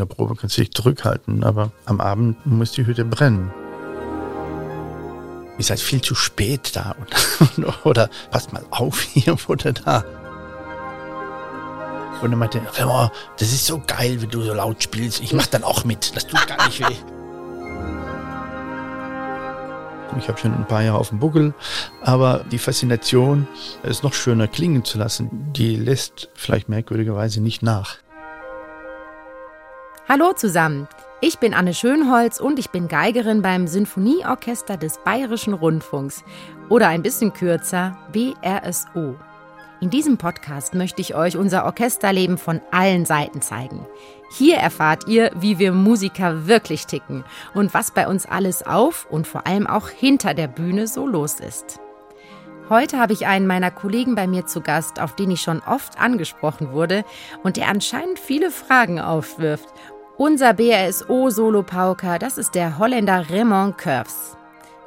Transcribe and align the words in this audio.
der 0.00 0.06
Probe 0.06 0.34
kannst 0.34 0.56
du 0.56 0.62
dich 0.62 0.72
zurückhalten, 0.72 1.44
aber 1.44 1.70
am 1.84 2.00
Abend 2.00 2.44
muss 2.46 2.72
die 2.72 2.86
Hütte 2.86 3.04
brennen. 3.04 3.52
Ihr 5.58 5.64
seid 5.64 5.78
viel 5.78 6.00
zu 6.00 6.14
spät 6.14 6.74
da 6.74 6.96
und, 7.56 7.66
oder 7.84 8.08
passt 8.30 8.52
mal 8.52 8.64
auf 8.70 9.00
hier 9.00 9.36
oder 9.48 9.72
da. 9.72 10.04
Und 12.22 12.32
er 12.32 12.36
meinte, 12.36 12.60
oh, 12.84 13.08
das 13.38 13.52
ist 13.52 13.66
so 13.66 13.82
geil, 13.86 14.20
wenn 14.20 14.30
du 14.30 14.42
so 14.42 14.52
laut 14.52 14.82
spielst. 14.82 15.20
Ich 15.22 15.32
mach 15.32 15.46
dann 15.46 15.64
auch 15.64 15.84
mit. 15.84 16.14
Das 16.14 16.26
tut 16.26 16.46
gar 16.46 16.66
nicht 16.66 16.80
weh. 16.80 16.96
Ich 20.18 20.28
habe 20.28 20.38
schon 20.38 20.52
ein 20.52 20.66
paar 20.66 20.82
Jahre 20.82 20.98
auf 20.98 21.10
dem 21.10 21.18
Buckel, 21.18 21.54
aber 22.02 22.44
die 22.50 22.58
Faszination, 22.58 23.46
es 23.82 24.02
noch 24.02 24.12
schöner 24.12 24.48
klingen 24.48 24.84
zu 24.84 24.98
lassen, 24.98 25.52
die 25.52 25.76
lässt 25.76 26.28
vielleicht 26.34 26.68
merkwürdigerweise 26.68 27.40
nicht 27.40 27.62
nach. 27.62 27.98
Hallo 30.08 30.32
zusammen, 30.32 30.88
ich 31.20 31.38
bin 31.38 31.54
Anne 31.54 31.72
Schönholz 31.72 32.40
und 32.40 32.58
ich 32.58 32.70
bin 32.70 32.88
Geigerin 32.88 33.42
beim 33.42 33.68
Sinfonieorchester 33.68 34.76
des 34.76 34.98
Bayerischen 35.04 35.54
Rundfunks 35.54 36.24
oder 36.68 36.88
ein 36.88 37.02
bisschen 37.02 37.32
kürzer 37.32 37.96
BRSO. 38.10 39.14
In 39.80 39.90
diesem 39.90 40.18
Podcast 40.18 40.74
möchte 40.74 41.00
ich 41.00 41.14
euch 41.14 41.36
unser 41.36 41.64
Orchesterleben 41.64 42.38
von 42.38 42.60
allen 42.72 43.04
Seiten 43.04 43.40
zeigen. 43.40 43.86
Hier 44.36 44.56
erfahrt 44.56 45.06
ihr, 45.06 45.30
wie 45.36 45.58
wir 45.58 45.72
Musiker 45.72 46.48
wirklich 46.48 46.86
ticken 46.86 47.24
und 47.54 47.72
was 47.72 47.92
bei 47.92 48.08
uns 48.08 48.26
alles 48.26 48.66
auf 48.66 49.06
und 49.10 49.28
vor 49.28 49.46
allem 49.46 49.66
auch 49.66 49.88
hinter 49.88 50.34
der 50.34 50.48
Bühne 50.48 50.88
so 50.88 51.06
los 51.06 51.38
ist. 51.38 51.78
Heute 52.70 53.00
habe 53.00 53.12
ich 53.12 53.26
einen 53.26 53.48
meiner 53.48 53.72
Kollegen 53.72 54.14
bei 54.14 54.28
mir 54.28 54.46
zu 54.46 54.60
Gast, 54.60 55.00
auf 55.00 55.16
den 55.16 55.32
ich 55.32 55.40
schon 55.40 55.60
oft 55.66 56.00
angesprochen 56.00 56.70
wurde 56.70 57.04
und 57.42 57.56
der 57.56 57.66
anscheinend 57.66 58.20
viele 58.20 58.52
Fragen 58.52 59.00
aufwirft. 59.00 59.66
Unser 60.20 60.52
BRSO-Solo-Pauker, 60.52 62.18
das 62.18 62.36
ist 62.36 62.54
der 62.54 62.76
Holländer 62.76 63.30
Raymond 63.30 63.78
Curves. 63.78 64.36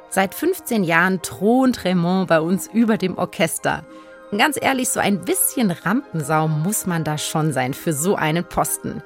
Seit 0.08 0.32
15 0.32 0.84
Jahren 0.84 1.22
thront 1.22 1.84
Raymond 1.84 2.28
bei 2.28 2.40
uns 2.40 2.68
über 2.72 2.98
dem 2.98 3.18
Orchester. 3.18 3.84
Und 4.30 4.38
ganz 4.38 4.56
ehrlich, 4.62 4.90
so 4.90 5.00
ein 5.00 5.22
bisschen 5.22 5.72
Rampensau 5.72 6.46
muss 6.46 6.86
man 6.86 7.02
da 7.02 7.18
schon 7.18 7.52
sein 7.52 7.74
für 7.74 7.92
so 7.92 8.14
einen 8.14 8.44
Posten. 8.44 9.02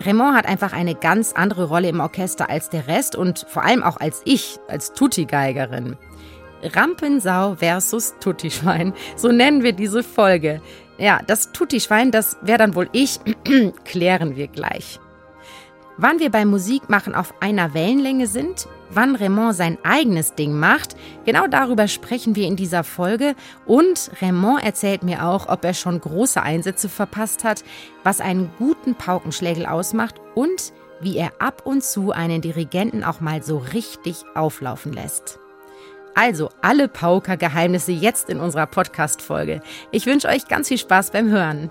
Raymond 0.00 0.36
hat 0.36 0.46
einfach 0.46 0.72
eine 0.72 0.94
ganz 0.94 1.32
andere 1.32 1.64
Rolle 1.64 1.88
im 1.88 1.98
Orchester 1.98 2.48
als 2.48 2.70
der 2.70 2.86
Rest 2.86 3.16
und 3.16 3.44
vor 3.48 3.64
allem 3.64 3.82
auch 3.82 3.96
als 3.96 4.22
ich, 4.24 4.60
als 4.68 4.92
Tutti-Geigerin. 4.92 5.96
Rampensau 6.62 7.56
versus 7.56 8.14
Tutti-Schwein, 8.20 8.94
so 9.16 9.32
nennen 9.32 9.64
wir 9.64 9.72
diese 9.72 10.04
Folge. 10.04 10.62
Ja, 10.98 11.18
das 11.26 11.50
Tutti-Schwein, 11.50 12.12
das 12.12 12.36
wäre 12.42 12.58
dann 12.58 12.76
wohl 12.76 12.88
ich, 12.92 13.18
klären 13.84 14.36
wir 14.36 14.46
gleich. 14.46 15.00
Wann 15.96 16.18
wir 16.18 16.30
beim 16.30 16.48
Musikmachen 16.48 17.14
auf 17.14 17.34
einer 17.40 17.72
Wellenlänge 17.72 18.26
sind, 18.26 18.66
wann 18.90 19.14
Raymond 19.14 19.54
sein 19.54 19.78
eigenes 19.84 20.34
Ding 20.34 20.52
macht, 20.52 20.96
genau 21.24 21.46
darüber 21.46 21.86
sprechen 21.86 22.34
wir 22.34 22.48
in 22.48 22.56
dieser 22.56 22.82
Folge. 22.82 23.36
Und 23.64 24.10
Raymond 24.20 24.64
erzählt 24.64 25.04
mir 25.04 25.24
auch, 25.24 25.48
ob 25.48 25.64
er 25.64 25.72
schon 25.72 26.00
große 26.00 26.42
Einsätze 26.42 26.88
verpasst 26.88 27.44
hat, 27.44 27.62
was 28.02 28.20
einen 28.20 28.50
guten 28.58 28.96
Paukenschlägel 28.96 29.66
ausmacht 29.66 30.16
und 30.34 30.72
wie 31.00 31.16
er 31.16 31.32
ab 31.38 31.62
und 31.64 31.84
zu 31.84 32.10
einen 32.10 32.40
Dirigenten 32.40 33.04
auch 33.04 33.20
mal 33.20 33.42
so 33.42 33.58
richtig 33.58 34.24
auflaufen 34.34 34.92
lässt. 34.92 35.38
Also 36.16 36.50
alle 36.60 36.88
Pauker-Geheimnisse 36.88 37.92
jetzt 37.92 38.30
in 38.30 38.40
unserer 38.40 38.66
Podcast-Folge. 38.66 39.62
Ich 39.92 40.06
wünsche 40.06 40.28
euch 40.28 40.46
ganz 40.48 40.68
viel 40.68 40.78
Spaß 40.78 41.10
beim 41.10 41.28
Hören. 41.28 41.70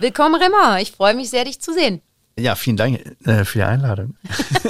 Willkommen, 0.00 0.40
Remmer. 0.40 0.80
Ich 0.80 0.92
freue 0.92 1.14
mich 1.14 1.28
sehr, 1.28 1.44
dich 1.44 1.60
zu 1.60 1.72
sehen. 1.72 2.00
Ja, 2.38 2.54
vielen 2.54 2.76
Dank 2.76 3.00
äh, 3.26 3.44
für 3.44 3.58
die 3.58 3.64
Einladung. 3.64 4.14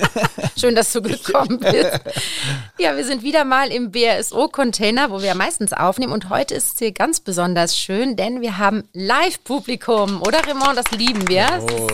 Schön, 0.57 0.75
dass 0.75 0.93
du 0.93 1.03
gekommen 1.03 1.59
bist. 1.61 2.01
Ja, 2.79 2.97
wir 2.97 3.05
sind 3.05 3.23
wieder 3.23 3.45
mal 3.45 3.69
im 3.69 3.93
BRSO-Container, 3.93 5.11
wo 5.11 5.23
wir 5.23 5.35
meistens 5.35 5.73
aufnehmen. 5.73 6.13
Und 6.13 6.31
heute 6.31 6.55
ist 6.55 6.75
es 6.75 6.79
hier 6.79 6.93
ganz 6.93 7.21
besonders 7.21 7.79
schön, 7.79 8.17
denn 8.17 8.41
wir 8.41 8.59
haben 8.59 8.85
Live-Publikum. 8.93 10.23
Oder 10.23 10.41
Raymond, 10.47 10.77
das 10.77 10.91
lieben 10.93 11.29
wir. 11.29 11.47
Oh, 11.61 11.89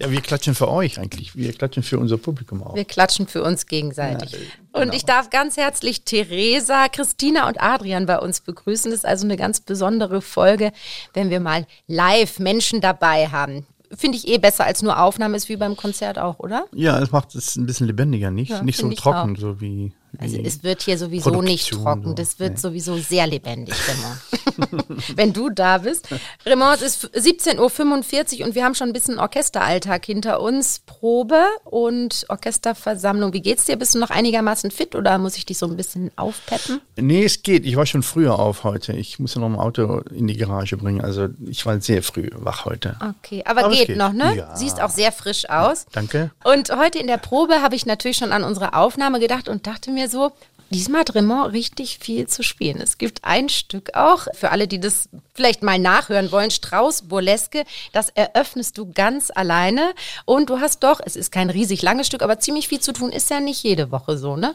ja, 0.00 0.10
wir 0.10 0.20
klatschen 0.22 0.54
für 0.54 0.68
euch 0.68 0.98
eigentlich. 0.98 1.36
Wir 1.36 1.52
klatschen 1.52 1.82
für 1.82 1.98
unser 1.98 2.16
Publikum 2.16 2.62
auch. 2.62 2.74
Wir 2.74 2.86
klatschen 2.86 3.28
für 3.28 3.42
uns 3.42 3.66
gegenseitig. 3.66 4.32
Ja, 4.32 4.38
genau. 4.38 4.86
Und 4.86 4.94
ich 4.94 5.04
darf 5.04 5.28
ganz 5.28 5.56
herzlich 5.58 6.04
Theresa, 6.04 6.88
Christina 6.88 7.46
und 7.46 7.60
Adrian 7.60 8.06
bei 8.06 8.18
uns 8.18 8.40
begrüßen. 8.40 8.90
Das 8.90 9.00
ist 9.00 9.06
also 9.06 9.26
eine 9.26 9.36
ganz 9.36 9.60
besondere 9.60 10.22
Folge, 10.22 10.72
wenn 11.12 11.28
wir 11.28 11.40
mal 11.40 11.66
live 11.86 12.38
Menschen 12.38 12.80
dabei 12.80 13.28
haben 13.28 13.66
finde 13.92 14.18
ich 14.18 14.28
eh 14.28 14.38
besser 14.38 14.64
als 14.64 14.82
nur 14.82 15.00
Aufnahme 15.00 15.36
ist 15.36 15.48
wie 15.48 15.56
beim 15.56 15.76
Konzert 15.76 16.18
auch, 16.18 16.38
oder? 16.38 16.66
Ja, 16.72 16.98
es 17.00 17.10
macht 17.10 17.34
es 17.34 17.56
ein 17.56 17.66
bisschen 17.66 17.86
lebendiger, 17.86 18.30
nicht? 18.30 18.50
Ja, 18.50 18.62
nicht 18.62 18.78
so 18.78 18.90
trocken, 18.90 19.36
auch. 19.36 19.40
so 19.40 19.60
wie 19.60 19.92
also 20.18 20.38
es 20.38 20.62
wird 20.62 20.82
hier 20.82 20.98
sowieso 20.98 21.30
Produktion 21.30 21.44
nicht 21.44 21.70
trocken, 21.70 22.14
das 22.14 22.38
wird 22.38 22.52
nee. 22.52 22.58
sowieso 22.58 22.96
sehr 22.98 23.26
lebendig, 23.26 23.74
Raymond. 23.88 24.20
Wenn 25.16 25.32
du 25.32 25.50
da 25.50 25.78
bist. 25.78 26.08
Raymond, 26.46 26.82
es 26.82 27.04
ist 27.04 27.14
17.45 27.16 28.40
Uhr 28.40 28.46
und 28.46 28.54
wir 28.54 28.64
haben 28.64 28.74
schon 28.74 28.88
ein 28.88 28.92
bisschen 28.92 29.18
Orchesteralltag 29.18 30.04
hinter 30.06 30.40
uns. 30.40 30.80
Probe 30.86 31.42
und 31.64 32.26
Orchesterversammlung. 32.28 33.32
Wie 33.32 33.40
geht's 33.40 33.64
dir? 33.64 33.76
Bist 33.76 33.94
du 33.94 33.98
noch 33.98 34.10
einigermaßen 34.10 34.70
fit 34.70 34.94
oder 34.94 35.18
muss 35.18 35.36
ich 35.36 35.46
dich 35.46 35.58
so 35.58 35.66
ein 35.66 35.76
bisschen 35.76 36.10
aufpeppen? 36.16 36.80
Nee, 36.96 37.24
es 37.24 37.42
geht. 37.42 37.64
Ich 37.64 37.76
war 37.76 37.86
schon 37.86 38.02
früher 38.02 38.38
auf 38.38 38.64
heute. 38.64 38.92
Ich 38.92 39.18
muss 39.18 39.34
ja 39.34 39.40
noch 39.40 39.48
ein 39.48 39.56
Auto 39.56 40.00
in 40.10 40.26
die 40.26 40.36
Garage 40.36 40.76
bringen. 40.76 41.00
Also 41.00 41.28
ich 41.46 41.64
war 41.66 41.80
sehr 41.80 42.02
früh 42.02 42.28
wach 42.34 42.64
heute. 42.64 42.96
Okay, 43.00 43.42
aber, 43.44 43.64
aber 43.64 43.74
geht, 43.74 43.88
geht, 43.88 43.96
noch, 43.96 44.12
ne? 44.12 44.36
Ja. 44.36 44.56
Siehst 44.56 44.80
auch 44.80 44.90
sehr 44.90 45.12
frisch 45.12 45.48
aus. 45.48 45.84
Ja, 45.84 45.88
danke. 45.92 46.30
Und 46.44 46.70
heute 46.76 46.98
in 46.98 47.06
der 47.06 47.18
Probe 47.18 47.62
habe 47.62 47.74
ich 47.74 47.86
natürlich 47.86 48.16
schon 48.16 48.32
an 48.32 48.44
unsere 48.44 48.74
Aufnahme 48.74 49.20
gedacht 49.20 49.48
und 49.48 49.66
dachte 49.66 49.90
mir, 49.90 50.08
so, 50.08 50.32
diesmal 50.70 51.04
Raymond 51.08 51.52
richtig 51.52 51.98
viel 52.00 52.26
zu 52.26 52.42
spielen. 52.42 52.80
Es 52.80 52.98
gibt 52.98 53.24
ein 53.24 53.48
Stück 53.48 53.94
auch, 53.94 54.26
für 54.34 54.50
alle, 54.50 54.68
die 54.68 54.80
das 54.80 55.08
vielleicht 55.34 55.62
mal 55.62 55.78
nachhören 55.78 56.30
wollen, 56.32 56.50
Strauß 56.50 57.02
Burleske, 57.02 57.64
das 57.92 58.08
eröffnest 58.10 58.78
du 58.78 58.90
ganz 58.92 59.30
alleine. 59.34 59.92
Und 60.24 60.50
du 60.50 60.60
hast 60.60 60.82
doch, 60.82 61.00
es 61.04 61.16
ist 61.16 61.32
kein 61.32 61.50
riesig 61.50 61.82
langes 61.82 62.06
Stück, 62.06 62.22
aber 62.22 62.38
ziemlich 62.38 62.68
viel 62.68 62.80
zu 62.80 62.92
tun. 62.92 63.10
Ist 63.10 63.30
ja 63.30 63.40
nicht 63.40 63.62
jede 63.62 63.90
Woche 63.90 64.16
so, 64.16 64.36
ne? 64.36 64.54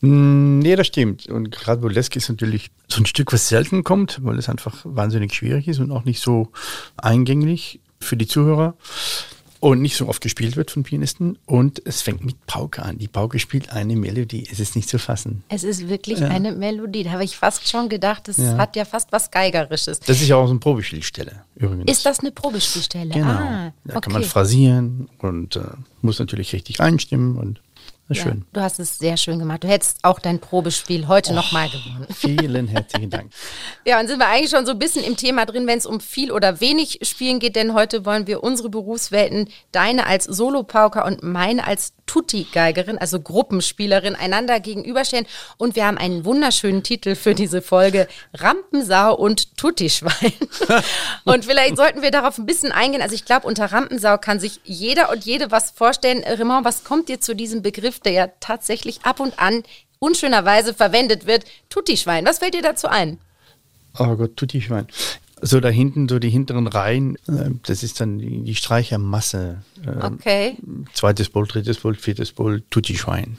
Mm, 0.00 0.58
nee, 0.58 0.76
das 0.76 0.86
stimmt. 0.86 1.28
Und 1.28 1.50
gerade 1.50 1.80
Burleske 1.80 2.18
ist 2.18 2.28
natürlich 2.28 2.70
so 2.88 3.00
ein 3.00 3.06
Stück, 3.06 3.32
was 3.32 3.48
selten 3.48 3.84
kommt, 3.84 4.20
weil 4.22 4.38
es 4.38 4.48
einfach 4.48 4.80
wahnsinnig 4.84 5.34
schwierig 5.34 5.66
ist 5.68 5.78
und 5.78 5.90
auch 5.90 6.04
nicht 6.04 6.20
so 6.20 6.48
eingänglich 6.96 7.80
für 8.00 8.16
die 8.16 8.26
Zuhörer 8.26 8.74
und 9.64 9.80
nicht 9.80 9.96
so 9.96 10.08
oft 10.08 10.20
gespielt 10.20 10.56
wird 10.56 10.70
von 10.70 10.82
Pianisten. 10.82 11.38
Und 11.46 11.80
es 11.86 12.02
fängt 12.02 12.22
mit 12.22 12.44
Pauke 12.46 12.82
an. 12.82 12.98
Die 12.98 13.08
Pauke 13.08 13.38
spielt 13.38 13.70
eine 13.70 13.96
Melodie. 13.96 14.46
Es 14.52 14.60
ist 14.60 14.76
nicht 14.76 14.90
zu 14.90 14.98
fassen. 14.98 15.42
Es 15.48 15.64
ist 15.64 15.88
wirklich 15.88 16.18
ja. 16.18 16.28
eine 16.28 16.52
Melodie. 16.52 17.02
Da 17.02 17.12
habe 17.12 17.24
ich 17.24 17.38
fast 17.38 17.66
schon 17.66 17.88
gedacht, 17.88 18.28
das 18.28 18.36
ja. 18.36 18.58
hat 18.58 18.76
ja 18.76 18.84
fast 18.84 19.10
was 19.10 19.30
Geigerisches. 19.30 20.00
Das 20.00 20.20
ist 20.20 20.28
ja 20.28 20.36
auch 20.36 20.44
so 20.44 20.50
eine 20.50 20.60
Probespielstelle 20.60 21.44
übrigens. 21.56 21.90
Ist 21.90 22.04
das 22.04 22.20
eine 22.20 22.30
Probespielstelle? 22.30 23.14
Genau. 23.14 23.26
Ah, 23.26 23.72
da 23.84 23.96
okay. 23.96 24.00
kann 24.02 24.12
man 24.12 24.24
phrasieren 24.24 25.08
und 25.20 25.56
äh, 25.56 25.62
muss 26.02 26.18
natürlich 26.18 26.52
richtig 26.52 26.80
einstimmen 26.80 27.38
und 27.38 27.62
ja, 28.08 28.22
schön. 28.22 28.44
Du 28.52 28.60
hast 28.60 28.78
es 28.80 28.98
sehr 28.98 29.16
schön 29.16 29.38
gemacht. 29.38 29.64
Du 29.64 29.68
hättest 29.68 29.98
auch 30.02 30.18
dein 30.18 30.38
Probespiel 30.38 31.08
heute 31.08 31.32
oh, 31.32 31.36
nochmal 31.36 31.70
gewonnen. 31.70 32.06
Vielen 32.14 32.68
herzlichen 32.68 33.08
Dank. 33.08 33.30
ja, 33.86 33.98
und 33.98 34.08
sind 34.08 34.18
wir 34.18 34.28
eigentlich 34.28 34.50
schon 34.50 34.66
so 34.66 34.72
ein 34.72 34.78
bisschen 34.78 35.02
im 35.04 35.16
Thema 35.16 35.46
drin, 35.46 35.66
wenn 35.66 35.78
es 35.78 35.86
um 35.86 36.00
viel 36.00 36.30
oder 36.30 36.60
wenig 36.60 37.00
Spielen 37.02 37.38
geht, 37.38 37.56
denn 37.56 37.72
heute 37.72 38.04
wollen 38.04 38.26
wir 38.26 38.42
unsere 38.44 38.68
Berufswelten, 38.68 39.48
deine 39.72 40.06
als 40.06 40.24
Solopauker 40.24 41.06
und 41.06 41.22
meine 41.22 41.66
als 41.66 41.94
Tutti-Geigerin, 42.06 42.98
also 42.98 43.20
Gruppenspielerin, 43.20 44.14
einander 44.14 44.60
gegenüberstellen. 44.60 45.26
Und 45.56 45.74
wir 45.76 45.86
haben 45.86 45.98
einen 45.98 46.24
wunderschönen 46.24 46.82
Titel 46.82 47.14
für 47.14 47.34
diese 47.34 47.62
Folge: 47.62 48.08
Rampensau 48.34 49.16
und 49.16 49.56
Tutti-Schwein. 49.56 50.32
und 51.24 51.44
vielleicht 51.44 51.76
sollten 51.76 52.02
wir 52.02 52.10
darauf 52.10 52.38
ein 52.38 52.46
bisschen 52.46 52.72
eingehen. 52.72 53.02
Also, 53.02 53.14
ich 53.14 53.24
glaube, 53.24 53.46
unter 53.46 53.72
Rampensau 53.72 54.18
kann 54.18 54.40
sich 54.40 54.60
jeder 54.64 55.10
und 55.10 55.24
jede 55.24 55.50
was 55.50 55.70
vorstellen. 55.70 56.22
Raymond, 56.24 56.64
was 56.64 56.84
kommt 56.84 57.08
dir 57.08 57.20
zu 57.20 57.34
diesem 57.34 57.62
Begriff, 57.62 57.93
der 58.00 58.12
ja 58.12 58.26
tatsächlich 58.40 59.04
ab 59.04 59.20
und 59.20 59.38
an 59.38 59.62
unschönerweise 59.98 60.74
verwendet 60.74 61.26
wird? 61.26 61.44
Tutti-Schwein. 61.68 62.26
Was 62.26 62.38
fällt 62.38 62.54
dir 62.54 62.62
dazu 62.62 62.88
ein? 62.88 63.18
Oh 63.98 64.16
Gott, 64.16 64.36
Tutti-Schwein. 64.36 64.86
So 65.40 65.60
da 65.60 65.68
hinten, 65.68 66.08
so 66.08 66.18
die 66.18 66.30
hinteren 66.30 66.66
Reihen, 66.66 67.16
äh, 67.28 67.50
das 67.66 67.82
ist 67.82 68.00
dann 68.00 68.18
die, 68.18 68.42
die 68.42 68.54
Streichermasse. 68.54 69.62
Ähm, 69.86 70.00
okay. 70.02 70.56
Zweites 70.94 71.28
Bowl, 71.28 71.46
drittes 71.46 71.78
Bowl, 71.78 71.94
viertes 71.94 72.32
Bowl, 72.32 72.62
Tutti-Schwein. 72.70 73.38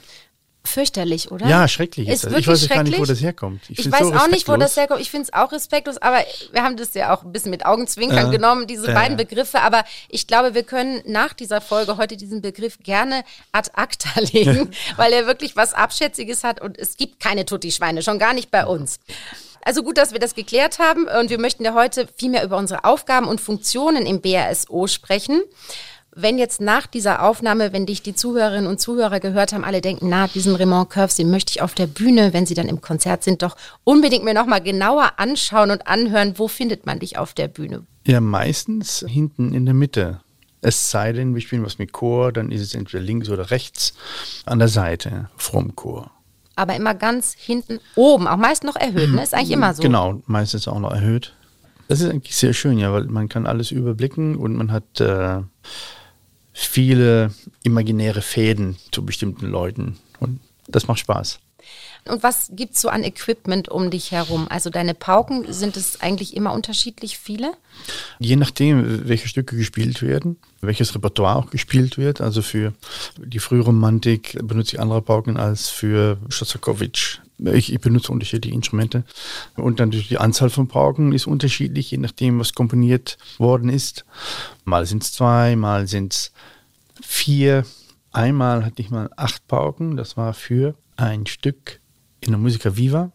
Fürchterlich, 0.66 1.30
oder? 1.30 1.46
Ja, 1.46 1.68
schrecklich 1.68 2.08
ist, 2.08 2.24
ist 2.24 2.32
das. 2.32 2.40
Ich 2.40 2.46
weiß 2.46 2.68
gar 2.68 2.82
nicht, 2.82 2.98
wo 2.98 3.04
das 3.04 3.20
herkommt. 3.20 3.62
Ich, 3.68 3.78
ich 3.78 3.90
weiß 3.90 4.00
so 4.00 4.14
auch 4.14 4.28
nicht, 4.28 4.48
wo 4.48 4.56
das 4.56 4.76
herkommt. 4.76 5.00
Ich 5.00 5.10
finde 5.10 5.24
es 5.24 5.32
auch 5.32 5.52
respektlos, 5.52 5.98
aber 5.98 6.18
wir 6.52 6.62
haben 6.62 6.76
das 6.76 6.94
ja 6.94 7.14
auch 7.14 7.22
ein 7.22 7.32
bisschen 7.32 7.50
mit 7.50 7.64
Augenzwinkern 7.64 8.28
äh, 8.28 8.30
genommen, 8.30 8.66
diese 8.66 8.90
äh, 8.90 8.94
beiden 8.94 9.16
Begriffe. 9.16 9.60
Aber 9.60 9.84
ich 10.08 10.26
glaube, 10.26 10.54
wir 10.54 10.62
können 10.62 11.02
nach 11.06 11.32
dieser 11.32 11.60
Folge 11.60 11.96
heute 11.96 12.16
diesen 12.16 12.40
Begriff 12.40 12.78
gerne 12.82 13.24
ad 13.52 13.70
acta 13.74 14.20
legen, 14.32 14.70
weil 14.96 15.12
er 15.12 15.26
wirklich 15.26 15.56
was 15.56 15.72
Abschätziges 15.72 16.44
hat 16.44 16.60
und 16.60 16.78
es 16.78 16.96
gibt 16.96 17.20
keine 17.20 17.46
Tutti-Schweine, 17.46 18.02
schon 18.02 18.18
gar 18.18 18.34
nicht 18.34 18.50
bei 18.50 18.66
uns. 18.66 18.98
Also 19.66 19.82
gut, 19.82 19.98
dass 19.98 20.12
wir 20.12 20.20
das 20.20 20.36
geklärt 20.36 20.78
haben 20.78 21.08
und 21.08 21.28
wir 21.28 21.40
möchten 21.40 21.64
ja 21.64 21.74
heute 21.74 22.08
viel 22.16 22.30
mehr 22.30 22.44
über 22.44 22.56
unsere 22.56 22.84
Aufgaben 22.84 23.26
und 23.26 23.40
Funktionen 23.40 24.06
im 24.06 24.20
BRSO 24.20 24.86
sprechen. 24.86 25.42
Wenn 26.18 26.38
jetzt 26.38 26.62
nach 26.62 26.86
dieser 26.86 27.22
Aufnahme, 27.22 27.74
wenn 27.74 27.84
dich 27.84 28.00
die 28.00 28.14
Zuhörerinnen 28.14 28.66
und 28.66 28.80
Zuhörer 28.80 29.20
gehört 29.20 29.52
haben, 29.52 29.64
alle 29.64 29.82
denken, 29.82 30.08
na, 30.08 30.28
diesen 30.28 30.56
Raymond 30.56 30.88
Curves, 30.88 31.16
den 31.16 31.30
möchte 31.30 31.50
ich 31.50 31.60
auf 31.60 31.74
der 31.74 31.86
Bühne, 31.86 32.32
wenn 32.32 32.46
sie 32.46 32.54
dann 32.54 32.68
im 32.68 32.80
Konzert 32.80 33.22
sind, 33.22 33.42
doch 33.42 33.54
unbedingt 33.84 34.24
mir 34.24 34.32
nochmal 34.32 34.62
genauer 34.62 35.12
anschauen 35.18 35.70
und 35.70 35.86
anhören, 35.86 36.38
wo 36.38 36.48
findet 36.48 36.86
man 36.86 37.00
dich 37.00 37.18
auf 37.18 37.34
der 37.34 37.48
Bühne? 37.48 37.84
Ja, 38.06 38.20
meistens 38.20 39.04
hinten 39.06 39.52
in 39.52 39.66
der 39.66 39.74
Mitte. 39.74 40.22
Es 40.62 40.90
sei 40.90 41.12
denn, 41.12 41.34
wir 41.34 41.42
spielen 41.42 41.64
was 41.64 41.78
mit 41.78 41.92
Chor, 41.92 42.32
dann 42.32 42.50
ist 42.50 42.62
es 42.62 42.74
entweder 42.74 43.02
links 43.02 43.28
oder 43.28 43.50
rechts 43.50 43.92
an 44.46 44.58
der 44.58 44.68
Seite 44.68 45.28
vom 45.36 45.76
Chor 45.76 46.10
aber 46.56 46.74
immer 46.74 46.94
ganz 46.94 47.34
hinten 47.38 47.80
oben, 47.94 48.26
auch 48.26 48.38
meist 48.38 48.64
noch 48.64 48.76
erhöht, 48.76 49.10
ne? 49.10 49.22
Ist 49.22 49.34
eigentlich 49.34 49.52
immer 49.52 49.74
so. 49.74 49.82
Genau, 49.82 50.22
meistens 50.26 50.66
auch 50.66 50.80
noch 50.80 50.90
erhöht. 50.90 51.34
Das 51.88 52.00
ist 52.00 52.10
eigentlich 52.10 52.34
sehr 52.34 52.54
schön, 52.54 52.78
ja, 52.78 52.92
weil 52.92 53.04
man 53.04 53.28
kann 53.28 53.46
alles 53.46 53.70
überblicken 53.70 54.36
und 54.36 54.56
man 54.56 54.72
hat 54.72 55.00
äh, 55.00 55.42
viele 56.58 57.34
imaginäre 57.64 58.22
Fäden 58.22 58.76
zu 58.90 59.04
bestimmten 59.04 59.46
Leuten 59.46 59.98
und 60.20 60.40
das 60.68 60.88
macht 60.88 61.00
Spaß. 61.00 61.38
Und 62.08 62.22
was 62.22 62.50
gibt 62.52 62.74
es 62.74 62.80
so 62.80 62.88
an 62.88 63.04
Equipment 63.04 63.68
um 63.68 63.90
dich 63.90 64.12
herum? 64.12 64.46
Also 64.48 64.70
deine 64.70 64.94
Pauken, 64.94 65.52
sind 65.52 65.76
es 65.76 66.00
eigentlich 66.00 66.34
immer 66.36 66.52
unterschiedlich 66.54 67.18
viele? 67.18 67.52
Je 68.18 68.36
nachdem, 68.36 69.06
welche 69.08 69.28
Stücke 69.28 69.56
gespielt 69.56 70.00
werden, 70.02 70.36
welches 70.60 70.94
Repertoire 70.94 71.36
auch 71.36 71.50
gespielt 71.50 71.98
wird. 71.98 72.20
Also 72.20 72.40
für 72.40 72.72
die 73.18 73.40
Frühromantik 73.40 74.38
benutze 74.42 74.76
ich 74.76 74.80
andere 74.80 75.02
Pauken 75.02 75.36
als 75.36 75.68
für 75.68 76.18
Schostakowitsch. 76.28 77.18
Ich, 77.38 77.72
ich, 77.72 77.80
benutze 77.80 78.12
unterschiedliche 78.12 78.54
Instrumente. 78.54 79.04
Und 79.56 79.80
dann 79.80 79.90
die 79.90 80.18
Anzahl 80.18 80.50
von 80.50 80.68
Pauken 80.68 81.12
ist 81.12 81.26
unterschiedlich, 81.26 81.90
je 81.90 81.98
nachdem, 81.98 82.38
was 82.38 82.54
komponiert 82.54 83.18
worden 83.38 83.68
ist. 83.68 84.04
Mal 84.64 84.86
sind 84.86 85.02
es 85.02 85.12
zwei, 85.12 85.56
mal 85.56 85.86
sind 85.86 86.14
es 86.14 86.32
vier. 87.02 87.64
Einmal 88.12 88.64
hatte 88.64 88.80
ich 88.80 88.90
mal 88.90 89.10
acht 89.16 89.46
Pauken, 89.46 89.96
das 89.96 90.16
war 90.16 90.32
für 90.32 90.74
ein 90.96 91.26
Stück 91.26 91.80
in 92.20 92.30
der 92.30 92.38
Musica 92.38 92.76
Viva. 92.76 93.12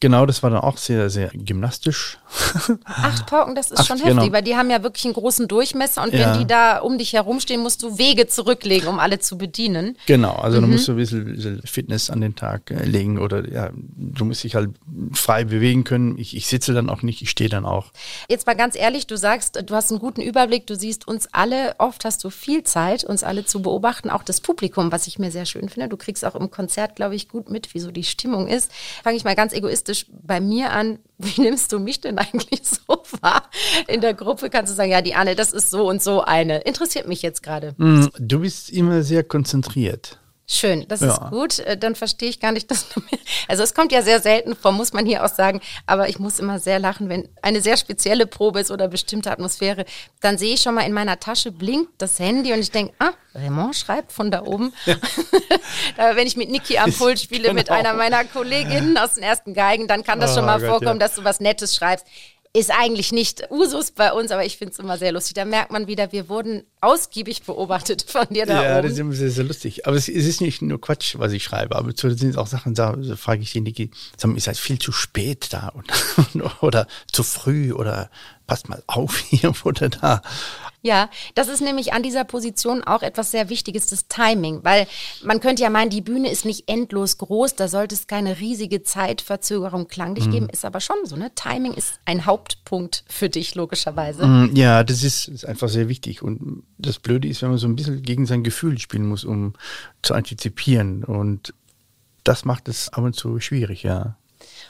Genau, 0.00 0.24
das 0.24 0.42
war 0.42 0.48
dann 0.48 0.60
auch 0.60 0.78
sehr, 0.78 1.10
sehr 1.10 1.28
gymnastisch. 1.34 2.18
Acht 2.84 3.26
Pauken, 3.26 3.54
das 3.54 3.70
ist 3.70 3.80
Acht, 3.80 3.88
schon 3.88 3.98
heftig, 3.98 4.18
genau. 4.18 4.32
weil 4.32 4.42
die 4.42 4.56
haben 4.56 4.70
ja 4.70 4.82
wirklich 4.82 5.04
einen 5.04 5.12
großen 5.12 5.46
Durchmesser 5.46 6.02
und 6.02 6.14
ja. 6.14 6.32
wenn 6.32 6.40
die 6.40 6.46
da 6.46 6.78
um 6.78 6.96
dich 6.96 7.12
herumstehen, 7.12 7.60
musst 7.60 7.82
du 7.82 7.98
Wege 7.98 8.26
zurücklegen, 8.26 8.88
um 8.88 8.98
alle 8.98 9.18
zu 9.18 9.36
bedienen. 9.36 9.98
Genau, 10.06 10.36
also 10.36 10.58
mhm. 10.58 10.62
du 10.62 10.68
musst 10.68 10.86
so 10.86 10.92
ein 10.92 10.96
bisschen 10.96 11.60
Fitness 11.64 12.08
an 12.08 12.22
den 12.22 12.34
Tag 12.34 12.70
äh, 12.70 12.82
legen 12.84 13.18
oder 13.18 13.46
ja, 13.46 13.70
du 13.74 14.24
musst 14.24 14.42
dich 14.42 14.54
halt 14.54 14.70
frei 15.12 15.44
bewegen 15.44 15.84
können. 15.84 16.16
Ich, 16.16 16.34
ich 16.34 16.46
sitze 16.46 16.72
dann 16.72 16.88
auch 16.88 17.02
nicht, 17.02 17.20
ich 17.20 17.28
stehe 17.28 17.50
dann 17.50 17.66
auch. 17.66 17.92
Jetzt 18.28 18.46
mal 18.46 18.56
ganz 18.56 18.76
ehrlich, 18.76 19.06
du 19.06 19.18
sagst, 19.18 19.62
du 19.66 19.74
hast 19.74 19.90
einen 19.90 20.00
guten 20.00 20.22
Überblick, 20.22 20.66
du 20.66 20.76
siehst 20.76 21.06
uns 21.06 21.28
alle, 21.32 21.74
oft 21.76 22.06
hast 22.06 22.24
du 22.24 22.30
viel 22.30 22.62
Zeit, 22.62 23.04
uns 23.04 23.22
alle 23.22 23.44
zu 23.44 23.60
beobachten, 23.60 24.08
auch 24.08 24.22
das 24.22 24.40
Publikum, 24.40 24.92
was 24.92 25.06
ich 25.06 25.18
mir 25.18 25.30
sehr 25.30 25.44
schön 25.44 25.68
finde. 25.68 25.88
Du 25.88 25.98
kriegst 25.98 26.24
auch 26.24 26.36
im 26.36 26.50
Konzert, 26.50 26.96
glaube 26.96 27.16
ich, 27.16 27.28
gut 27.28 27.50
mit, 27.50 27.74
wie 27.74 27.80
so 27.80 27.90
die 27.90 28.04
Stimmung 28.04 28.46
ist. 28.46 28.72
Fange 29.04 29.16
ich 29.16 29.24
mal 29.24 29.34
ganz 29.34 29.52
egoistisch 29.52 29.89
realistisch 29.90 30.06
bei 30.22 30.40
mir 30.40 30.72
an, 30.72 30.98
wie 31.18 31.40
nimmst 31.40 31.72
du 31.72 31.78
mich 31.78 32.00
denn 32.00 32.18
eigentlich 32.18 32.62
so 32.64 33.02
wahr? 33.20 33.50
In 33.88 34.00
der 34.00 34.14
Gruppe 34.14 34.50
kannst 34.50 34.72
du 34.72 34.76
sagen, 34.76 34.90
ja, 34.90 35.02
die 35.02 35.14
Anne, 35.14 35.34
das 35.34 35.52
ist 35.52 35.70
so 35.70 35.88
und 35.88 36.02
so 36.02 36.22
eine. 36.22 36.60
Interessiert 36.60 37.08
mich 37.08 37.22
jetzt 37.22 37.42
gerade. 37.42 37.74
Mm, 37.76 38.06
du 38.18 38.40
bist 38.40 38.70
immer 38.70 39.02
sehr 39.02 39.22
konzentriert. 39.22 40.18
Schön, 40.52 40.84
das 40.88 41.00
ja. 41.00 41.12
ist 41.12 41.30
gut. 41.30 41.60
Äh, 41.60 41.76
dann 41.76 41.94
verstehe 41.94 42.28
ich 42.28 42.40
gar 42.40 42.50
nicht, 42.50 42.68
dass 42.72 42.88
du 42.88 42.98
mir. 43.00 43.18
Also 43.46 43.62
es 43.62 43.72
kommt 43.72 43.92
ja 43.92 44.02
sehr 44.02 44.20
selten 44.20 44.56
vor, 44.56 44.72
muss 44.72 44.92
man 44.92 45.06
hier 45.06 45.24
auch 45.24 45.28
sagen. 45.28 45.60
Aber 45.86 46.08
ich 46.08 46.18
muss 46.18 46.40
immer 46.40 46.58
sehr 46.58 46.80
lachen, 46.80 47.08
wenn 47.08 47.28
eine 47.40 47.60
sehr 47.60 47.76
spezielle 47.76 48.26
Probe 48.26 48.58
ist 48.58 48.72
oder 48.72 48.88
bestimmte 48.88 49.30
Atmosphäre. 49.30 49.84
Dann 50.20 50.38
sehe 50.38 50.54
ich 50.54 50.62
schon 50.62 50.74
mal 50.74 50.82
in 50.82 50.92
meiner 50.92 51.20
Tasche 51.20 51.52
blinkt 51.52 51.92
das 51.98 52.18
Handy 52.18 52.52
und 52.52 52.58
ich 52.58 52.72
denke, 52.72 52.92
ah, 52.98 53.10
Raymond 53.32 53.76
schreibt 53.76 54.10
von 54.10 54.32
da 54.32 54.42
oben. 54.42 54.72
Ja. 54.86 54.96
wenn 56.16 56.26
ich 56.26 56.36
mit 56.36 56.50
Niki 56.50 56.78
am 56.78 56.92
Pult 56.92 57.20
spiele, 57.20 57.42
genau. 57.42 57.54
mit 57.54 57.70
einer 57.70 57.94
meiner 57.94 58.24
Kolleginnen 58.24 58.96
aus 58.96 59.14
den 59.14 59.22
ersten 59.22 59.54
Geigen, 59.54 59.86
dann 59.86 60.04
kann 60.04 60.18
das 60.20 60.32
oh, 60.32 60.36
schon 60.36 60.46
mal 60.46 60.58
Gott, 60.58 60.68
vorkommen, 60.68 61.00
ja. 61.00 61.06
dass 61.06 61.14
du 61.14 61.24
was 61.24 61.38
Nettes 61.38 61.76
schreibst 61.76 62.06
ist 62.52 62.72
eigentlich 62.72 63.12
nicht 63.12 63.48
Usus 63.50 63.92
bei 63.92 64.12
uns, 64.12 64.32
aber 64.32 64.44
ich 64.44 64.58
finde 64.58 64.72
es 64.72 64.78
immer 64.80 64.98
sehr 64.98 65.12
lustig. 65.12 65.34
Da 65.34 65.44
merkt 65.44 65.70
man 65.70 65.86
wieder, 65.86 66.10
wir 66.10 66.28
wurden 66.28 66.64
ausgiebig 66.80 67.44
beobachtet 67.44 68.02
von 68.08 68.26
dir 68.28 68.44
da 68.44 68.62
ja, 68.62 68.72
oben. 68.72 68.82
das 68.82 68.92
ist 68.92 68.98
immer 68.98 69.12
sehr, 69.12 69.30
sehr 69.30 69.44
lustig. 69.44 69.86
Aber 69.86 69.96
es, 69.96 70.08
es, 70.08 70.26
ist 70.26 70.40
nicht 70.40 70.60
nur 70.60 70.80
Quatsch, 70.80 71.14
was 71.16 71.32
ich 71.32 71.44
schreibe, 71.44 71.76
aber 71.76 71.94
zu 71.94 72.10
sind 72.10 72.36
auch 72.36 72.48
Sachen, 72.48 72.74
da 72.74 72.96
frage 73.16 73.42
ich 73.42 73.52
den 73.52 73.62
Niki, 73.62 73.92
ihr 74.22 74.40
seid 74.40 74.56
viel 74.56 74.80
zu 74.80 74.90
spät 74.90 75.52
da 75.52 75.68
und, 75.68 75.92
oder 76.60 76.88
zu 77.12 77.22
früh 77.22 77.72
oder 77.72 78.10
passt 78.50 78.68
mal 78.68 78.82
auf 78.88 79.16
hier 79.30 79.54
oder 79.64 79.88
da. 79.88 80.22
Ja, 80.82 81.08
das 81.36 81.46
ist 81.46 81.60
nämlich 81.60 81.92
an 81.92 82.02
dieser 82.02 82.24
Position 82.24 82.82
auch 82.82 83.02
etwas 83.02 83.30
sehr 83.30 83.48
Wichtiges, 83.48 83.86
das 83.86 84.08
Timing, 84.08 84.64
weil 84.64 84.88
man 85.22 85.38
könnte 85.38 85.62
ja 85.62 85.70
meinen, 85.70 85.90
die 85.90 86.00
Bühne 86.00 86.30
ist 86.32 86.44
nicht 86.44 86.68
endlos 86.68 87.18
groß, 87.18 87.54
da 87.54 87.68
sollte 87.68 87.94
es 87.94 88.08
keine 88.08 88.40
riesige 88.40 88.82
Zeitverzögerung 88.82 89.86
klanglich 89.86 90.26
mhm. 90.26 90.30
geben, 90.32 90.48
ist 90.48 90.64
aber 90.64 90.80
schon 90.80 90.96
so, 91.04 91.14
ne? 91.14 91.30
Timing 91.36 91.74
ist 91.74 92.00
ein 92.06 92.26
Hauptpunkt 92.26 93.04
für 93.06 93.28
dich, 93.28 93.54
logischerweise. 93.54 94.26
Mhm, 94.26 94.56
ja, 94.56 94.82
das 94.82 95.04
ist, 95.04 95.28
ist 95.28 95.44
einfach 95.44 95.68
sehr 95.68 95.88
wichtig 95.88 96.22
und 96.22 96.64
das 96.76 96.98
Blöde 96.98 97.28
ist, 97.28 97.42
wenn 97.42 97.50
man 97.50 97.58
so 97.58 97.68
ein 97.68 97.76
bisschen 97.76 98.02
gegen 98.02 98.26
sein 98.26 98.42
Gefühl 98.42 98.78
spielen 98.78 99.06
muss, 99.06 99.24
um 99.24 99.52
zu 100.02 100.14
antizipieren 100.14 101.04
und 101.04 101.54
das 102.24 102.44
macht 102.44 102.68
es 102.68 102.88
ab 102.88 103.04
und 103.04 103.14
zu 103.14 103.38
schwierig, 103.38 103.84
ja. 103.84 104.16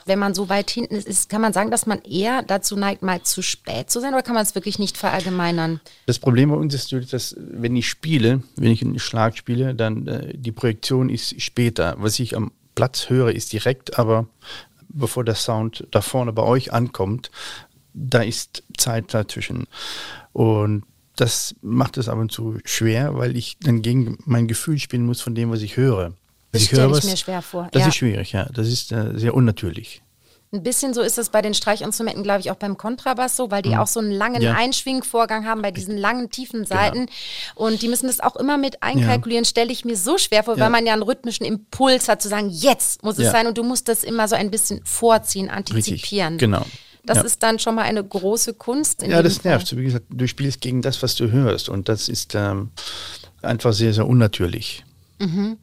Wenn 0.05 0.19
man 0.19 0.33
so 0.33 0.49
weit 0.49 0.69
hinten 0.69 0.95
ist, 0.95 1.29
kann 1.29 1.41
man 1.41 1.53
sagen, 1.53 1.71
dass 1.71 1.85
man 1.85 2.01
eher 2.01 2.43
dazu 2.43 2.75
neigt, 2.75 3.01
mal 3.01 3.21
zu 3.23 3.41
spät 3.41 3.89
zu 3.89 3.99
sein 3.99 4.13
oder 4.13 4.23
kann 4.23 4.35
man 4.35 4.43
es 4.43 4.55
wirklich 4.55 4.79
nicht 4.79 4.97
verallgemeinern? 4.97 5.79
Das 6.05 6.19
Problem 6.19 6.49
bei 6.49 6.55
uns 6.55 6.73
ist, 6.73 6.93
dass 7.13 7.35
wenn 7.37 7.75
ich 7.75 7.89
spiele, 7.89 8.43
wenn 8.55 8.71
ich 8.71 8.81
einen 8.81 8.99
Schlag 8.99 9.37
spiele, 9.37 9.75
dann 9.75 10.07
äh, 10.07 10.37
die 10.37 10.51
Projektion 10.51 11.09
ist 11.09 11.41
später. 11.41 11.95
Was 11.97 12.19
ich 12.19 12.35
am 12.35 12.51
Platz 12.75 13.09
höre, 13.09 13.31
ist 13.31 13.53
direkt, 13.53 13.99
aber 13.99 14.27
bevor 14.89 15.23
der 15.23 15.35
Sound 15.35 15.87
da 15.91 16.01
vorne 16.01 16.33
bei 16.33 16.43
euch 16.43 16.73
ankommt, 16.73 17.31
da 17.93 18.21
ist 18.21 18.63
Zeit 18.77 19.13
dazwischen. 19.13 19.67
Und 20.33 20.83
das 21.15 21.55
macht 21.61 21.97
es 21.97 22.09
ab 22.09 22.17
und 22.17 22.31
zu 22.31 22.59
schwer, 22.65 23.17
weil 23.17 23.35
ich 23.35 23.57
dann 23.59 23.81
gegen 23.81 24.17
mein 24.25 24.47
Gefühl 24.47 24.79
spielen 24.79 25.05
muss 25.05 25.21
von 25.21 25.35
dem, 25.35 25.51
was 25.51 25.61
ich 25.61 25.77
höre. 25.77 26.13
Das 26.51 26.63
stelle 26.63 26.97
ich 26.97 27.03
mir 27.03 27.17
schwer 27.17 27.41
vor. 27.41 27.69
Das 27.71 27.81
ja. 27.81 27.87
ist 27.87 27.95
schwierig, 27.95 28.33
ja. 28.33 28.45
Das 28.53 28.67
ist 28.67 28.91
äh, 28.91 29.11
sehr 29.15 29.33
unnatürlich. 29.33 30.01
Ein 30.53 30.63
bisschen 30.63 30.93
so 30.93 30.99
ist 31.01 31.17
es 31.17 31.29
bei 31.29 31.41
den 31.41 31.53
Streichinstrumenten, 31.53 32.23
glaube 32.23 32.41
ich, 32.41 32.51
auch 32.51 32.55
beim 32.55 32.75
Kontrabass 32.75 33.37
so, 33.37 33.51
weil 33.51 33.61
die 33.61 33.69
mhm. 33.69 33.77
auch 33.77 33.87
so 33.87 34.01
einen 34.01 34.11
langen 34.11 34.41
ja. 34.41 34.53
Einschwingvorgang 34.53 35.45
haben 35.45 35.61
bei 35.61 35.71
diesen 35.71 35.95
langen, 35.97 36.29
tiefen. 36.29 36.65
Seiten. 36.65 37.05
Genau. 37.05 37.67
Und 37.67 37.81
die 37.81 37.87
müssen 37.87 38.07
das 38.07 38.19
auch 38.19 38.35
immer 38.35 38.57
mit 38.57 38.83
einkalkulieren, 38.83 39.45
ja. 39.45 39.49
stelle 39.49 39.71
ich 39.71 39.85
mir 39.85 39.95
so 39.95 40.17
schwer 40.17 40.43
vor, 40.43 40.57
ja. 40.57 40.63
weil 40.65 40.69
man 40.69 40.85
ja 40.85 40.91
einen 40.91 41.03
rhythmischen 41.03 41.45
Impuls 41.45 42.09
hat, 42.09 42.21
zu 42.21 42.27
sagen, 42.27 42.49
jetzt 42.49 43.01
muss 43.01 43.17
es 43.17 43.31
sein. 43.31 43.47
Und 43.47 43.57
du 43.57 43.63
musst 43.63 43.87
das 43.87 44.03
immer 44.03 44.27
so 44.27 44.35
ein 44.35 44.51
bisschen 44.51 44.81
vorziehen, 44.83 45.49
antizipieren. 45.49 46.33
Richtig. 46.33 46.49
Genau. 46.49 46.65
Das 47.05 47.23
ist 47.23 47.41
dann 47.41 47.57
schon 47.57 47.75
mal 47.75 47.83
eine 47.83 48.03
große 48.03 48.53
Kunst. 48.53 49.03
ja, 49.03 49.23
das 49.23 49.43
nervt. 49.45 49.69
Fall. 49.69 49.77
Wie 49.79 49.85
gesagt, 49.85 50.05
du 50.09 50.27
spielst 50.27 50.59
gegen 50.59 50.81
das, 50.81 51.01
was 51.01 51.15
du 51.15 51.31
hörst. 51.31 51.69
Und 51.69 51.87
das 51.87 52.09
ist 52.09 52.35
ähm, 52.35 52.71
einfach 53.41 53.71
sehr, 53.71 53.93
sehr 53.93 54.05
unnatürlich. 54.05 54.83
Mhm. 55.21 55.57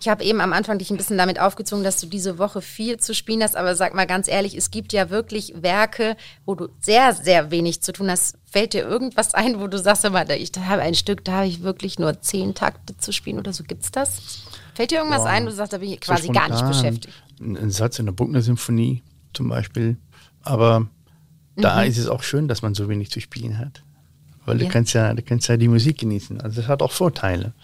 Ich 0.00 0.08
habe 0.08 0.22
eben 0.24 0.40
am 0.40 0.52
Anfang 0.52 0.78
dich 0.78 0.90
ein 0.90 0.96
bisschen 0.96 1.16
damit 1.16 1.40
aufgezogen, 1.40 1.82
dass 1.82 2.00
du 2.00 2.06
diese 2.06 2.38
Woche 2.38 2.60
viel 2.60 2.98
zu 2.98 3.14
spielen 3.14 3.42
hast, 3.42 3.56
aber 3.56 3.74
sag 3.74 3.94
mal 3.94 4.06
ganz 4.06 4.28
ehrlich, 4.28 4.54
es 4.54 4.70
gibt 4.70 4.92
ja 4.92 5.10
wirklich 5.10 5.54
Werke, 5.56 6.16
wo 6.44 6.54
du 6.54 6.68
sehr, 6.80 7.14
sehr 7.14 7.50
wenig 7.50 7.82
zu 7.82 7.92
tun 7.92 8.10
hast. 8.10 8.36
Fällt 8.44 8.74
dir 8.74 8.82
irgendwas 8.82 9.34
ein, 9.34 9.60
wo 9.60 9.66
du 9.66 9.78
sagst, 9.78 10.08
mal, 10.10 10.30
ich 10.30 10.52
habe 10.58 10.82
ein 10.82 10.94
Stück, 10.94 11.24
da 11.24 11.32
habe 11.32 11.46
ich 11.46 11.62
wirklich 11.62 11.98
nur 11.98 12.20
zehn 12.20 12.54
Takte 12.54 12.96
zu 12.98 13.12
spielen 13.12 13.38
oder 13.38 13.52
so? 13.52 13.64
Gibt's 13.64 13.90
das? 13.90 14.42
Fällt 14.74 14.90
dir 14.90 14.98
irgendwas 14.98 15.22
Boah, 15.22 15.30
ein, 15.30 15.44
wo 15.44 15.48
du 15.48 15.54
sagst, 15.54 15.72
da 15.72 15.78
bin 15.78 15.90
ich 15.90 16.00
quasi 16.00 16.26
so 16.26 16.32
gar 16.32 16.48
nicht 16.48 16.66
beschäftigt? 16.66 17.14
Ein 17.40 17.70
Satz 17.70 17.98
in 17.98 18.06
der 18.06 18.12
Buckner-Symphonie 18.12 19.02
zum 19.32 19.48
Beispiel. 19.48 19.96
Aber 20.42 20.80
mhm. 20.80 20.88
da 21.56 21.82
ist 21.82 21.98
es 21.98 22.08
auch 22.08 22.22
schön, 22.22 22.48
dass 22.48 22.62
man 22.62 22.74
so 22.74 22.88
wenig 22.88 23.10
zu 23.10 23.20
spielen 23.20 23.58
hat. 23.58 23.82
Weil 24.44 24.60
ja. 24.60 24.66
du 24.66 24.72
kannst 24.72 24.92
ja, 24.92 25.14
du 25.14 25.22
kannst 25.22 25.48
ja 25.48 25.56
die 25.56 25.68
Musik 25.68 25.98
genießen. 25.98 26.40
Also 26.40 26.60
das 26.60 26.68
hat 26.68 26.82
auch 26.82 26.92
Vorteile. 26.92 27.54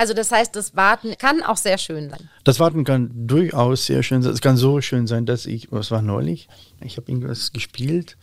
Also 0.00 0.14
das 0.14 0.32
heißt, 0.32 0.56
das 0.56 0.74
Warten 0.74 1.14
kann 1.18 1.42
auch 1.42 1.58
sehr 1.58 1.76
schön 1.76 2.08
sein. 2.08 2.30
Das 2.44 2.58
Warten 2.58 2.84
kann 2.84 3.10
durchaus 3.12 3.84
sehr 3.84 4.02
schön 4.02 4.22
sein. 4.22 4.32
Es 4.32 4.40
kann 4.40 4.56
so 4.56 4.80
schön 4.80 5.06
sein, 5.06 5.26
dass 5.26 5.44
ich, 5.44 5.70
was 5.72 5.90
war 5.90 6.00
neulich, 6.00 6.48
ich 6.82 6.96
habe 6.96 7.12
irgendwas 7.12 7.52
gespielt 7.52 8.16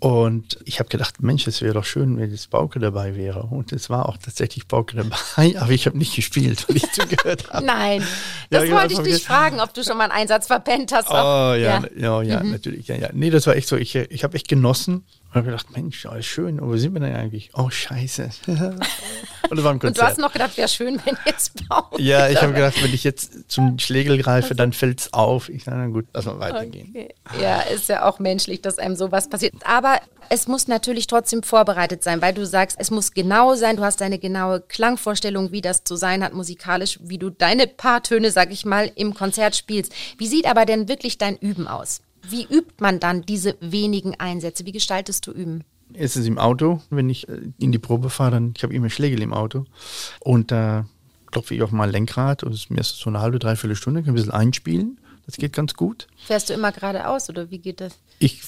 und 0.00 0.58
ich 0.64 0.78
habe 0.78 0.88
gedacht, 0.88 1.20
Mensch, 1.20 1.46
es 1.46 1.60
wäre 1.60 1.74
doch 1.74 1.84
schön, 1.84 2.16
wenn 2.16 2.30
jetzt 2.30 2.48
Bauke 2.48 2.78
dabei 2.78 3.16
wäre. 3.16 3.42
Und 3.42 3.72
es 3.72 3.90
war 3.90 4.08
auch 4.08 4.16
tatsächlich 4.16 4.66
Bauke 4.66 4.96
dabei, 4.96 5.16
aber 5.60 5.72
ich 5.72 5.84
habe 5.84 5.98
nicht 5.98 6.16
gespielt, 6.16 6.66
weil 6.66 6.76
ich 6.76 6.90
zugehört 6.92 7.52
habe. 7.52 7.66
Nein, 7.66 8.02
das 8.48 8.64
ja, 8.64 8.74
wollte 8.74 8.94
ich 8.94 9.00
dich 9.00 9.22
fragen, 9.22 9.60
ob 9.60 9.74
du 9.74 9.84
schon 9.84 9.98
mal 9.98 10.04
einen 10.04 10.12
Einsatz 10.12 10.46
verpennt 10.46 10.90
hast. 10.92 11.10
Oh 11.10 11.12
ja, 11.12 11.54
ja, 11.54 11.82
ja, 11.98 12.22
ja 12.22 12.42
mhm. 12.42 12.52
natürlich. 12.52 12.88
Ja, 12.88 12.96
ja. 12.96 13.10
Nee, 13.12 13.28
das 13.28 13.46
war 13.46 13.56
echt 13.56 13.68
so, 13.68 13.76
ich, 13.76 13.94
ich 13.94 14.24
habe 14.24 14.36
echt 14.36 14.48
genossen 14.48 15.04
Und 15.28 15.34
habe 15.34 15.46
gedacht, 15.46 15.66
Mensch, 15.76 16.06
alles 16.06 16.24
schön, 16.24 16.58
aber 16.58 16.68
wo 16.68 16.76
sind 16.78 16.94
wir 16.94 17.00
denn 17.00 17.14
eigentlich? 17.14 17.50
Oh, 17.52 17.68
scheiße. 17.68 18.30
und, 18.46 19.62
war 19.62 19.72
ein 19.72 19.78
und 19.78 19.98
du 19.98 20.02
hast 20.02 20.16
noch 20.16 20.32
gedacht, 20.32 20.56
wäre 20.56 20.68
schön, 20.68 20.98
wenn 21.04 21.18
jetzt 21.26 21.68
Pause. 21.68 22.00
Ja, 22.00 22.30
ich 22.30 22.40
habe 22.40 22.54
gedacht, 22.54 22.82
wenn 22.82 22.94
ich 22.94 23.04
jetzt 23.04 23.50
zum 23.50 23.78
Schlägel 23.78 24.16
greife, 24.16 24.54
dann 24.54 24.72
fällt 24.72 25.00
es 25.00 25.12
auf. 25.12 25.50
Ich 25.50 25.64
sage, 25.64 25.76
na 25.76 25.88
gut, 25.88 26.06
lass 26.14 26.24
mal 26.24 26.40
weitergehen. 26.40 26.88
Okay. 26.94 27.14
Ja, 27.42 27.60
ist 27.60 27.90
ja 27.90 28.08
auch 28.08 28.20
menschlich, 28.20 28.62
dass 28.62 28.78
einem 28.78 28.96
sowas 28.96 29.28
passiert. 29.28 29.52
Aber 29.66 30.00
es 30.30 30.48
muss 30.48 30.66
natürlich 30.66 31.06
trotzdem 31.06 31.42
vorbereitet 31.42 32.02
sein, 32.02 32.22
weil 32.22 32.32
du 32.32 32.46
sagst, 32.46 32.78
es 32.80 32.90
muss 32.90 33.12
genau 33.12 33.54
sein, 33.54 33.76
du 33.76 33.82
hast 33.82 34.00
eine 34.00 34.18
genaue 34.18 34.62
Klangvorstellung, 34.62 35.52
wie 35.52 35.60
das 35.60 35.84
zu 35.84 35.96
sein 35.96 36.24
hat 36.24 36.32
musikalisch, 36.32 36.98
wie 37.02 37.18
du 37.18 37.28
deine 37.28 37.66
paar 37.66 38.02
Töne, 38.02 38.30
sag 38.30 38.50
ich 38.50 38.64
mal, 38.64 38.90
im 38.94 39.12
Konzert 39.12 39.56
spielst. 39.56 39.92
Wie 40.16 40.26
sieht 40.26 40.46
aber 40.46 40.64
denn 40.64 40.88
wirklich 40.88 41.18
dein 41.18 41.36
Üben 41.36 41.68
aus? 41.68 42.00
Wie 42.30 42.44
übt 42.44 42.74
man 42.80 43.00
dann 43.00 43.22
diese 43.22 43.56
wenigen 43.60 44.14
Einsätze? 44.18 44.66
Wie 44.66 44.72
gestaltest 44.72 45.26
du 45.26 45.32
Üben? 45.32 45.64
Es 45.94 46.16
ist 46.16 46.26
im 46.26 46.38
Auto, 46.38 46.82
wenn 46.90 47.08
ich 47.08 47.28
äh, 47.28 47.40
in 47.58 47.72
die 47.72 47.78
Probe 47.78 48.10
fahre, 48.10 48.32
dann 48.32 48.54
ich 48.56 48.62
habe 48.62 48.74
immer 48.74 48.90
Schlägel 48.90 49.22
im 49.22 49.32
Auto 49.32 49.64
und 50.20 50.50
da 50.50 50.86
klopfe 51.30 51.54
ich 51.54 51.62
auf 51.62 51.72
mein 51.72 51.90
Lenkrad 51.90 52.42
und 52.42 52.52
es 52.52 52.60
ist 52.60 52.70
mir 52.70 52.82
so 52.82 53.08
eine 53.08 53.20
halbe, 53.20 53.38
dreiviertel 53.38 53.76
Stunde, 53.76 54.02
kann 54.02 54.12
ein 54.12 54.14
bisschen 54.14 54.32
einspielen. 54.32 55.00
Das 55.26 55.36
geht 55.36 55.52
ganz 55.52 55.74
gut. 55.74 56.06
Fährst 56.16 56.48
du 56.48 56.54
immer 56.54 56.72
geradeaus 56.72 57.28
oder 57.28 57.50
wie 57.50 57.58
geht 57.58 57.80
das? 57.80 57.98
Ich 58.18 58.42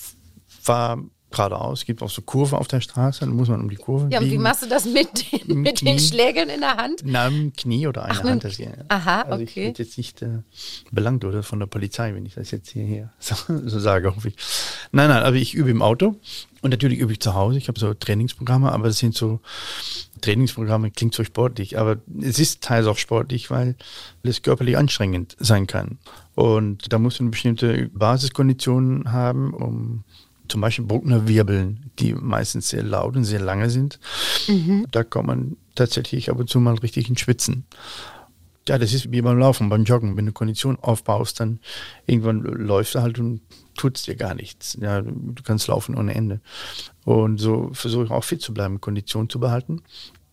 fahre 0.47 1.05
geradeaus, 1.31 1.81
es 1.81 1.85
gibt 1.85 2.03
auch 2.03 2.11
so 2.11 2.23
Kurven 2.23 2.59
auf 2.59 2.69
der 2.69 2.81
Straße, 2.81 3.21
dann 3.21 3.31
muss 3.31 3.49
man 3.49 3.61
um 3.61 3.71
die 3.71 3.77
Kurve 3.77 4.09
Ja, 4.11 4.21
und 4.21 4.31
wie 4.31 4.39
machst 4.39 4.63
du 4.63 4.69
das 4.69 4.85
mit, 4.85 5.09
den, 5.33 5.61
mit 5.61 5.81
den 5.81 5.99
Schlägeln 5.99 6.49
in 6.49 6.61
der 6.61 6.77
Hand? 6.77 7.03
Na, 7.05 7.29
im 7.29 7.53
Knie 7.53 7.87
oder 7.87 8.05
eine 8.05 8.19
Ach, 8.19 8.25
Hand. 8.25 8.45
Das, 8.45 8.59
ja. 8.59 8.71
Aha, 8.89 9.23
also 9.23 9.43
okay. 9.43 9.45
Ich 9.45 9.57
werde 9.57 9.83
jetzt 9.83 9.97
nicht 9.97 10.23
äh, 10.23 10.43
belangt 10.91 11.25
oder 11.25 11.43
von 11.43 11.61
der 11.61 11.67
Polizei, 11.67 12.15
wenn 12.15 12.27
ich 12.27 12.35
das 12.35 12.51
jetzt 12.51 12.71
hierher 12.71 13.13
so, 13.19 13.35
so 13.49 13.79
sage, 13.79 14.15
hoffe 14.15 14.29
ich. 14.29 14.37
Nein, 14.93 15.09
nein, 15.09 15.23
aber 15.23 15.37
ich 15.37 15.55
übe 15.55 15.71
im 15.71 15.83
Auto 15.83 16.17
und 16.63 16.71
natürlich 16.71 16.99
übe 16.99 17.13
ich 17.13 17.21
zu 17.21 17.35
Hause. 17.35 17.59
Ich 17.59 17.69
habe 17.69 17.79
so 17.79 17.95
Trainingsprogramme, 17.95 18.73
aber 18.73 18.89
das 18.89 18.99
sind 18.99 19.15
so 19.15 19.41
Trainingsprogramme, 20.21 20.91
klingt 20.91 21.15
so 21.15 21.25
sportlich, 21.25 21.79
aber 21.79 21.99
es 22.21 22.39
ist 22.39 22.63
teils 22.63 22.87
auch 22.87 22.99
sportlich, 22.99 23.51
weil 23.51 23.77
es 24.23 24.43
körperlich 24.43 24.77
anstrengend 24.77 25.37
sein 25.39 25.67
kann. 25.67 25.99
Und 26.35 26.93
da 26.93 26.99
muss 26.99 27.21
man 27.21 27.31
bestimmte 27.31 27.89
Basiskonditionen 27.93 29.13
haben, 29.13 29.55
um 29.55 30.05
zum 30.51 30.61
Beispiel 30.61 30.85
Bruckner 30.85 31.27
Wirbeln, 31.29 31.91
die 31.99 32.15
meistens 32.15 32.69
sehr 32.69 32.83
laut 32.83 33.17
und 33.17 33.25
sehr 33.25 33.41
lange 33.41 33.71
sind. 33.71 33.99
Mhm. 34.49 34.87
Da 34.91 35.05
kommt 35.05 35.29
man 35.29 35.57
tatsächlich 35.75 36.31
ab 36.31 36.39
und 36.39 36.51
zu 36.51 36.61
mal 36.61 36.75
richtig 36.75 37.09
in 37.09 37.17
Schwitzen. 37.17 37.65
Ja, 38.69 38.79
das 38.79 38.93
ist 38.93 39.11
wie 39.11 39.23
beim 39.23 39.39
Laufen, 39.39 39.69
beim 39.69 39.85
Joggen. 39.85 40.17
Wenn 40.17 40.27
du 40.27 40.33
Kondition 40.33 40.79
aufbaust, 40.81 41.41
dann 41.41 41.61
irgendwann 42.07 42.43
läufst 42.43 42.95
du 42.95 43.01
halt 43.01 43.19
und 43.19 43.41
tut 43.77 44.07
dir 44.07 44.17
gar 44.17 44.35
nichts. 44.35 44.77
Ja, 44.81 45.01
du 45.01 45.43
kannst 45.43 45.69
laufen 45.69 45.97
ohne 45.97 46.15
Ende. 46.15 46.41
Und 47.05 47.39
so 47.39 47.71
versuche 47.73 48.05
ich 48.05 48.11
auch 48.11 48.25
fit 48.25 48.43
zu 48.43 48.53
bleiben, 48.53 48.81
Kondition 48.81 49.31
zu 49.31 49.41
behalten. 49.41 49.83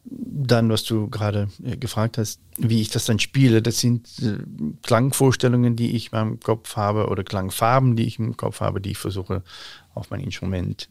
Dann, 0.03 0.69
was 0.69 0.83
du 0.83 1.09
gerade 1.09 1.49
äh, 1.63 1.75
gefragt 1.75 2.17
hast, 2.17 2.39
wie 2.57 2.81
ich 2.81 2.89
das 2.89 3.05
dann 3.05 3.19
spiele, 3.19 3.61
das 3.61 3.79
sind 3.79 4.07
äh, 4.21 4.37
Klangvorstellungen, 4.83 5.75
die 5.75 5.95
ich 5.95 6.11
in 6.13 6.17
meinem 6.17 6.39
Kopf 6.39 6.75
habe 6.75 7.07
oder 7.07 7.23
Klangfarben, 7.23 7.95
die 7.95 8.05
ich 8.05 8.19
im 8.19 8.37
Kopf 8.37 8.61
habe, 8.61 8.79
die 8.79 8.91
ich 8.91 8.97
versuche 8.97 9.43
auf 9.97 10.09
mein 10.09 10.21
Instrument 10.21 10.87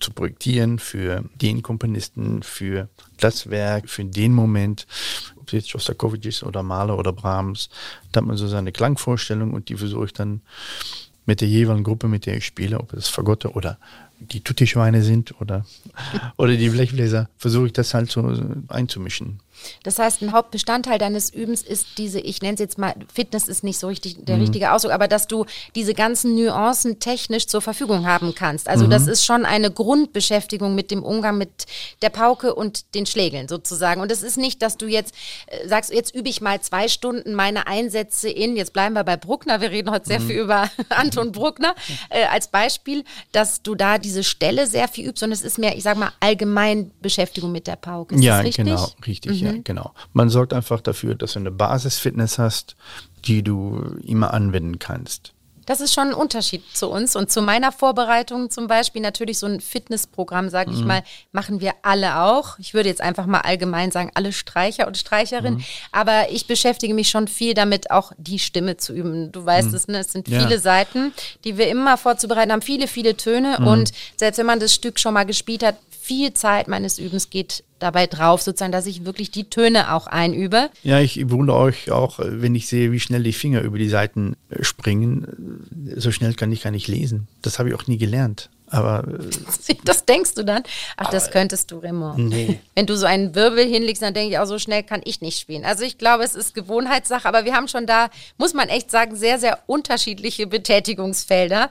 zu 0.00 0.12
projektieren 0.12 0.78
für 0.78 1.24
den 1.40 1.62
Komponisten, 1.62 2.42
für 2.42 2.88
das 3.18 3.50
Werk, 3.50 3.88
für 3.88 4.04
den 4.04 4.32
Moment, 4.32 4.86
ob 5.36 5.48
es 5.48 5.52
jetzt 5.52 5.70
Shostakovich 5.70 6.24
ist 6.24 6.42
oder 6.42 6.62
Mahler 6.62 6.98
oder 6.98 7.12
Brahms, 7.12 7.68
da 8.12 8.20
hat 8.20 8.26
man 8.26 8.36
so 8.36 8.48
seine 8.48 8.72
Klangvorstellung 8.72 9.52
und 9.52 9.68
die 9.68 9.76
versuche 9.76 10.06
ich 10.06 10.12
dann 10.12 10.40
mit 11.26 11.42
der 11.42 11.48
jeweiligen 11.48 11.84
Gruppe, 11.84 12.08
mit 12.08 12.26
der 12.26 12.38
ich 12.38 12.46
spiele, 12.46 12.80
ob 12.80 12.92
es 12.94 13.08
Fagotte 13.08 13.52
oder 13.52 13.78
die 14.18 14.40
Tutti-Schweine 14.40 15.02
sind 15.02 15.40
oder, 15.40 15.64
oder 16.36 16.56
die 16.56 16.70
Blechbläser, 16.70 17.28
versuche 17.36 17.66
ich 17.66 17.72
das 17.72 17.94
halt 17.94 18.10
so 18.10 18.36
einzumischen. 18.68 19.40
Das 19.82 19.98
heißt, 19.98 20.22
ein 20.22 20.32
Hauptbestandteil 20.32 20.98
deines 20.98 21.32
Übens 21.32 21.62
ist 21.62 21.86
diese, 21.98 22.20
ich 22.20 22.42
nenne 22.42 22.54
es 22.54 22.60
jetzt 22.60 22.78
mal, 22.78 22.94
Fitness 23.12 23.48
ist 23.48 23.64
nicht 23.64 23.78
so 23.78 23.88
richtig 23.88 24.16
der 24.24 24.36
mhm. 24.36 24.42
richtige 24.42 24.72
Ausdruck, 24.72 24.92
aber 24.92 25.08
dass 25.08 25.26
du 25.26 25.46
diese 25.74 25.94
ganzen 25.94 26.34
Nuancen 26.34 26.98
technisch 27.00 27.46
zur 27.46 27.60
Verfügung 27.60 28.06
haben 28.06 28.34
kannst. 28.34 28.68
Also 28.68 28.86
mhm. 28.86 28.90
das 28.90 29.06
ist 29.06 29.24
schon 29.24 29.44
eine 29.44 29.70
Grundbeschäftigung 29.70 30.74
mit 30.74 30.90
dem 30.90 31.02
Umgang 31.02 31.38
mit 31.38 31.66
der 32.02 32.10
Pauke 32.10 32.54
und 32.54 32.94
den 32.94 33.06
Schlägeln 33.06 33.48
sozusagen. 33.48 34.00
Und 34.00 34.12
es 34.12 34.22
ist 34.22 34.36
nicht, 34.36 34.62
dass 34.62 34.76
du 34.76 34.86
jetzt 34.86 35.14
äh, 35.46 35.66
sagst, 35.68 35.92
jetzt 35.92 36.14
übe 36.14 36.28
ich 36.28 36.40
mal 36.40 36.60
zwei 36.60 36.88
Stunden 36.88 37.34
meine 37.34 37.66
Einsätze 37.66 38.28
in, 38.28 38.56
jetzt 38.56 38.72
bleiben 38.72 38.94
wir 38.94 39.04
bei 39.04 39.16
Bruckner, 39.16 39.60
wir 39.60 39.70
reden 39.70 39.90
heute 39.90 40.06
sehr 40.06 40.20
mhm. 40.20 40.26
viel 40.26 40.36
über 40.40 40.70
Anton 40.90 41.32
Bruckner 41.32 41.74
äh, 42.10 42.24
als 42.24 42.48
Beispiel, 42.48 43.04
dass 43.32 43.62
du 43.62 43.74
da 43.74 43.98
diese 43.98 44.24
Stelle 44.24 44.66
sehr 44.66 44.88
viel 44.88 45.08
übst 45.08 45.22
und 45.22 45.32
es 45.32 45.42
ist 45.42 45.58
mehr, 45.58 45.76
ich 45.76 45.82
sag 45.82 45.96
mal, 45.96 46.12
allgemein 46.20 46.90
Beschäftigung 47.00 47.52
mit 47.52 47.66
der 47.66 47.76
Pauke. 47.76 48.14
Ist 48.14 48.24
ja, 48.24 48.42
genau, 48.42 48.88
richtig. 49.06 49.40
Ja 49.40 49.49
ja, 49.50 49.58
mhm. 49.58 49.64
genau. 49.64 49.92
Man 50.12 50.28
sorgt 50.28 50.52
einfach 50.52 50.80
dafür, 50.80 51.14
dass 51.14 51.34
du 51.34 51.40
eine 51.40 51.50
Basisfitness 51.50 52.38
hast, 52.38 52.76
die 53.24 53.42
du 53.42 53.98
immer 54.02 54.32
anwenden 54.32 54.78
kannst. 54.78 55.32
Das 55.70 55.80
ist 55.80 55.94
schon 55.94 56.08
ein 56.08 56.14
Unterschied 56.14 56.64
zu 56.74 56.88
uns 56.88 57.14
und 57.14 57.30
zu 57.30 57.42
meiner 57.42 57.70
Vorbereitung 57.70 58.50
zum 58.50 58.66
Beispiel. 58.66 59.00
Natürlich 59.02 59.38
so 59.38 59.46
ein 59.46 59.60
Fitnessprogramm, 59.60 60.48
sage 60.48 60.72
ich 60.72 60.80
mhm. 60.80 60.86
mal, 60.88 61.02
machen 61.30 61.60
wir 61.60 61.74
alle 61.82 62.22
auch. 62.22 62.58
Ich 62.58 62.74
würde 62.74 62.88
jetzt 62.88 63.00
einfach 63.00 63.26
mal 63.26 63.42
allgemein 63.42 63.92
sagen, 63.92 64.10
alle 64.14 64.32
Streicher 64.32 64.88
und 64.88 64.96
Streicherinnen. 64.96 65.58
Mhm. 65.58 65.64
Aber 65.92 66.32
ich 66.32 66.48
beschäftige 66.48 66.92
mich 66.92 67.08
schon 67.08 67.28
viel 67.28 67.54
damit, 67.54 67.92
auch 67.92 68.10
die 68.18 68.40
Stimme 68.40 68.78
zu 68.78 68.92
üben. 68.92 69.30
Du 69.30 69.46
weißt 69.46 69.68
mhm. 69.68 69.74
es, 69.76 69.86
ne? 69.86 69.98
es 69.98 70.10
sind 70.10 70.26
ja. 70.26 70.40
viele 70.40 70.58
Seiten, 70.58 71.12
die 71.44 71.56
wir 71.56 71.68
immer 71.68 71.96
vorzubereiten 71.96 72.50
haben, 72.50 72.62
viele, 72.62 72.88
viele 72.88 73.16
Töne. 73.16 73.58
Mhm. 73.60 73.66
Und 73.68 73.92
selbst 74.16 74.38
wenn 74.38 74.46
man 74.46 74.58
das 74.58 74.74
Stück 74.74 74.98
schon 74.98 75.14
mal 75.14 75.24
gespielt 75.24 75.62
hat, 75.62 75.76
viel 75.88 76.32
Zeit 76.32 76.66
meines 76.66 76.98
Übens 76.98 77.30
geht 77.30 77.62
dabei 77.82 78.06
drauf, 78.06 78.42
sozusagen, 78.42 78.72
dass 78.72 78.86
ich 78.86 79.04
wirklich 79.04 79.30
die 79.30 79.50
Töne 79.50 79.92
auch 79.92 80.06
einübe. 80.06 80.70
Ja, 80.82 81.00
ich 81.00 81.30
wundere 81.30 81.58
euch 81.58 81.90
auch, 81.90 82.18
wenn 82.22 82.54
ich 82.54 82.68
sehe, 82.68 82.92
wie 82.92 83.00
schnell 83.00 83.22
die 83.22 83.32
Finger 83.32 83.62
über 83.62 83.78
die 83.78 83.88
Seiten 83.88 84.36
äh, 84.50 84.62
springen. 84.62 85.66
So 85.96 86.12
schnell 86.12 86.34
kann 86.34 86.52
ich 86.52 86.62
gar 86.62 86.70
nicht 86.70 86.88
lesen. 86.88 87.28
Das 87.42 87.58
habe 87.58 87.68
ich 87.68 87.74
auch 87.74 87.86
nie 87.86 87.98
gelernt. 87.98 88.50
Aber 88.70 89.04
äh, 89.08 89.74
das 89.84 90.04
denkst 90.04 90.34
du 90.34 90.44
dann? 90.44 90.62
Ach, 90.96 91.10
das 91.10 91.30
könntest 91.30 91.70
du, 91.70 91.78
Remo. 91.78 92.14
Nee. 92.16 92.60
Wenn 92.74 92.86
du 92.86 92.96
so 92.96 93.06
einen 93.06 93.34
Wirbel 93.34 93.66
hinlegst, 93.66 94.02
dann 94.02 94.14
denke 94.14 94.30
ich 94.30 94.38
auch, 94.38 94.46
so 94.46 94.58
schnell 94.58 94.82
kann 94.82 95.00
ich 95.04 95.20
nicht 95.20 95.38
spielen. 95.38 95.64
Also 95.64 95.84
ich 95.84 95.98
glaube, 95.98 96.22
es 96.24 96.34
ist 96.34 96.54
Gewohnheitssache, 96.54 97.26
aber 97.26 97.44
wir 97.44 97.54
haben 97.54 97.68
schon 97.68 97.86
da, 97.86 98.08
muss 98.38 98.54
man 98.54 98.68
echt 98.68 98.90
sagen, 98.90 99.16
sehr, 99.16 99.38
sehr 99.38 99.58
unterschiedliche 99.66 100.46
Betätigungsfelder. 100.46 101.70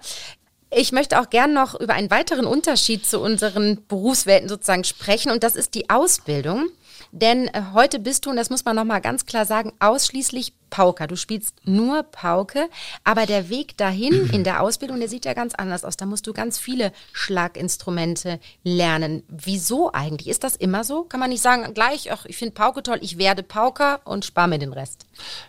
Ich 0.72 0.92
möchte 0.92 1.20
auch 1.20 1.30
gern 1.30 1.54
noch 1.54 1.80
über 1.80 1.94
einen 1.94 2.12
weiteren 2.12 2.46
Unterschied 2.46 3.06
zu 3.06 3.20
unseren 3.20 3.84
Berufswelten 3.88 4.48
sozusagen 4.48 4.84
sprechen 4.84 5.32
und 5.32 5.44
das 5.44 5.56
ist 5.56 5.74
die 5.74 5.90
Ausbildung. 5.90 6.70
Denn 7.12 7.48
äh, 7.48 7.62
heute 7.74 8.00
bist 8.00 8.26
du, 8.26 8.30
und 8.30 8.36
das 8.36 8.50
muss 8.50 8.66
man 8.66 8.76
nochmal 8.76 9.02
ganz 9.02 9.26
klar 9.26 9.46
sagen, 9.46 9.74
ausschließlich 9.80 10.54
Pauker. 10.70 11.08
Du 11.08 11.16
spielst 11.16 11.56
nur 11.66 12.04
Pauke, 12.04 12.70
aber 13.04 13.26
der 13.26 13.50
Weg 13.50 13.78
dahin 13.78 14.30
in 14.34 14.44
der 14.44 14.62
Ausbildung, 14.62 15.00
der 15.00 15.10
sieht 15.10 15.26
ja 15.26 15.34
ganz 15.34 15.56
anders 15.56 15.84
aus. 15.84 15.98
Da 15.98 16.06
musst 16.06 16.28
du 16.28 16.34
ganz 16.34 16.60
viele 16.60 16.92
Schlaginstrumente 17.12 18.40
lernen. 18.64 19.24
Wieso 19.28 19.92
eigentlich? 19.92 20.28
Ist 20.28 20.44
das 20.44 20.56
immer 20.56 20.84
so? 20.84 21.04
Kann 21.04 21.20
man 21.20 21.30
nicht 21.30 21.42
sagen, 21.42 21.74
gleich, 21.74 22.12
ach, 22.12 22.26
ich 22.26 22.38
finde 22.38 22.54
Pauke 22.54 22.84
toll, 22.84 23.00
ich 23.02 23.18
werde 23.18 23.44
Pauker 23.44 24.02
und 24.06 24.26
spare 24.26 24.48
mir 24.48 24.60
den 24.60 24.74
Rest? 24.74 25.06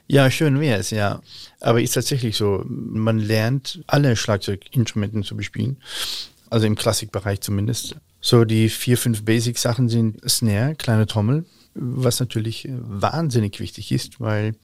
Ja, 0.07 0.31
schön 0.31 0.61
wäre 0.61 0.81
es, 0.81 0.91
ja. 0.91 1.21
Aber 1.61 1.81
ist 1.83 1.93
tatsächlich 1.93 2.37
so, 2.37 2.65
man 2.67 3.19
lernt 3.19 3.81
alle 3.87 4.17
Schlagzeuginstrumente 4.17 5.23
zu 5.23 5.37
bespielen. 5.37 5.81
Also 6.49 6.67
im 6.67 6.75
Klassikbereich 6.75 7.41
zumindest. 7.41 7.97
So 8.21 8.45
die 8.45 8.69
vier, 8.69 8.99
fünf 8.99 9.25
Basic-Sachen 9.25 9.89
sind 9.89 10.29
Snare, 10.29 10.75
kleine 10.75 11.07
Trommel, 11.07 11.47
was 11.75 12.21
natürlich 12.21 12.69
wahnsinnig 12.71 13.61
wichtig 13.61 13.93
ist, 13.93 14.21
weil 14.21 14.55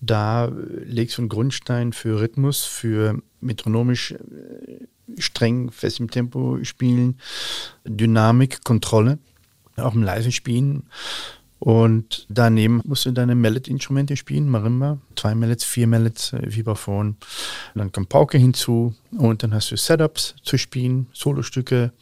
da 0.00 0.50
legst 0.84 1.16
du 1.16 1.22
einen 1.22 1.28
Grundstein 1.28 1.92
für 1.92 2.20
Rhythmus, 2.20 2.64
für 2.64 3.22
metronomisch 3.40 4.12
äh, 4.12 4.86
streng, 5.18 5.70
fest 5.70 6.00
im 6.00 6.10
Tempo 6.10 6.58
spielen, 6.64 7.18
Dynamik, 7.84 8.64
Kontrolle, 8.64 9.18
auch 9.76 9.94
im 9.94 10.02
leisen 10.02 10.32
Spielen. 10.32 10.84
Und 11.60 12.26
daneben 12.28 12.82
musst 12.84 13.06
du 13.06 13.10
deine 13.10 13.34
Mallet-Instrumente 13.34 14.16
spielen, 14.16 14.48
Marimba, 14.48 14.98
zwei 15.16 15.34
Mallets, 15.34 15.64
vier 15.64 15.88
Mallets, 15.88 16.32
äh, 16.32 16.40
Vibraphon. 16.44 17.16
Dann 17.74 17.90
kommt 17.90 18.08
Pauke 18.08 18.38
hinzu 18.38 18.94
und 19.16 19.42
dann 19.42 19.54
hast 19.54 19.70
du 19.70 19.76
Setups 19.76 20.36
zu 20.42 20.56
spielen, 20.56 21.08
Solostücke. 21.12 21.92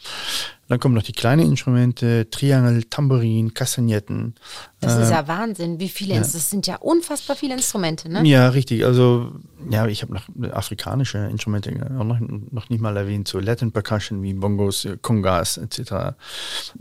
Dann 0.68 0.80
kommen 0.80 0.94
noch 0.94 1.02
die 1.02 1.12
kleinen 1.12 1.48
Instrumente, 1.48 2.28
Triangel, 2.30 2.84
Tambourin, 2.84 3.54
Kastagnetten. 3.54 4.34
Das 4.80 4.96
äh, 4.96 5.02
ist 5.02 5.10
ja 5.10 5.28
Wahnsinn, 5.28 5.78
wie 5.78 5.88
viele, 5.88 6.14
ja. 6.14 6.20
das 6.20 6.50
sind 6.50 6.66
ja 6.66 6.76
unfassbar 6.76 7.36
viele 7.36 7.54
Instrumente, 7.54 8.08
ne? 8.08 8.26
Ja, 8.26 8.48
richtig. 8.48 8.84
Also, 8.84 9.32
ja, 9.70 9.86
ich 9.86 10.02
habe 10.02 10.14
noch 10.14 10.28
afrikanische 10.52 11.18
Instrumente 11.18 11.70
auch 11.98 12.04
noch, 12.04 12.18
noch 12.20 12.68
nicht 12.68 12.80
mal 12.80 12.96
erwähnt, 12.96 13.28
so 13.28 13.38
Latin 13.38 13.70
Percussion 13.70 14.22
wie 14.22 14.34
Bongos, 14.34 14.88
Congas 15.02 15.56
etc. 15.56 16.16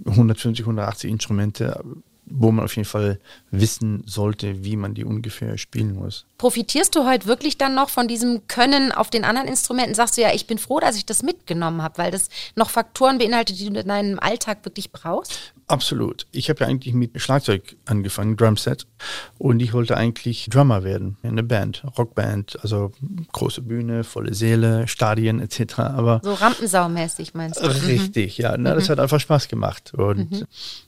150, 0.06 0.62
180 0.62 1.12
Instrumente 1.12 1.84
wo 2.26 2.52
man 2.52 2.66
auf 2.66 2.76
jeden 2.76 2.88
Fall 2.88 3.20
wissen 3.52 4.04
sollte, 4.06 4.64
wie 4.64 4.76
man 4.76 4.94
die 4.94 5.06
ungefähr 5.06 5.58
spielen 5.58 5.96
muss. 5.96 6.26
Profitierst 6.38 6.96
du 6.96 7.06
heute 7.06 7.28
wirklich 7.28 7.58
dann 7.58 7.76
noch 7.76 7.90
von 7.90 8.08
diesem 8.08 8.48
Können 8.48 8.92
auf 8.92 9.10
den 9.10 9.24
anderen 9.24 9.48
Instrumenten? 9.48 9.96
Sagst 9.96 10.18
du 10.18 10.22
ja, 10.22 10.34
ich 10.34 10.48
bin 10.48 10.58
froh, 10.58 10.80
dass 10.80 10.98
ich 10.98 11.06
das 11.06 11.24
mitgenommen 11.24 11.82
habe, 11.82 11.98
weil 11.98 12.12
das 12.12 12.30
noch 12.56 12.70
Faktoren 12.70 13.18
beinhaltet, 13.18 13.60
die 13.60 13.70
du 13.70 13.80
in 13.80 13.88
deinem 13.88 14.20
Alltag 14.20 14.66
wirklich 14.66 14.92
brauchst? 14.92 15.54
Absolut. 15.68 16.28
Ich 16.32 16.50
habe 16.50 16.64
ja 16.64 16.68
eigentlich 16.68 16.94
mit 16.94 17.20
Schlagzeug 17.20 17.76
angefangen, 17.86 18.38
Drumset. 18.38 18.86
Und 19.40 19.62
ich 19.62 19.74
wollte 19.74 19.98
eigentlich 19.98 20.48
Drummer 20.52 20.84
werden, 20.84 21.18
in 21.24 21.32
eine 21.32 21.44
Band, 21.44 21.84
Rockband, 21.98 22.60
also 22.62 22.92
große 23.32 23.62
Bühne, 23.64 24.04
volle 24.04 24.36
Seele, 24.36 24.88
Stadien 24.88 25.40
etc. 25.40 25.80
Aber 25.80 26.22
so 26.24 26.34
Rampensau-mäßig 26.34 27.32
meinst 27.34 27.62
du? 27.62 27.68
Richtig, 27.68 28.38
mhm. 28.38 28.44
ja. 28.44 28.58
Na, 28.58 28.76
das 28.76 28.88
mhm. 28.88 28.92
hat 28.92 29.00
einfach 29.00 29.20
Spaß 29.20 29.48
gemacht. 29.48 29.94
Und 29.96 30.32
mhm. 30.32 30.46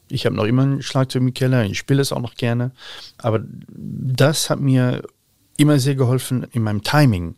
Ich 0.09 0.25
habe 0.25 0.35
noch 0.35 0.45
immer 0.45 0.63
ein 0.63 0.81
Schlagzeug 0.81 1.21
mit 1.21 1.35
Keller, 1.35 1.65
ich 1.65 1.77
spiele 1.77 2.01
es 2.01 2.11
auch 2.11 2.21
noch 2.21 2.35
gerne. 2.35 2.71
Aber 3.17 3.43
das 3.69 4.49
hat 4.49 4.59
mir 4.59 5.03
immer 5.57 5.79
sehr 5.79 5.95
geholfen 5.95 6.45
in 6.51 6.63
meinem 6.63 6.83
Timing 6.83 7.35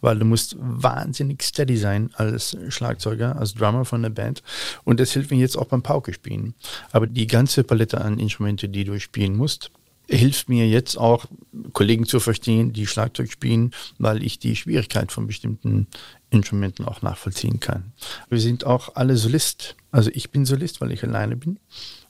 weil 0.00 0.18
du 0.18 0.24
musst 0.24 0.56
wahnsinnig 0.58 1.42
steady 1.42 1.76
sein 1.76 2.10
als 2.14 2.56
Schlagzeuger, 2.68 3.36
als 3.36 3.54
Drummer 3.54 3.84
von 3.84 4.02
der 4.02 4.10
Band. 4.10 4.42
Und 4.84 5.00
das 5.00 5.12
hilft 5.12 5.30
mir 5.30 5.38
jetzt 5.38 5.56
auch 5.56 5.66
beim 5.66 5.82
Pauke 5.82 6.12
spielen. 6.12 6.54
Aber 6.90 7.06
die 7.06 7.26
ganze 7.26 7.64
Palette 7.64 8.00
an 8.00 8.18
Instrumente, 8.18 8.68
die 8.68 8.84
du 8.84 8.98
spielen 9.00 9.36
musst, 9.36 9.70
hilft 10.08 10.48
mir 10.48 10.68
jetzt 10.68 10.96
auch, 10.96 11.26
Kollegen 11.72 12.06
zu 12.06 12.20
verstehen, 12.20 12.72
die 12.72 12.86
Schlagzeug 12.86 13.30
spielen, 13.30 13.70
weil 13.98 14.22
ich 14.22 14.38
die 14.38 14.56
Schwierigkeit 14.56 15.12
von 15.12 15.26
bestimmten 15.26 15.86
Instrumenten 16.32 16.84
auch 16.84 17.02
nachvollziehen 17.02 17.60
kann. 17.60 17.92
Wir 18.28 18.40
sind 18.40 18.64
auch 18.64 18.96
alle 18.96 19.16
Solist. 19.16 19.76
Also 19.90 20.10
ich 20.14 20.30
bin 20.30 20.46
Solist, 20.46 20.80
weil 20.80 20.90
ich 20.92 21.04
alleine 21.04 21.36
bin. 21.36 21.58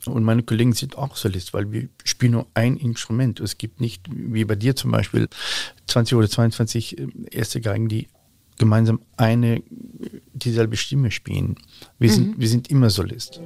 Und 0.07 0.23
meine 0.23 0.43
Kollegen 0.43 0.73
sind 0.73 0.97
auch 0.97 1.17
Solist, 1.17 1.52
weil 1.52 1.73
wir 1.73 1.88
spielen 2.05 2.33
nur 2.33 2.47
ein 2.55 2.76
Instrument. 2.76 3.41
Es 3.41 3.59
gibt 3.59 3.81
nicht, 3.81 4.07
wie 4.11 4.45
bei 4.45 4.55
dir 4.55 4.76
zum 4.76 4.93
Beispiel, 4.93 5.29
20 5.88 6.17
oder 6.17 6.29
22 6.29 6.99
äh, 6.99 7.09
erste 7.31 7.61
Geigen, 7.61 7.88
die 7.88 8.09
gemeinsam 8.59 9.00
eine, 9.17 9.62
dieselbe 10.33 10.76
Stimme 10.76 11.11
spielen. 11.11 11.57
Wir, 11.99 12.11
mhm. 12.11 12.14
sind, 12.14 12.41
wir 12.41 12.49
sind 12.49 12.71
immer 12.71 12.91
Solist. 12.91 13.41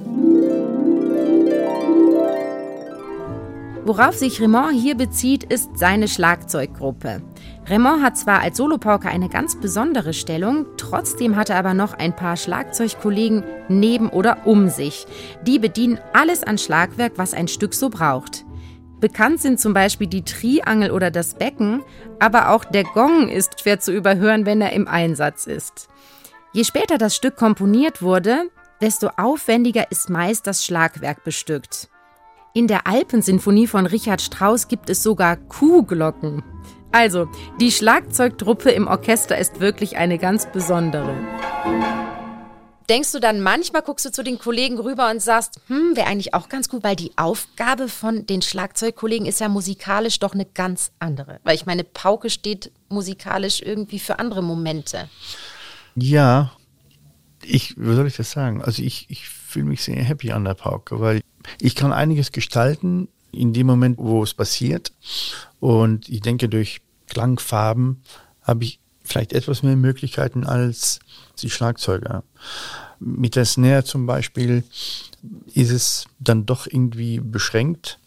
Worauf 3.87 4.15
sich 4.15 4.41
Raymond 4.41 4.73
hier 4.73 4.95
bezieht, 4.95 5.45
ist 5.45 5.77
seine 5.77 6.09
Schlagzeuggruppe. 6.09 7.21
Raymond 7.67 8.03
hat 8.03 8.17
zwar 8.17 8.41
als 8.41 8.57
Solopauker 8.57 9.07
eine 9.07 9.29
ganz 9.29 9.55
besondere 9.55 10.11
Stellung, 10.13 10.65
trotzdem 10.75 11.37
hat 11.37 11.49
er 11.49 11.55
aber 11.55 11.73
noch 11.73 11.93
ein 11.93 12.13
paar 12.13 12.35
Schlagzeugkollegen 12.35 13.45
neben 13.69 14.09
oder 14.09 14.45
um 14.45 14.67
sich. 14.67 15.07
Die 15.43 15.57
bedienen 15.57 16.01
alles 16.11 16.43
an 16.43 16.57
Schlagwerk, 16.57 17.13
was 17.15 17.33
ein 17.33 17.47
Stück 17.47 17.73
so 17.73 17.87
braucht. 17.87 18.43
Bekannt 18.99 19.39
sind 19.39 19.57
zum 19.57 19.73
Beispiel 19.73 20.07
die 20.07 20.25
Triangel 20.25 20.91
oder 20.91 21.09
das 21.09 21.35
Becken, 21.35 21.81
aber 22.19 22.49
auch 22.49 22.65
der 22.65 22.83
Gong 22.83 23.29
ist 23.29 23.61
schwer 23.61 23.79
zu 23.79 23.93
überhören, 23.93 24.45
wenn 24.45 24.59
er 24.59 24.73
im 24.73 24.89
Einsatz 24.89 25.47
ist. 25.47 25.87
Je 26.51 26.65
später 26.65 26.97
das 26.97 27.15
Stück 27.15 27.37
komponiert 27.37 28.01
wurde, 28.01 28.49
desto 28.81 29.11
aufwendiger 29.15 29.89
ist 29.91 30.09
meist 30.09 30.45
das 30.45 30.65
Schlagwerk 30.65 31.23
bestückt. 31.23 31.87
In 32.57 32.65
der 32.65 32.87
Alpensinfonie 32.87 33.67
von 33.67 33.85
Richard 33.85 34.19
Strauss 34.19 34.67
gibt 34.67 34.89
es 34.89 35.03
sogar 35.03 35.37
Kuhglocken. 35.37 36.41
Also, 36.91 37.29
die 37.61 37.71
Schlagzeugtruppe 37.71 38.71
im 38.71 38.87
Orchester 38.87 39.37
ist 39.37 39.59
wirklich 39.59 39.97
eine 39.97 40.17
ganz 40.17 40.51
besondere. 40.51 41.13
Denkst 42.89 43.11
du 43.11 43.19
dann 43.19 43.41
manchmal, 43.41 43.83
guckst 43.83 44.05
du 44.07 44.11
zu 44.11 44.23
den 44.23 44.39
Kollegen 44.39 44.79
rüber 44.79 45.11
und 45.11 45.21
sagst, 45.21 45.61
hm, 45.67 45.95
wäre 45.95 46.07
eigentlich 46.07 46.33
auch 46.33 46.49
ganz 46.49 46.67
gut, 46.67 46.83
weil 46.83 46.95
die 46.95 47.11
Aufgabe 47.15 47.89
von 47.89 48.25
den 48.25 48.41
Schlagzeugkollegen 48.41 49.27
ist 49.27 49.39
ja 49.39 49.49
musikalisch 49.49 50.17
doch 50.17 50.33
eine 50.33 50.45
ganz 50.45 50.91
andere. 50.97 51.39
Weil 51.43 51.53
ich 51.53 51.67
meine, 51.67 51.83
Pauke 51.83 52.31
steht 52.31 52.71
musikalisch 52.89 53.61
irgendwie 53.61 53.99
für 53.99 54.17
andere 54.17 54.41
Momente. 54.41 55.09
Ja, 55.93 56.53
ich, 57.43 57.77
wie 57.77 57.93
soll 57.93 58.07
ich 58.07 58.17
das 58.17 58.31
sagen? 58.31 58.63
Also 58.63 58.81
ich, 58.81 59.05
ich 59.09 59.29
fühle 59.29 59.65
mich 59.65 59.83
sehr 59.83 60.03
happy 60.03 60.31
an 60.31 60.43
der 60.43 60.55
Pauke, 60.55 60.99
weil 60.99 61.21
ich 61.59 61.75
kann 61.75 61.93
einiges 61.93 62.31
gestalten 62.31 63.07
in 63.31 63.53
dem 63.53 63.67
Moment, 63.67 63.97
wo 63.97 64.23
es 64.23 64.33
passiert. 64.33 64.91
Und 65.59 66.09
ich 66.09 66.21
denke, 66.21 66.49
durch 66.49 66.81
Klangfarben 67.07 68.01
habe 68.41 68.63
ich 68.63 68.79
vielleicht 69.03 69.33
etwas 69.33 69.63
mehr 69.63 69.75
Möglichkeiten 69.75 70.43
als 70.43 70.99
die 71.39 71.49
Schlagzeuger. 71.49 72.23
Mit 72.99 73.35
der 73.35 73.45
Snare 73.45 73.83
zum 73.83 74.05
Beispiel 74.05 74.63
ist 75.53 75.71
es 75.71 76.05
dann 76.19 76.45
doch 76.45 76.67
irgendwie 76.67 77.19
beschränkt, 77.19 77.99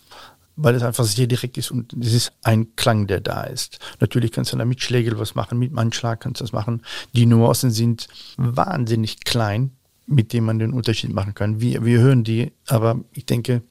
weil 0.56 0.74
es 0.74 0.82
einfach 0.82 1.04
sehr 1.04 1.26
direkt 1.26 1.56
ist 1.56 1.70
und 1.70 1.92
es 1.94 2.12
ist 2.12 2.32
ein 2.42 2.76
Klang, 2.76 3.06
der 3.06 3.20
da 3.20 3.44
ist. 3.44 3.78
Natürlich 4.00 4.32
kannst 4.32 4.52
du 4.52 4.56
da 4.56 4.64
mit 4.64 4.82
Schlägel 4.82 5.18
was 5.18 5.34
machen, 5.34 5.58
mit 5.58 5.76
Anschlag 5.78 6.20
kannst 6.20 6.40
du 6.40 6.44
das 6.44 6.52
machen. 6.52 6.82
Die 7.14 7.26
Nuancen 7.26 7.70
sind 7.70 8.08
wahnsinnig 8.36 9.20
klein 9.20 9.72
mit 10.10 10.32
dem 10.32 10.44
man 10.44 10.58
den 10.58 10.72
Unterschied 10.72 11.12
machen 11.12 11.34
kann. 11.34 11.60
Wir, 11.60 11.84
wir 11.84 12.00
hören 12.00 12.24
die, 12.24 12.52
aber 12.66 13.00
ich 13.12 13.26
denke, 13.26 13.62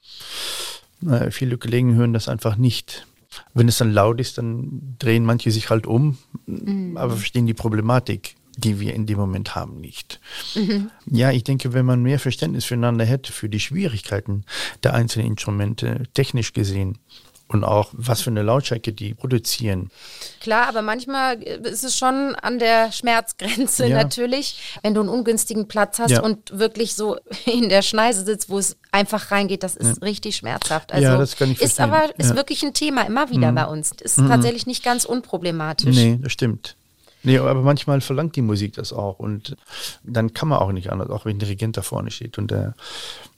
viele 1.31 1.57
Kollegen 1.57 1.95
hören 1.95 2.13
das 2.13 2.27
einfach 2.27 2.55
nicht. 2.55 3.05
Wenn 3.53 3.67
es 3.67 3.77
dann 3.77 3.91
laut 3.91 4.19
ist, 4.19 4.37
dann 4.37 4.95
drehen 4.97 5.25
manche 5.25 5.51
sich 5.51 5.69
halt 5.69 5.85
um, 5.85 6.17
mhm. 6.47 6.97
aber 6.97 7.15
verstehen 7.15 7.45
die 7.45 7.53
Problematik, 7.53 8.35
die 8.57 8.79
wir 8.79 8.93
in 8.93 9.05
dem 9.05 9.17
Moment 9.17 9.53
haben, 9.53 9.79
nicht. 9.79 10.19
Mhm. 10.55 10.89
Ja, 11.05 11.31
ich 11.31 11.43
denke, 11.43 11.73
wenn 11.73 11.85
man 11.85 12.01
mehr 12.01 12.19
Verständnis 12.19 12.65
füreinander 12.65 13.05
hätte, 13.05 13.31
für 13.31 13.49
die 13.49 13.59
Schwierigkeiten 13.59 14.45
der 14.83 14.93
einzelnen 14.93 15.27
Instrumente, 15.27 16.03
technisch 16.13 16.53
gesehen, 16.53 16.97
und 17.49 17.63
auch 17.63 17.89
was 17.93 18.21
für 18.21 18.29
eine 18.29 18.43
Lautstärke 18.43 18.93
die 18.93 19.15
produzieren. 19.15 19.89
Klar, 20.39 20.67
aber 20.67 20.83
manchmal 20.83 21.41
ist 21.41 21.83
es 21.83 21.97
schon 21.97 22.35
an 22.35 22.59
der 22.59 22.91
Schmerzgrenze 22.91 23.87
ja. 23.87 23.97
natürlich, 23.97 24.77
wenn 24.83 24.93
du 24.93 25.01
einen 25.01 25.09
ungünstigen 25.09 25.67
Platz 25.67 25.97
hast 25.97 26.11
ja. 26.11 26.21
und 26.21 26.57
wirklich 26.57 26.93
so 26.93 27.17
in 27.45 27.67
der 27.69 27.81
Schneise 27.81 28.23
sitzt, 28.23 28.49
wo 28.49 28.59
es 28.59 28.77
einfach 28.91 29.31
reingeht, 29.31 29.63
das 29.63 29.75
ist 29.75 29.97
ja. 29.97 30.03
richtig 30.03 30.35
schmerzhaft. 30.35 30.93
Also 30.93 31.03
ja, 31.03 31.17
das 31.17 31.35
kann 31.35 31.51
ich 31.51 31.61
ist 31.61 31.79
aber 31.79 32.17
ist 32.17 32.35
wirklich 32.35 32.63
ein 32.63 32.73
Thema 32.73 33.01
immer 33.01 33.31
wieder 33.31 33.51
mhm. 33.51 33.55
bei 33.55 33.65
uns. 33.65 33.91
Ist 33.99 34.19
mhm. 34.19 34.29
tatsächlich 34.29 34.67
nicht 34.67 34.83
ganz 34.83 35.05
unproblematisch. 35.05 35.95
Nee, 35.95 36.19
das 36.21 36.31
stimmt. 36.31 36.75
Nee, 37.23 37.37
aber 37.37 37.61
manchmal 37.61 37.99
verlangt 38.01 38.35
die 38.35 38.41
Musik 38.41 38.73
das 38.73 38.93
auch 38.93 39.19
und 39.19 39.57
dann 40.03 40.33
kann 40.33 40.47
man 40.47 40.59
auch 40.59 40.71
nicht 40.71 40.91
anders, 40.91 41.09
auch 41.09 41.25
wenn 41.25 41.35
ein 41.35 41.39
Dirigent 41.39 41.75
da 41.75 41.81
vorne 41.81 42.11
steht 42.11 42.37
und 42.37 42.51
der 42.51 42.75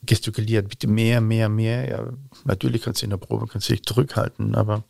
gestikuliert, 0.04 0.68
bitte 0.68 0.86
mehr, 0.86 1.20
mehr, 1.20 1.48
mehr. 1.48 1.88
Ja, 1.88 2.06
natürlich 2.44 2.82
kannst 2.82 3.02
du 3.02 3.06
in 3.06 3.10
der 3.10 3.16
Probe 3.16 3.46
kannst 3.46 3.68
du 3.68 3.72
dich 3.72 3.82
zurückhalten, 3.82 4.54
aber 4.54 4.84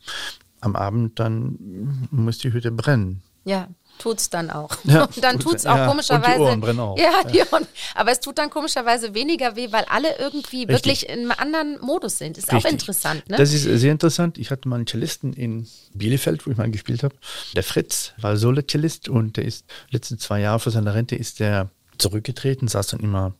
am 0.61 0.75
Abend 0.75 1.19
dann 1.19 2.07
muss 2.11 2.37
die 2.37 2.53
Hütte 2.53 2.71
brennen. 2.71 3.21
Ja, 3.45 3.67
tut's 3.97 4.29
dann 4.29 4.49
auch. 4.49 4.69
Ja, 4.83 5.03
und 5.05 5.17
dann 5.23 5.39
tut's 5.39 5.65
auch 5.65 5.75
ja, 5.75 5.87
komischerweise. 5.87 6.33
Und 6.33 6.37
die 6.37 6.41
Ohren 6.41 6.61
brennen 6.61 6.79
auch. 6.79 6.97
Ja, 6.97 7.23
die 7.23 7.41
Ohren. 7.51 7.67
Aber 7.95 8.11
es 8.11 8.19
tut 8.19 8.37
dann 8.37 8.49
komischerweise 8.49 9.13
weniger 9.13 9.55
weh, 9.55 9.71
weil 9.71 9.85
alle 9.89 10.17
irgendwie 10.17 10.63
Richtig. 10.63 10.69
wirklich 10.69 11.09
in 11.09 11.19
einem 11.19 11.31
anderen 11.31 11.79
Modus 11.81 12.17
sind. 12.17 12.37
Ist 12.37 12.51
Richtig. 12.51 12.65
auch 12.65 12.71
interessant, 12.71 13.29
ne? 13.29 13.37
Das 13.37 13.53
ist 13.53 13.63
sehr 13.63 13.91
interessant. 13.91 14.37
Ich 14.37 14.51
hatte 14.51 14.67
mal 14.67 14.77
einen 14.77 14.87
Cellisten 14.87 15.33
in 15.33 15.67
Bielefeld, 15.93 16.45
wo 16.45 16.51
ich 16.51 16.57
mal 16.57 16.69
gespielt 16.69 17.03
habe. 17.03 17.15
Der 17.55 17.63
Fritz 17.63 18.13
war 18.17 18.37
Solo-Cellist 18.37 19.09
und 19.09 19.37
der 19.37 19.45
ist 19.45 19.65
letzten 19.89 20.19
zwei 20.19 20.39
Jahre 20.39 20.59
vor 20.59 20.71
seiner 20.71 20.93
Rente 20.95 21.15
ist 21.15 21.39
der 21.39 21.69
zurückgetreten, 21.97 22.67
saß 22.67 22.87
dann 22.87 22.99
immer 22.99 23.33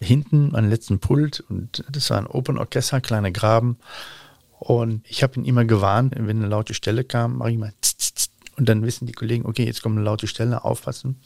hinten 0.00 0.54
an 0.54 0.68
letzten 0.68 1.00
Pult 1.00 1.42
und 1.48 1.84
das 1.90 2.10
war 2.10 2.18
ein 2.18 2.26
Open 2.26 2.58
Orchester, 2.58 3.00
kleiner 3.00 3.30
Graben. 3.30 3.78
Und 4.58 5.04
ich 5.08 5.22
habe 5.22 5.36
ihn 5.36 5.44
immer 5.44 5.64
gewarnt, 5.64 6.14
wenn 6.16 6.38
eine 6.38 6.48
laute 6.48 6.74
Stelle 6.74 7.04
kam, 7.04 7.38
mache 7.38 7.50
ich 7.50 7.58
mal 7.58 7.72
tz, 7.80 7.96
tz, 7.96 8.14
tz, 8.14 8.30
und 8.56 8.68
dann 8.68 8.84
wissen 8.84 9.06
die 9.06 9.12
Kollegen, 9.12 9.46
okay, 9.46 9.64
jetzt 9.64 9.82
kommt 9.82 9.96
eine 9.96 10.04
laute 10.04 10.26
Stelle, 10.26 10.64
aufpassen. 10.64 11.20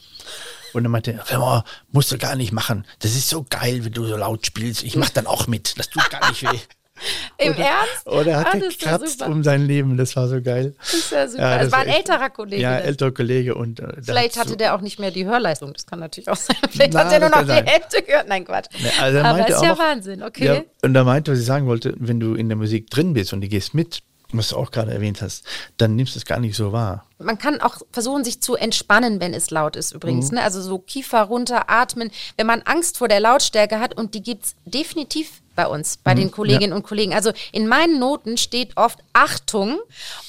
Und 0.73 0.83
dann 0.83 0.91
meinte 0.91 1.19
er, 1.27 1.41
oh, 1.41 1.61
musst 1.91 2.11
du 2.11 2.17
gar 2.17 2.35
nicht 2.35 2.51
machen. 2.51 2.85
Das 2.99 3.11
ist 3.11 3.29
so 3.29 3.45
geil, 3.49 3.83
wenn 3.83 3.93
du 3.93 4.05
so 4.05 4.17
laut 4.17 4.45
spielst. 4.45 4.83
Ich 4.83 4.95
mach 4.95 5.09
dann 5.09 5.27
auch 5.27 5.47
mit. 5.47 5.77
Das 5.79 5.89
tut 5.89 6.09
gar 6.09 6.29
nicht 6.29 6.43
weh. 6.43 6.59
Im 7.37 7.53
oder, 7.53 7.63
Ernst? 7.63 8.07
Oder 8.07 8.39
hat 8.39 8.47
ah, 8.47 8.57
gekratzt 8.57 9.21
um 9.21 9.43
sein 9.43 9.65
Leben. 9.65 9.95
Das 9.97 10.15
war 10.15 10.27
so 10.27 10.41
geil. 10.41 10.75
Das 10.77 10.93
ist 10.93 11.11
ja 11.11 11.27
super. 11.27 11.41
Ja, 11.41 11.61
es 11.61 11.71
war 11.71 11.79
ein 11.79 11.87
älterer 11.87 12.29
Kollege. 12.29 12.61
Ja, 12.61 12.77
älterer 12.77 13.11
Kollege. 13.11 13.55
Und, 13.55 13.79
äh, 13.79 14.01
Vielleicht 14.01 14.37
hatte 14.37 14.49
so 14.49 14.55
der 14.55 14.75
auch 14.75 14.81
nicht 14.81 14.99
mehr 14.99 15.11
die 15.11 15.25
Hörleistung. 15.25 15.73
Das 15.73 15.85
kann 15.85 15.99
natürlich 15.99 16.29
auch 16.29 16.35
sein. 16.35 16.57
Vielleicht 16.69 16.93
Na, 16.93 17.05
hat 17.05 17.13
er 17.13 17.19
nur 17.21 17.29
noch 17.29 17.43
die 17.43 17.71
Hälfte 17.71 18.01
gehört. 18.03 18.27
Nein, 18.27 18.45
Quatsch. 18.45 18.67
Ja, 18.77 19.01
also 19.01 19.19
Aber 19.19 19.47
ist 19.47 19.61
ja 19.61 19.69
noch, 19.69 19.79
Wahnsinn, 19.79 20.23
okay. 20.23 20.45
Ja, 20.45 20.61
und 20.81 20.95
er 20.95 21.03
meinte, 21.03 21.31
was 21.31 21.39
ich 21.39 21.45
sagen 21.45 21.67
wollte, 21.67 21.93
wenn 21.97 22.19
du 22.19 22.35
in 22.35 22.49
der 22.49 22.57
Musik 22.57 22.89
drin 22.89 23.13
bist 23.13 23.31
und 23.33 23.41
du 23.41 23.47
gehst 23.47 23.73
mit, 23.73 24.01
was 24.31 24.49
du 24.49 24.57
auch 24.57 24.71
gerade 24.71 24.91
erwähnt 24.91 25.21
hast, 25.21 25.43
dann 25.77 25.95
nimmst 25.95 26.15
du 26.15 26.19
es 26.19 26.25
gar 26.25 26.39
nicht 26.39 26.55
so 26.55 26.71
wahr. 26.71 27.05
Man 27.17 27.37
kann 27.37 27.61
auch 27.61 27.77
versuchen, 27.91 28.23
sich 28.23 28.41
zu 28.41 28.55
entspannen, 28.55 29.19
wenn 29.19 29.33
es 29.33 29.49
laut 29.49 29.75
ist 29.75 29.91
übrigens. 29.91 30.31
Mhm. 30.31 30.35
Ne? 30.35 30.43
Also 30.43 30.61
so 30.61 30.77
Kiefer 30.79 31.23
runter, 31.23 31.69
atmen. 31.69 32.11
Wenn 32.37 32.47
man 32.47 32.61
Angst 32.61 32.97
vor 32.97 33.07
der 33.07 33.19
Lautstärke 33.19 33.79
hat, 33.79 33.97
und 33.97 34.13
die 34.13 34.21
gibt 34.21 34.45
es 34.45 34.55
definitiv 34.65 35.38
bei 35.59 35.67
uns, 35.67 35.97
bei 35.97 36.13
mhm, 36.13 36.19
den 36.19 36.31
Kolleginnen 36.31 36.71
ja. 36.71 36.75
und 36.77 36.83
Kollegen. 36.83 37.13
Also 37.13 37.33
in 37.51 37.67
meinen 37.67 37.99
Noten 37.99 38.37
steht 38.37 38.77
oft 38.77 38.99
Achtung 39.11 39.77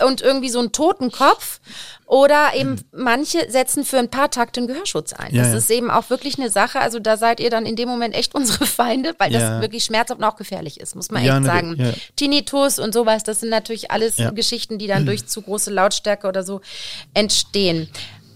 und 0.04 0.22
irgendwie 0.22 0.50
so 0.50 0.58
ein 0.58 0.72
Totenkopf. 0.72 1.60
Oder 2.06 2.54
eben 2.56 2.70
mhm. 2.70 2.80
manche 2.90 3.48
setzen 3.48 3.84
für 3.84 3.98
ein 3.98 4.10
paar 4.10 4.32
Takte 4.32 4.58
einen 4.58 4.66
Gehörschutz 4.66 5.12
ein. 5.12 5.32
Ja, 5.32 5.44
das 5.44 5.52
ja. 5.52 5.58
ist 5.58 5.70
eben 5.70 5.92
auch 5.92 6.10
wirklich 6.10 6.40
eine 6.40 6.50
Sache. 6.50 6.80
Also 6.80 6.98
da 6.98 7.16
seid 7.16 7.38
ihr 7.38 7.50
dann 7.50 7.64
in 7.64 7.76
dem 7.76 7.88
Moment 7.88 8.16
echt 8.16 8.34
unsere 8.40 8.66
Feinde, 8.66 9.14
weil 9.18 9.30
das 9.30 9.62
wirklich 9.62 9.84
schmerzhaft 9.84 10.18
und 10.18 10.24
auch 10.24 10.34
gefährlich 10.34 10.80
ist, 10.80 10.96
muss 10.96 11.12
man 11.12 11.22
echt 11.22 11.44
sagen. 11.44 11.76
Ja. 11.78 11.92
Tinnitus 12.16 12.80
und 12.80 12.92
sowas, 12.92 13.22
das 13.22 13.38
sind 13.38 13.50
natürlich 13.50 13.92
alles 13.92 14.16
Geschichten, 14.34 14.78
die 14.78 14.88
dann 14.88 15.06
durch 15.06 15.26
zu 15.26 15.42
große 15.42 15.70
Lautstärke 15.70 16.26
oder 16.26 16.42
so 16.42 16.60
entstehen. 17.14 17.88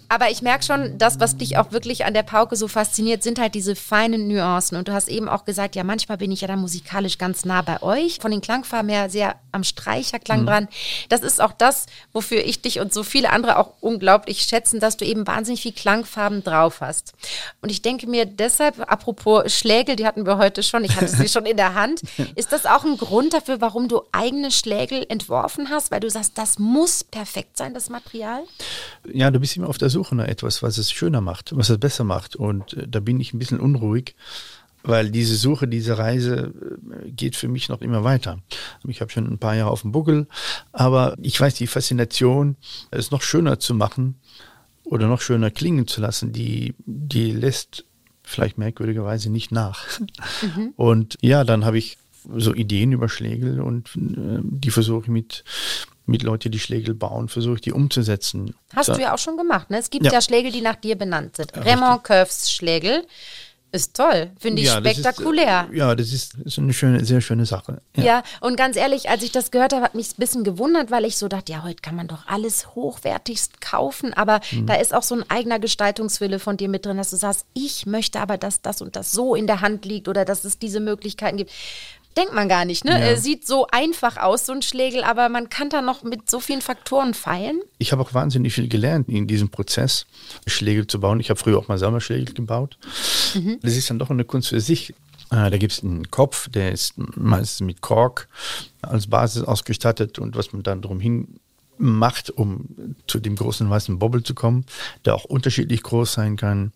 Aber 0.09 0.31
ich 0.31 0.43
merke 0.43 0.65
schon, 0.65 0.99
das, 0.99 1.21
was 1.21 1.37
dich 1.37 1.57
auch 1.57 1.73
wirklich 1.73 2.05
an 2.05 2.15
der 2.15 2.23
Pauke 2.23 2.57
so 2.57 2.69
fasziniert, 2.69 3.23
sind 3.23 3.39
halt 3.39 3.55
diese 3.55 3.75
feinen 3.77 4.29
Nuancen. 4.29 4.77
Und 4.77 4.89
du 4.89 4.93
hast 4.93 5.09
eben 5.09 5.29
auch 5.29 5.45
gesagt, 5.45 5.77
ja, 5.77 5.85
manchmal 5.85 6.19
bin 6.19 6.31
ich 6.33 6.43
ja 6.43 6.49
dann 6.49 6.61
musikalisch 6.61 7.19
ganz 7.19 7.45
nah 7.45 7.63
bei 7.63 7.83
euch. 7.83 8.19
Von 8.21 8.31
den 8.31 8.41
Klangfarben 8.41 8.91
her 8.91 9.11
sehr 9.11 9.37
am 9.53 9.65
Streicherklang 9.65 10.43
mhm. 10.43 10.47
dran. 10.47 10.69
Das 11.09 11.23
ist 11.23 11.41
auch 11.41 11.53
das, 11.53 11.87
wofür 12.13 12.45
ich 12.45 12.61
dich 12.61 12.81
und 12.81 12.93
so 12.93 13.03
viele 13.03 13.31
andere 13.31 13.59
auch 13.59 13.75
unglaublich 13.81 14.43
schätzen, 14.43 14.81
dass 14.81 14.97
du 14.97 15.05
eben 15.05 15.27
wahnsinnig 15.27 15.63
viel 15.63 15.73
Klangfarben 15.73 16.43
drauf 16.45 16.81
hast. 16.81 17.13
Und 17.63 17.71
ich 17.71 17.83
denke 17.83 18.07
mir 18.07 18.27
deshalb, 18.27 18.81
apropos 18.91 19.53
Schlägel, 19.53 19.97
die 19.97 20.07
hatten 20.07 20.27
wir 20.27 20.39
heute 20.39 20.63
schon, 20.63 20.85
ich 20.85 20.97
hatte 20.97 21.09
sie 21.09 21.29
schon 21.35 21.47
in 21.47 21.57
der 21.57 21.75
Hand. 21.75 22.03
Ist 22.35 22.53
das 22.53 22.67
auch 22.67 22.85
ein 22.85 22.97
Grund 22.97 23.33
dafür, 23.33 23.61
warum 23.61 23.89
du 23.89 24.03
eigene 24.13 24.51
Schlägel 24.51 25.07
entworfen 25.09 25.71
hast? 25.71 25.91
Weil 25.91 26.01
du 26.01 26.11
sagst, 26.11 26.37
das 26.37 26.59
muss 26.59 27.05
perfekt 27.05 27.57
sein, 27.57 27.75
das 27.75 27.89
Material? 27.89 28.43
Ja, 29.13 29.31
du 29.31 29.39
bist 29.39 29.57
immer 29.57 29.69
auf 29.69 29.79
der 29.79 29.91
Suche 29.91 30.04
nach 30.13 30.27
etwas, 30.27 30.63
was 30.63 30.79
es 30.79 30.93
schöner 30.93 31.21
macht, 31.21 31.57
was 31.57 31.71
es 31.71 31.79
besser 31.79 32.05
macht. 32.05 32.37
Und 32.37 32.75
äh, 32.75 32.89
da 32.89 33.01
bin 33.01 33.21
ich 33.21 33.33
ein 33.33 33.39
bisschen 33.39 33.61
unruhig, 33.61 34.15
weil 34.83 35.11
diese 35.11 35.37
Suche, 35.37 35.67
diese 35.67 35.99
Reise 35.99 36.53
äh, 37.05 37.11
geht 37.11 37.37
für 37.37 37.49
mich 37.49 37.69
noch 37.69 37.81
immer 37.81 38.05
weiter. 38.05 38.39
Ich 38.87 39.01
habe 39.01 39.11
schon 39.11 39.27
ein 39.27 39.39
paar 39.39 39.55
Jahre 39.55 39.71
auf 39.71 39.83
dem 39.83 39.93
Buckel, 39.93 40.27
aber 40.73 41.17
ich 41.21 41.41
weiß, 41.41 41.55
die 41.55 41.67
Faszination, 41.67 42.57
es 42.91 43.11
noch 43.11 43.23
schöner 43.23 43.59
zu 43.59 43.75
machen 43.75 44.17
oder 44.85 45.09
noch 45.09 45.21
schöner 45.21 45.51
klingen 45.51 45.87
zu 45.87 46.01
lassen, 46.01 46.33
die, 46.33 46.75
die 46.85 47.33
lässt 47.33 47.85
vielleicht 48.23 48.59
merkwürdigerweise 48.59 49.31
nicht 49.31 49.53
nach. 49.53 49.87
Mhm. 50.43 50.73
Und 50.77 51.19
ja, 51.21 51.45
dann 51.45 51.65
habe 51.65 51.79
ich 51.79 51.99
so 52.37 52.55
Ideen 52.55 52.93
über 52.93 53.09
Schlägel 53.09 53.61
und 53.61 53.91
äh, 53.97 54.41
die 54.43 54.71
versuche 54.71 55.03
ich 55.05 55.09
mit 55.09 55.45
mit 56.07 56.23
Leuten, 56.23 56.51
die 56.51 56.59
Schlägel 56.59 56.95
bauen, 56.95 57.29
versuche 57.29 57.57
ich 57.57 57.61
die 57.63 57.73
umzusetzen. 57.73 58.55
Hast 58.75 58.91
da, 58.91 58.95
du 58.95 59.01
ja 59.01 59.15
auch 59.15 59.19
schon 59.19 59.37
gemacht, 59.37 59.71
ne? 59.71 59.79
Es 59.79 59.91
gibt 59.91 60.05
ja, 60.05 60.13
ja 60.13 60.21
Schlägel, 60.21 60.53
die 60.53 60.61
nach 60.61 60.77
dir 60.77 60.97
benannt 60.97 61.37
sind. 61.37 61.53
Ja, 61.55 61.63
Raymond 61.63 62.05
Curves 62.05 62.53
Schlägel. 62.53 63.05
Ist 63.75 63.97
toll, 63.97 64.31
finde 64.39 64.63
ich 64.63 64.69
ja, 64.69 64.77
spektakulär. 64.77 65.63
Das 65.63 65.71
ist, 65.71 65.77
ja, 65.77 65.95
das 65.97 66.13
ist, 66.13 66.35
ist, 66.35 66.59
eine 66.61 66.73
schöne, 66.73 67.05
sehr 67.05 67.21
schöne 67.21 67.45
Sache. 67.45 67.83
Ja. 67.97 68.05
ja. 68.05 68.23
und 68.41 68.57
ganz 68.57 68.77
ehrlich, 68.77 69.11
als 69.11 69.25
ich 69.25 69.33
das 69.33 69.51
gehört 69.51 69.73
habe, 69.73 69.83
hat 69.83 69.97
mich 69.97 70.13
ein 70.13 70.21
bisschen 70.21 70.45
gewundert, 70.45 70.93
weil 70.93 71.05
ich 71.05 71.19
so 71.19 71.27
dachte, 71.27 71.51
ja, 71.51 71.65
heute 71.65 71.83
kann 71.83 71.97
man 71.97 72.07
doch 72.07 72.29
alles 72.29 72.77
hochwertigst 72.77 73.61
kaufen, 73.61 74.15
aber 74.15 74.41
mhm. 74.53 74.67
da 74.67 74.75
ist 74.75 74.95
auch 74.95 75.03
so 75.03 75.17
ein 75.17 75.29
eigener 75.29 75.59
Gestaltungswille 75.59 76.39
von 76.39 76.57
dir 76.57 76.69
mit 76.69 76.87
drin, 76.87 76.99
dass 76.99 77.11
du 77.11 77.17
sagst, 77.17 77.47
ich 77.53 77.85
möchte 77.85 78.21
aber, 78.21 78.39
dass 78.39 78.63
das 78.63 78.81
und 78.81 78.95
das 78.95 79.11
so 79.11 79.35
in 79.35 79.49
der 79.49 79.61
Hand 79.61 79.85
liegt 79.85 80.07
oder 80.07 80.25
dass 80.25 80.45
es 80.45 80.57
diese 80.57 80.79
Möglichkeiten 80.79 81.37
gibt 81.37 81.51
denkt 82.17 82.35
man 82.35 82.49
gar 82.49 82.65
nicht. 82.65 82.85
Ne? 82.85 82.93
Ja. 82.93 82.99
Er 82.99 83.17
sieht 83.17 83.47
so 83.47 83.67
einfach 83.71 84.17
aus, 84.17 84.47
so 84.47 84.53
ein 84.53 84.63
Schlegel, 84.63 85.05
aber 85.05 85.29
man 85.29 85.49
kann 85.49 85.71
da 85.71 85.83
noch 85.83 86.03
mit 86.03 86.31
so 86.31 86.41
vielen 86.41 86.61
Faktoren 86.61 87.15
feilen. 87.15 87.61
Ich 87.79 87.93
habe 87.93 88.03
auch 88.03 88.15
wahnsinnig 88.15 88.55
viel 88.55 88.69
gelernt 88.69 89.09
in 89.09 89.27
diesem 89.27 89.49
Prozess, 89.49 90.07
Schlegel 90.47 90.87
zu 90.87 91.01
bauen. 91.01 91.21
Ich 91.21 91.31
habe 91.31 91.41
früher 91.41 91.59
auch 91.59 91.69
mal 91.69 91.79
selber 91.79 92.01
Schlegel 92.01 92.35
gebaut. 92.35 92.79
Mhm. 93.35 93.59
Das 93.63 93.77
ist 93.77 93.91
dann 93.91 93.99
doch 93.99 94.11
eine 94.11 94.25
Kunst 94.25 94.49
für 94.49 94.61
sich. 94.61 94.95
Äh, 95.31 95.51
da 95.51 95.57
gibt 95.59 95.73
es 95.73 95.83
einen 95.83 96.11
Kopf, 96.11 96.49
der 96.49 96.73
ist 96.73 96.95
meistens 96.97 97.61
mit 97.67 97.81
Kork 97.81 98.29
als 98.83 99.07
Basis 99.07 99.43
ausgestattet 99.43 100.19
und 100.19 100.37
was 100.37 100.53
man 100.53 100.63
dann 100.63 100.83
drumhin 100.83 101.41
macht, 101.77 102.31
um 102.31 102.95
zu 103.07 103.19
dem 103.19 103.37
großen 103.37 103.69
weißen 103.69 103.99
Bobbel 103.99 104.23
zu 104.23 104.35
kommen, 104.35 104.65
der 105.05 105.15
auch 105.15 105.25
unterschiedlich 105.25 105.83
groß 105.83 106.13
sein 106.13 106.37
kann. 106.37 106.73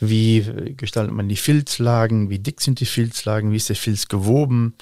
Wie 0.00 0.74
gestaltet 0.76 1.14
man 1.14 1.28
die 1.28 1.36
Filzlagen? 1.36 2.30
Wie 2.30 2.38
dick 2.38 2.60
sind 2.60 2.80
die 2.80 2.86
Filzlagen? 2.86 3.52
Wie 3.52 3.56
ist 3.56 3.68
der 3.68 3.76
Filz 3.76 4.08
gewoben? 4.08 4.74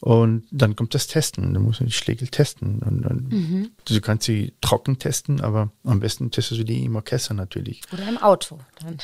Und 0.00 0.44
dann 0.50 0.74
kommt 0.74 0.94
das 0.94 1.06
Testen. 1.06 1.54
Du 1.54 1.60
musst 1.60 1.80
die 1.80 1.92
Schlägel 1.92 2.26
testen. 2.26 2.80
Und, 2.80 3.06
und 3.06 3.32
mhm. 3.32 3.70
Du 3.84 4.00
kannst 4.00 4.26
sie 4.26 4.52
trocken 4.60 4.98
testen, 4.98 5.40
aber 5.40 5.70
am 5.84 6.00
besten 6.00 6.30
testest 6.30 6.60
du 6.60 6.64
die 6.64 6.84
im 6.84 6.96
Orchester 6.96 7.34
natürlich. 7.34 7.82
Oder 7.92 8.08
im 8.08 8.18
Auto 8.18 8.58
dann. 8.80 8.98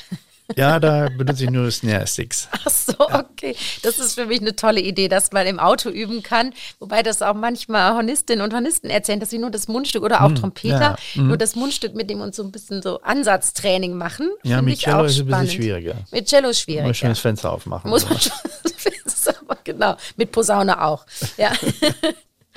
Ja, 0.57 0.81
da 0.81 1.09
benutze 1.09 1.45
ich 1.45 1.51
nur 1.51 1.71
Snare 1.71 2.07
Sticks. 2.07 2.49
Ach 2.53 2.71
so, 2.71 2.95
okay. 2.99 3.55
Das 3.83 3.99
ist 3.99 4.15
für 4.15 4.27
mich 4.27 4.41
eine 4.41 4.57
tolle 4.57 4.81
Idee, 4.81 5.09
dass 5.09 5.31
man 5.33 5.47
im 5.47 5.59
Auto 5.59 5.91
üben 5.91 6.23
kann. 6.23 6.55
Wobei 6.79 7.03
das 7.03 7.21
auch 7.21 7.35
manchmal 7.35 7.95
Hornistinnen 7.95 8.43
und 8.43 8.55
Hornisten 8.55 8.89
erzählen, 8.89 9.21
dass 9.21 9.31
sie 9.31 9.39
nur 9.39 9.51
das 9.51 9.69
Mundstück 9.69 10.03
oder 10.03 10.25
auch 10.25 10.31
mm, 10.31 10.35
Trompeter 10.37 10.97
ja, 11.15 11.23
mm. 11.23 11.29
nur 11.29 11.37
das 11.37 11.55
Mundstück 11.55 11.95
mit 11.95 12.09
dem 12.09 12.21
uns 12.21 12.37
so 12.37 12.43
ein 12.43 12.51
bisschen 12.51 12.81
so 12.81 13.01
Ansatztraining 13.03 13.95
machen. 13.95 14.31
Ja, 14.43 14.63
mit 14.63 14.79
Cello 14.79 15.05
ist 15.05 15.13
es 15.13 15.21
ein 15.21 15.27
bisschen 15.27 15.51
schwieriger. 15.51 15.97
Mit 16.11 16.27
Cello 16.27 16.49
ist 16.49 16.61
schwieriger. 16.61 16.89
Muss 16.89 16.89
man 16.89 16.95
schon 16.95 17.09
das 17.11 17.19
Fenster 17.19 17.53
aufmachen. 17.53 17.91
Muss 17.91 18.09
man 18.09 18.19
schon 18.19 18.33
das 18.63 18.73
Fenster, 18.77 19.35
genau. 19.65 19.97
Mit 20.17 20.33
Posaune 20.33 20.83
auch. 20.83 21.05
Ja. 21.37 21.53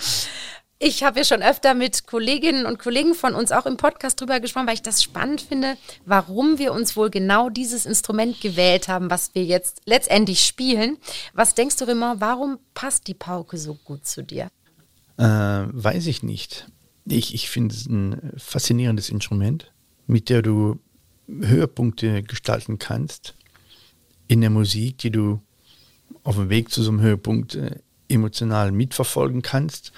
Ich 0.83 1.03
habe 1.03 1.19
ja 1.19 1.25
schon 1.25 1.43
öfter 1.43 1.75
mit 1.75 2.07
Kolleginnen 2.07 2.65
und 2.65 2.79
Kollegen 2.79 3.13
von 3.13 3.35
uns 3.35 3.51
auch 3.51 3.67
im 3.67 3.77
Podcast 3.77 4.19
drüber 4.19 4.39
gesprochen, 4.39 4.65
weil 4.65 4.73
ich 4.73 4.81
das 4.81 5.03
spannend 5.03 5.39
finde, 5.39 5.77
warum 6.07 6.57
wir 6.57 6.73
uns 6.73 6.97
wohl 6.97 7.11
genau 7.11 7.51
dieses 7.51 7.85
Instrument 7.85 8.41
gewählt 8.41 8.87
haben, 8.87 9.11
was 9.11 9.35
wir 9.35 9.45
jetzt 9.45 9.83
letztendlich 9.85 10.43
spielen. 10.43 10.97
Was 11.35 11.53
denkst 11.53 11.75
du, 11.75 11.85
Raymond, 11.85 12.19
warum 12.19 12.57
passt 12.73 13.05
die 13.05 13.13
Pauke 13.13 13.59
so 13.59 13.75
gut 13.75 14.07
zu 14.07 14.23
dir? 14.23 14.49
Äh, 15.17 15.23
weiß 15.23 16.07
ich 16.07 16.23
nicht. 16.23 16.65
Ich, 17.05 17.35
ich 17.35 17.51
finde 17.51 17.75
es 17.75 17.85
ein 17.85 18.33
faszinierendes 18.37 19.09
Instrument, 19.09 19.71
mit 20.07 20.29
der 20.29 20.41
du 20.41 20.79
Höhepunkte 21.27 22.23
gestalten 22.23 22.79
kannst 22.79 23.35
in 24.27 24.41
der 24.41 24.49
Musik, 24.49 24.97
die 24.97 25.11
du 25.11 25.41
auf 26.23 26.37
dem 26.37 26.49
Weg 26.49 26.71
zu 26.71 26.81
so 26.81 26.89
einem 26.89 27.01
Höhepunkt 27.01 27.53
äh, 27.53 27.75
emotional 28.09 28.71
mitverfolgen 28.71 29.43
kannst 29.43 29.93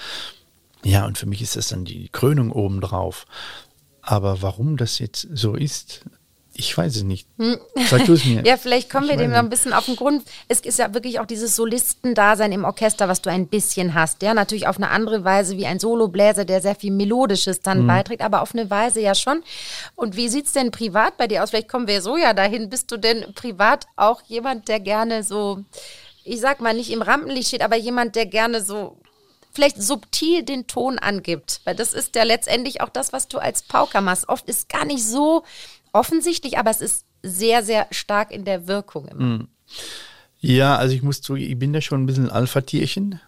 ja, 0.84 1.06
und 1.06 1.18
für 1.18 1.26
mich 1.26 1.42
ist 1.42 1.56
das 1.56 1.70
dann 1.70 1.86
die 1.86 2.10
Krönung 2.10 2.52
obendrauf. 2.52 3.26
Aber 4.02 4.42
warum 4.42 4.78
das 4.78 5.00
jetzt 5.00 5.28
so 5.34 5.56
ist, 5.56 6.02
ich 6.56 6.78
weiß 6.78 6.98
es 6.98 7.04
nicht. 7.04 7.28
Hm. 7.40 7.58
Sag 7.90 8.06
du 8.06 8.14
es 8.14 8.26
mir. 8.26 8.44
ja, 8.46 8.58
vielleicht 8.58 8.90
kommen 8.90 9.06
ich 9.06 9.12
wir 9.12 9.18
dem 9.18 9.32
noch 9.32 9.40
ein 9.40 9.50
bisschen 9.50 9.74
auf 9.74 9.86
den 9.86 9.96
Grund. 9.96 10.24
Es 10.48 10.60
ist 10.60 10.78
ja 10.78 10.94
wirklich 10.94 11.20
auch 11.20 11.26
dieses 11.26 11.56
Solistendasein 11.56 12.52
im 12.52 12.64
Orchester, 12.64 13.08
was 13.08 13.22
du 13.22 13.32
ein 13.32 13.48
bisschen 13.48 13.96
hast. 13.96 14.22
Ja, 14.22 14.34
natürlich 14.34 14.68
auf 14.68 14.78
eine 14.78 14.92
andere 14.92 15.24
Weise 15.24 15.58
wie 15.58 15.66
ein 15.66 15.80
Solobläser, 15.80 16.46
der 16.46 16.62
sehr 16.62 16.76
viel 16.76 16.92
Melodisches 16.92 17.62
dann 17.62 17.84
mhm. 17.84 17.88
beiträgt, 17.88 18.22
aber 18.22 18.42
auf 18.44 18.54
eine 18.54 18.70
Weise 18.70 19.02
ja 19.02 19.16
schon. 19.16 19.42
Und 19.96 20.16
wie 20.16 20.30
sieht 20.30 20.46
es 20.46 20.54
denn 20.54 20.70
privat 20.70 21.18
bei 21.18 21.28
dir 21.28 21.44
aus? 21.44 21.50
Vielleicht 21.50 21.70
kommen 21.70 21.88
wir 21.88 22.02
so 22.02 22.18
ja 22.18 22.34
dahin. 22.34 22.70
Bist 22.70 22.92
du 22.92 22.98
denn 22.98 23.34
privat 23.34 23.88
auch 23.96 24.22
jemand, 24.28 24.68
der 24.68 24.80
gerne 24.80 25.24
so, 25.24 25.64
ich 26.24 26.40
sag 26.40 26.62
mal, 26.62 26.76
nicht 26.76 26.92
im 26.92 27.02
Rampenlicht 27.02 27.48
steht, 27.48 27.64
aber 27.64 27.78
jemand, 27.78 28.16
der 28.16 28.28
gerne 28.28 28.62
so 28.62 28.98
vielleicht 29.54 29.82
subtil 29.82 30.44
den 30.44 30.68
Ton 30.68 31.00
angibt. 31.00 31.62
Weil 31.64 31.76
das 31.76 31.94
ist 31.94 32.16
ja 32.16 32.24
letztendlich 32.24 32.82
auch 32.82 32.90
das, 32.90 33.14
was 33.14 33.28
du 33.28 33.38
als 33.38 33.62
Pauker 33.62 34.02
machst. 34.02 34.30
Oft 34.30 34.48
ist 34.50 34.70
gar 34.70 34.86
nicht 34.86 35.06
so 35.06 35.44
offensichtlich, 35.92 36.58
aber 36.58 36.72
es 36.72 36.82
ist 36.82 37.06
sehr, 37.22 37.64
sehr 37.64 37.88
stark 37.92 38.32
in 38.32 38.46
der 38.46 38.68
Wirkung 38.68 39.08
immer. 39.08 39.24
Mhm. 39.24 39.48
Ja, 40.42 40.76
also 40.76 40.94
ich 40.94 41.04
muss 41.04 41.22
zugeben, 41.22 41.52
ich 41.52 41.58
bin 41.58 41.74
ja 41.74 41.82
schon 41.82 42.04
ein 42.04 42.06
bisschen 42.06 42.30
Alpha-Tierchen. 42.30 43.22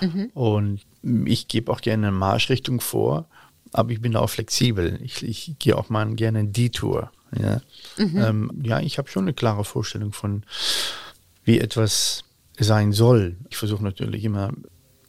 Mhm. 0.00 0.30
Und 0.34 0.80
ich 1.26 1.48
gebe 1.48 1.72
auch 1.72 1.80
gerne 1.80 2.08
eine 2.08 2.16
Marschrichtung 2.16 2.80
vor, 2.80 3.26
aber 3.72 3.90
ich 3.90 4.00
bin 4.00 4.14
auch 4.16 4.30
flexibel. 4.30 4.98
Ich, 5.02 5.22
ich 5.22 5.54
gehe 5.58 5.76
auch 5.76 5.88
mal 5.88 6.14
gerne 6.14 6.38
einen 6.38 6.52
Detour. 6.52 7.10
Ja, 7.36 7.60
mhm. 7.96 8.22
ähm, 8.22 8.50
ja 8.62 8.80
ich 8.80 8.98
habe 8.98 9.08
schon 9.08 9.24
eine 9.24 9.32
klare 9.32 9.64
Vorstellung 9.64 10.12
von, 10.12 10.44
wie 11.44 11.58
etwas 11.58 12.24
sein 12.58 12.92
soll. 12.92 13.36
Ich 13.50 13.56
versuche 13.56 13.82
natürlich 13.82 14.24
immer 14.24 14.52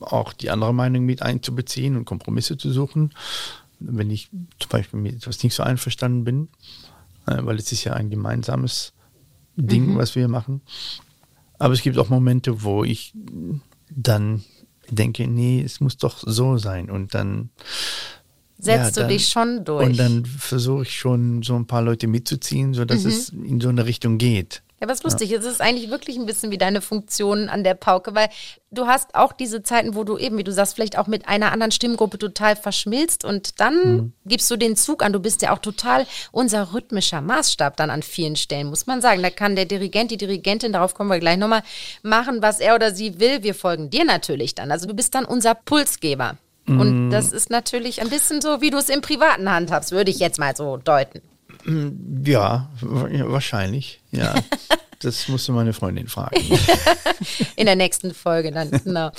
auch 0.03 0.33
die 0.33 0.49
andere 0.49 0.73
Meinung 0.73 1.05
mit 1.05 1.21
einzubeziehen 1.21 1.95
und 1.95 2.05
Kompromisse 2.05 2.57
zu 2.57 2.71
suchen, 2.71 3.13
wenn 3.79 4.09
ich 4.09 4.29
zum 4.59 4.69
Beispiel 4.69 4.99
mit 4.99 5.15
etwas 5.15 5.43
nicht 5.43 5.55
so 5.55 5.63
einverstanden 5.63 6.23
bin, 6.23 6.49
äh, 7.27 7.37
weil 7.41 7.57
es 7.57 7.71
ist 7.71 7.83
ja 7.83 7.93
ein 7.93 8.09
gemeinsames 8.09 8.93
Ding, 9.55 9.93
mhm. 9.93 9.97
was 9.97 10.15
wir 10.15 10.27
machen. 10.27 10.61
Aber 11.59 11.73
es 11.73 11.81
gibt 11.81 11.97
auch 11.97 12.09
Momente, 12.09 12.63
wo 12.63 12.83
ich 12.83 13.13
dann 13.89 14.43
denke, 14.89 15.27
nee, 15.27 15.61
es 15.61 15.79
muss 15.79 15.97
doch 15.97 16.17
so 16.25 16.57
sein 16.57 16.89
und 16.89 17.13
dann 17.13 17.49
setzt 18.57 18.97
ja, 18.97 19.01
dann, 19.01 19.09
du 19.09 19.13
dich 19.13 19.27
schon 19.27 19.65
durch. 19.65 19.85
Und 19.85 19.97
dann 19.97 20.25
versuche 20.25 20.83
ich 20.83 20.97
schon 20.97 21.43
so 21.43 21.55
ein 21.55 21.67
paar 21.67 21.81
Leute 21.81 22.07
mitzuziehen, 22.07 22.73
sodass 22.73 23.03
mhm. 23.03 23.09
es 23.09 23.29
in 23.29 23.61
so 23.61 23.69
eine 23.69 23.85
Richtung 23.85 24.17
geht. 24.17 24.63
Ja, 24.83 24.89
was 24.89 25.01
lustig 25.01 25.31
ist, 25.31 25.45
es 25.45 25.53
ist 25.53 25.61
eigentlich 25.61 25.89
wirklich 25.89 26.17
ein 26.17 26.25
bisschen 26.25 26.51
wie 26.51 26.57
deine 26.57 26.81
Funktion 26.81 27.47
an 27.47 27.63
der 27.63 27.73
Pauke, 27.73 28.15
weil 28.15 28.27
du 28.69 28.85
hast 28.85 29.15
auch 29.15 29.31
diese 29.31 29.63
Zeiten, 29.63 29.95
wo 29.95 30.03
du 30.03 30.17
eben, 30.17 30.37
wie 30.37 30.43
du 30.43 30.51
sagst, 30.51 30.75
vielleicht 30.75 30.97
auch 30.97 31.07
mit 31.07 31.25
einer 31.25 31.53
anderen 31.53 31.71
Stimmgruppe 31.71 32.17
total 32.17 32.57
verschmilzt 32.57 33.23
und 33.23 33.61
dann 33.61 33.75
mhm. 33.75 34.13
gibst 34.25 34.51
du 34.51 34.57
den 34.57 34.75
Zug 34.75 35.01
an. 35.01 35.13
Du 35.13 35.21
bist 35.21 35.41
ja 35.41 35.53
auch 35.53 35.59
total 35.59 36.05
unser 36.33 36.73
rhythmischer 36.73 37.21
Maßstab 37.21 37.77
dann 37.77 37.91
an 37.91 38.03
vielen 38.03 38.35
Stellen, 38.35 38.67
muss 38.67 38.85
man 38.85 39.01
sagen. 39.01 39.23
Da 39.23 39.29
kann 39.29 39.55
der 39.55 39.63
Dirigent, 39.63 40.11
die 40.11 40.17
Dirigentin, 40.17 40.73
darauf 40.73 40.95
kommen 40.95 41.09
wir 41.09 41.19
gleich 41.19 41.37
nochmal, 41.37 41.63
machen, 42.01 42.41
was 42.41 42.59
er 42.59 42.75
oder 42.75 42.93
sie 42.93 43.21
will. 43.21 43.41
Wir 43.41 43.55
folgen 43.55 43.89
dir 43.89 44.03
natürlich 44.03 44.53
dann. 44.53 44.69
Also 44.69 44.85
du 44.85 44.93
bist 44.93 45.15
dann 45.15 45.23
unser 45.23 45.55
Pulsgeber. 45.55 46.35
Und 46.67 47.05
mhm. 47.05 47.09
das 47.09 47.31
ist 47.31 47.49
natürlich 47.49 48.01
ein 48.01 48.09
bisschen 48.09 48.41
so, 48.41 48.59
wie 48.59 48.69
du 48.69 48.79
es 48.79 48.89
im 48.89 48.99
privaten 48.99 49.49
handhabst, 49.49 49.93
würde 49.93 50.11
ich 50.11 50.19
jetzt 50.19 50.39
mal 50.39 50.57
so 50.57 50.75
deuten. 50.75 51.21
Ja, 52.25 52.69
wahrscheinlich, 52.81 54.01
ja. 54.11 54.35
Das 55.03 55.27
musst 55.27 55.47
du 55.47 55.51
meine 55.51 55.73
Freundin 55.73 56.07
fragen. 56.07 56.37
In 57.57 57.65
der 57.65 57.75
nächsten 57.75 58.13
Folge 58.13 58.51
dann, 58.51 58.71
genau. 58.71 59.11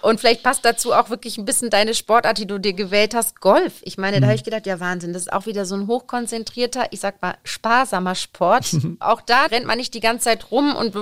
Und 0.00 0.20
vielleicht 0.20 0.42
passt 0.42 0.64
dazu 0.64 0.92
auch 0.92 1.10
wirklich 1.10 1.36
ein 1.36 1.44
bisschen 1.44 1.68
deine 1.68 1.94
Sportart, 1.94 2.38
die 2.38 2.46
du 2.46 2.58
dir 2.58 2.72
gewählt 2.72 3.14
hast, 3.14 3.40
Golf. 3.40 3.80
Ich 3.82 3.98
meine, 3.98 4.20
da 4.20 4.26
habe 4.26 4.36
ich 4.36 4.44
gedacht, 4.44 4.66
ja 4.66 4.78
Wahnsinn, 4.78 5.12
das 5.12 5.22
ist 5.22 5.32
auch 5.32 5.46
wieder 5.46 5.66
so 5.66 5.74
ein 5.74 5.88
hochkonzentrierter, 5.88 6.86
ich 6.92 7.00
sag 7.00 7.20
mal, 7.22 7.34
sparsamer 7.42 8.14
Sport. 8.14 8.70
auch 9.00 9.20
da 9.20 9.46
rennt 9.46 9.66
man 9.66 9.78
nicht 9.78 9.94
die 9.94 10.00
ganze 10.00 10.24
Zeit 10.24 10.50
rum 10.52 10.76
und 10.76 10.94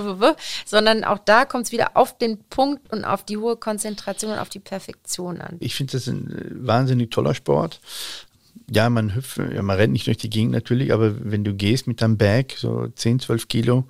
sondern 0.65 1.03
auch 1.03 1.19
da 1.19 1.45
kommt 1.45 1.67
es 1.67 1.71
wieder 1.71 1.91
auf 1.93 2.17
den 2.17 2.43
Punkt 2.45 2.91
und 2.91 3.05
auf 3.05 3.23
die 3.23 3.37
hohe 3.37 3.57
Konzentration 3.57 4.31
und 4.31 4.39
auf 4.39 4.49
die 4.49 4.59
Perfektion 4.59 5.39
an. 5.39 5.57
Ich 5.59 5.75
finde 5.75 5.93
das 5.93 6.07
ein 6.07 6.31
äh, 6.31 6.67
wahnsinnig 6.67 7.11
toller 7.11 7.35
Sport 7.35 7.79
ja, 8.71 8.89
man 8.89 9.13
hüpft, 9.13 9.37
ja, 9.37 9.61
man 9.61 9.75
rennt 9.75 9.91
nicht 9.91 10.07
durch 10.07 10.17
die 10.17 10.29
Gegend 10.29 10.53
natürlich, 10.53 10.93
aber 10.93 11.13
wenn 11.29 11.43
du 11.43 11.53
gehst 11.53 11.87
mit 11.87 12.01
deinem 12.01 12.17
Bag, 12.17 12.55
so 12.57 12.87
10, 12.87 13.19
12 13.19 13.49
Kilo, 13.49 13.85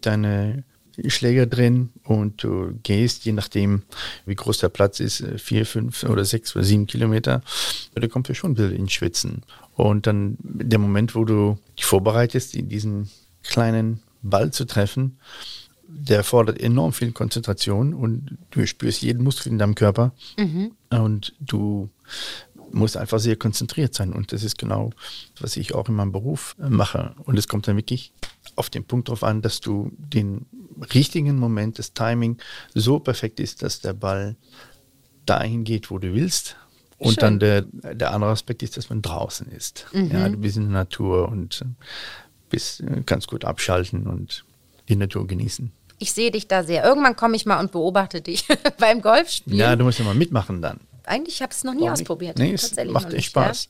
deine 0.00 0.64
Schläger 1.08 1.46
drin 1.46 1.90
und 2.04 2.42
du 2.42 2.78
gehst, 2.82 3.26
je 3.26 3.32
nachdem, 3.32 3.82
wie 4.24 4.34
groß 4.34 4.58
der 4.58 4.70
Platz 4.70 5.00
ist, 5.00 5.24
vier, 5.36 5.66
fünf 5.66 6.04
oder 6.04 6.24
sechs 6.24 6.56
oder 6.56 6.64
sieben 6.64 6.86
Kilometer, 6.86 7.42
da 7.94 8.08
kommst 8.08 8.30
du 8.30 8.34
schon 8.34 8.52
ein 8.52 8.54
bisschen 8.54 8.76
ins 8.76 8.92
Schwitzen. 8.92 9.42
Und 9.74 10.06
dann 10.06 10.38
der 10.40 10.78
Moment, 10.78 11.14
wo 11.14 11.24
du 11.24 11.58
dich 11.76 11.84
vorbereitest, 11.84 12.54
in 12.54 12.68
diesen 12.68 13.10
kleinen 13.42 14.00
Ball 14.22 14.52
zu 14.52 14.64
treffen, 14.64 15.18
der 15.86 16.24
fordert 16.24 16.60
enorm 16.60 16.92
viel 16.92 17.12
Konzentration 17.12 17.92
und 17.92 18.38
du 18.50 18.66
spürst 18.66 19.02
jeden 19.02 19.22
Muskel 19.22 19.52
in 19.52 19.58
deinem 19.58 19.74
Körper 19.74 20.12
mhm. 20.38 20.72
und 20.90 21.34
du 21.40 21.90
muss 22.74 22.96
einfach 22.96 23.18
sehr 23.18 23.36
konzentriert 23.36 23.94
sein. 23.94 24.12
Und 24.12 24.32
das 24.32 24.42
ist 24.42 24.58
genau, 24.58 24.90
was 25.40 25.56
ich 25.56 25.74
auch 25.74 25.88
in 25.88 25.94
meinem 25.94 26.12
Beruf 26.12 26.56
äh, 26.60 26.68
mache. 26.68 27.14
Und 27.24 27.38
es 27.38 27.48
kommt 27.48 27.68
dann 27.68 27.76
wirklich 27.76 28.12
auf 28.56 28.70
den 28.70 28.84
Punkt 28.84 29.08
drauf 29.08 29.22
an, 29.22 29.42
dass 29.42 29.60
du 29.60 29.90
den 29.96 30.46
richtigen 30.94 31.38
Moment, 31.38 31.78
das 31.78 31.92
Timing 31.92 32.38
so 32.74 32.98
perfekt 32.98 33.40
ist, 33.40 33.62
dass 33.62 33.80
der 33.80 33.92
Ball 33.92 34.36
dahin 35.26 35.64
geht, 35.64 35.90
wo 35.90 35.98
du 35.98 36.14
willst. 36.14 36.56
Und 36.98 37.14
Schön. 37.14 37.20
dann 37.20 37.38
der, 37.40 37.62
der 37.94 38.12
andere 38.12 38.30
Aspekt 38.30 38.62
ist, 38.62 38.76
dass 38.76 38.88
man 38.88 39.02
draußen 39.02 39.48
ist. 39.48 39.86
Mhm. 39.92 40.10
Ja, 40.10 40.28
du 40.28 40.36
bist 40.38 40.56
in 40.56 40.64
der 40.64 40.72
Natur 40.72 41.28
und 41.28 41.62
äh, 41.62 41.84
bist, 42.50 42.80
äh, 42.80 43.02
kannst 43.04 43.28
gut 43.28 43.44
abschalten 43.44 44.06
und 44.06 44.44
die 44.88 44.96
Natur 44.96 45.26
genießen. 45.26 45.72
Ich 45.98 46.12
sehe 46.12 46.30
dich 46.30 46.48
da 46.48 46.62
sehr. 46.62 46.84
Irgendwann 46.84 47.16
komme 47.16 47.36
ich 47.36 47.46
mal 47.46 47.60
und 47.60 47.72
beobachte 47.72 48.20
dich 48.20 48.46
beim 48.78 49.00
Golfspielen. 49.00 49.58
Ja, 49.58 49.74
du 49.76 49.84
musst 49.84 49.98
ja 49.98 50.04
mal 50.04 50.14
mitmachen 50.14 50.62
dann 50.62 50.78
eigentlich 51.06 51.42
habe 51.42 51.52
ich 51.52 51.58
es 51.58 51.64
noch 51.64 51.74
nie 51.74 51.90
ausprobiert. 51.90 52.38
Nee, 52.38 52.52
es 52.52 52.74
macht 52.86 53.12
echt 53.12 53.26
Spaß. 53.26 53.68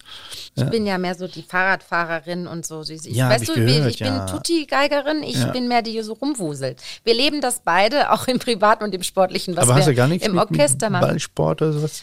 Ja. 0.54 0.64
Ich 0.64 0.70
bin 0.70 0.86
ja 0.86 0.98
mehr 0.98 1.14
so 1.14 1.26
die 1.26 1.42
Fahrradfahrerin 1.42 2.46
und 2.46 2.66
so. 2.66 2.82
Ich, 2.82 3.04
ja, 3.04 3.30
weißt 3.30 3.48
du, 3.48 3.54
gehört, 3.54 3.90
ich 3.90 3.98
bin 3.98 4.26
Tutti-Geigerin, 4.26 5.22
ich 5.22 5.36
ja. 5.36 5.46
bin 5.46 5.68
mehr 5.68 5.82
die, 5.82 5.92
die 5.92 6.02
so 6.02 6.14
rumwuselt. 6.14 6.82
Wir 7.04 7.14
leben 7.14 7.40
das 7.40 7.60
beide, 7.64 8.10
auch 8.12 8.26
im 8.26 8.38
Privaten 8.38 8.84
und 8.84 8.94
im 8.94 9.02
Sportlichen, 9.02 9.56
was 9.56 9.68
Aber 9.68 9.84
wir 9.84 9.94
gar 9.94 10.10
im 10.10 10.18
mit, 10.18 10.34
Orchester 10.34 10.90
machen. 10.90 11.08
Ballsport 11.08 11.62
oder 11.62 11.72
sowas? 11.72 12.02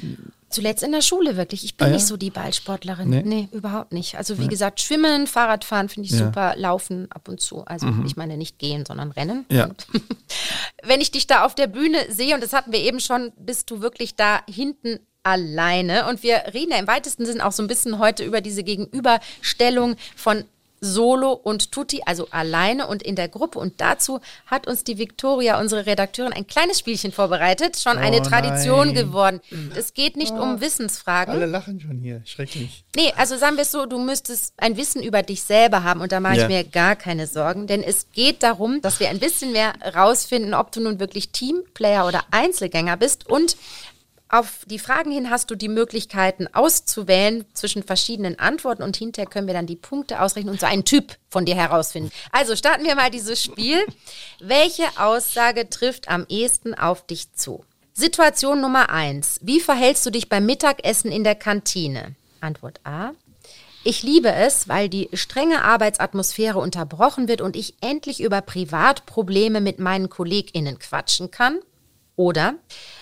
Zuletzt 0.49 0.83
in 0.83 0.91
der 0.91 1.01
Schule 1.01 1.37
wirklich. 1.37 1.63
Ich 1.63 1.77
bin 1.77 1.85
ah, 1.85 1.89
ja? 1.89 1.95
nicht 1.95 2.05
so 2.05 2.17
die 2.17 2.29
Ballsportlerin. 2.29 3.09
Nee. 3.09 3.23
nee, 3.23 3.49
überhaupt 3.53 3.93
nicht. 3.93 4.17
Also 4.17 4.37
wie 4.37 4.43
nee. 4.43 4.47
gesagt, 4.49 4.81
Schwimmen, 4.81 5.25
Fahrradfahren 5.25 5.87
finde 5.87 6.07
ich 6.07 6.13
ja. 6.13 6.25
super, 6.25 6.55
Laufen 6.57 7.09
ab 7.09 7.29
und 7.29 7.39
zu. 7.39 7.63
Also 7.63 7.87
mhm. 7.87 8.05
ich 8.05 8.17
meine 8.17 8.35
nicht 8.35 8.59
gehen, 8.59 8.85
sondern 8.85 9.11
rennen. 9.11 9.45
Ja. 9.49 9.69
wenn 10.83 10.99
ich 10.99 11.11
dich 11.11 11.25
da 11.25 11.45
auf 11.45 11.55
der 11.55 11.67
Bühne 11.67 11.97
sehe, 12.09 12.35
und 12.35 12.43
das 12.43 12.51
hatten 12.51 12.73
wir 12.73 12.79
eben 12.79 12.99
schon, 12.99 13.31
bist 13.37 13.71
du 13.71 13.81
wirklich 13.81 14.15
da 14.15 14.41
hinten 14.49 14.99
alleine. 15.23 16.07
Und 16.07 16.23
wir 16.23 16.43
reden 16.53 16.71
ja 16.71 16.77
im 16.77 16.87
weitesten 16.87 17.25
Sinn 17.25 17.41
auch 17.41 17.51
so 17.51 17.63
ein 17.63 17.67
bisschen 17.67 17.99
heute 17.99 18.23
über 18.23 18.41
diese 18.41 18.63
Gegenüberstellung 18.63 19.95
von 20.15 20.45
Solo 20.83 21.33
und 21.33 21.71
Tutti, 21.71 22.01
also 22.07 22.27
alleine 22.31 22.87
und 22.87 23.03
in 23.03 23.15
der 23.15 23.27
Gruppe. 23.27 23.59
Und 23.59 23.79
dazu 23.79 24.19
hat 24.47 24.65
uns 24.65 24.83
die 24.83 24.97
Victoria, 24.97 25.59
unsere 25.59 25.85
Redakteurin, 25.85 26.33
ein 26.33 26.47
kleines 26.47 26.79
Spielchen 26.79 27.11
vorbereitet. 27.11 27.77
Schon 27.77 27.97
oh 27.97 27.99
eine 27.99 28.23
Tradition 28.23 28.87
nein. 28.87 28.95
geworden. 28.95 29.41
Es 29.75 29.93
geht 29.93 30.17
nicht 30.17 30.33
oh, 30.33 30.41
um 30.41 30.59
Wissensfragen. 30.59 31.35
Alle 31.35 31.45
lachen 31.45 31.79
schon 31.79 31.99
hier, 31.99 32.23
schrecklich. 32.25 32.83
Nee, 32.95 33.13
also 33.15 33.37
sagen 33.37 33.57
wir 33.57 33.61
es 33.61 33.71
so, 33.71 33.85
du 33.85 33.99
müsstest 33.99 34.55
ein 34.57 34.75
Wissen 34.75 35.03
über 35.03 35.21
dich 35.21 35.43
selber 35.43 35.83
haben 35.83 36.01
und 36.01 36.11
da 36.11 36.19
mache 36.19 36.37
ja. 36.37 36.43
ich 36.43 36.47
mir 36.47 36.63
gar 36.63 36.95
keine 36.95 37.27
Sorgen, 37.27 37.67
denn 37.67 37.83
es 37.83 38.07
geht 38.11 38.41
darum, 38.41 38.81
dass 38.81 38.99
wir 38.99 39.09
ein 39.09 39.19
bisschen 39.19 39.51
mehr 39.51 39.73
rausfinden, 39.95 40.55
ob 40.55 40.71
du 40.71 40.81
nun 40.81 40.99
wirklich 40.99 41.29
Teamplayer 41.29 42.07
oder 42.07 42.23
Einzelgänger 42.31 42.97
bist 42.97 43.29
und 43.29 43.55
auf 44.31 44.59
die 44.65 44.79
Fragen 44.79 45.11
hin 45.11 45.29
hast 45.29 45.51
du 45.51 45.55
die 45.55 45.67
Möglichkeiten 45.67 46.47
auszuwählen 46.53 47.45
zwischen 47.53 47.83
verschiedenen 47.83 48.39
Antworten 48.39 48.81
und 48.81 48.95
hinterher 48.95 49.29
können 49.29 49.47
wir 49.47 49.53
dann 49.53 49.67
die 49.67 49.75
Punkte 49.75 50.21
ausrechnen 50.21 50.53
und 50.53 50.59
so 50.59 50.65
einen 50.65 50.85
Typ 50.85 51.17
von 51.29 51.45
dir 51.45 51.55
herausfinden. 51.55 52.11
Also 52.31 52.55
starten 52.55 52.85
wir 52.85 52.95
mal 52.95 53.11
dieses 53.11 53.43
Spiel. 53.43 53.85
Welche 54.39 54.85
Aussage 54.97 55.69
trifft 55.69 56.07
am 56.07 56.25
ehesten 56.29 56.73
auf 56.73 57.05
dich 57.05 57.33
zu? 57.33 57.65
Situation 57.93 58.61
Nummer 58.61 58.89
eins. 58.89 59.37
Wie 59.41 59.59
verhältst 59.59 60.05
du 60.05 60.11
dich 60.11 60.29
beim 60.29 60.45
Mittagessen 60.45 61.11
in 61.11 61.25
der 61.25 61.35
Kantine? 61.35 62.15
Antwort 62.39 62.79
A. 62.85 63.11
Ich 63.83 64.03
liebe 64.03 64.31
es, 64.31 64.69
weil 64.69 64.89
die 64.89 65.09
strenge 65.13 65.63
Arbeitsatmosphäre 65.63 66.59
unterbrochen 66.59 67.27
wird 67.27 67.41
und 67.41 67.55
ich 67.55 67.73
endlich 67.81 68.21
über 68.21 68.41
Privatprobleme 68.41 69.59
mit 69.59 69.79
meinen 69.79 70.09
KollegInnen 70.09 70.79
quatschen 70.79 71.31
kann. 71.31 71.59
Oder 72.15 72.55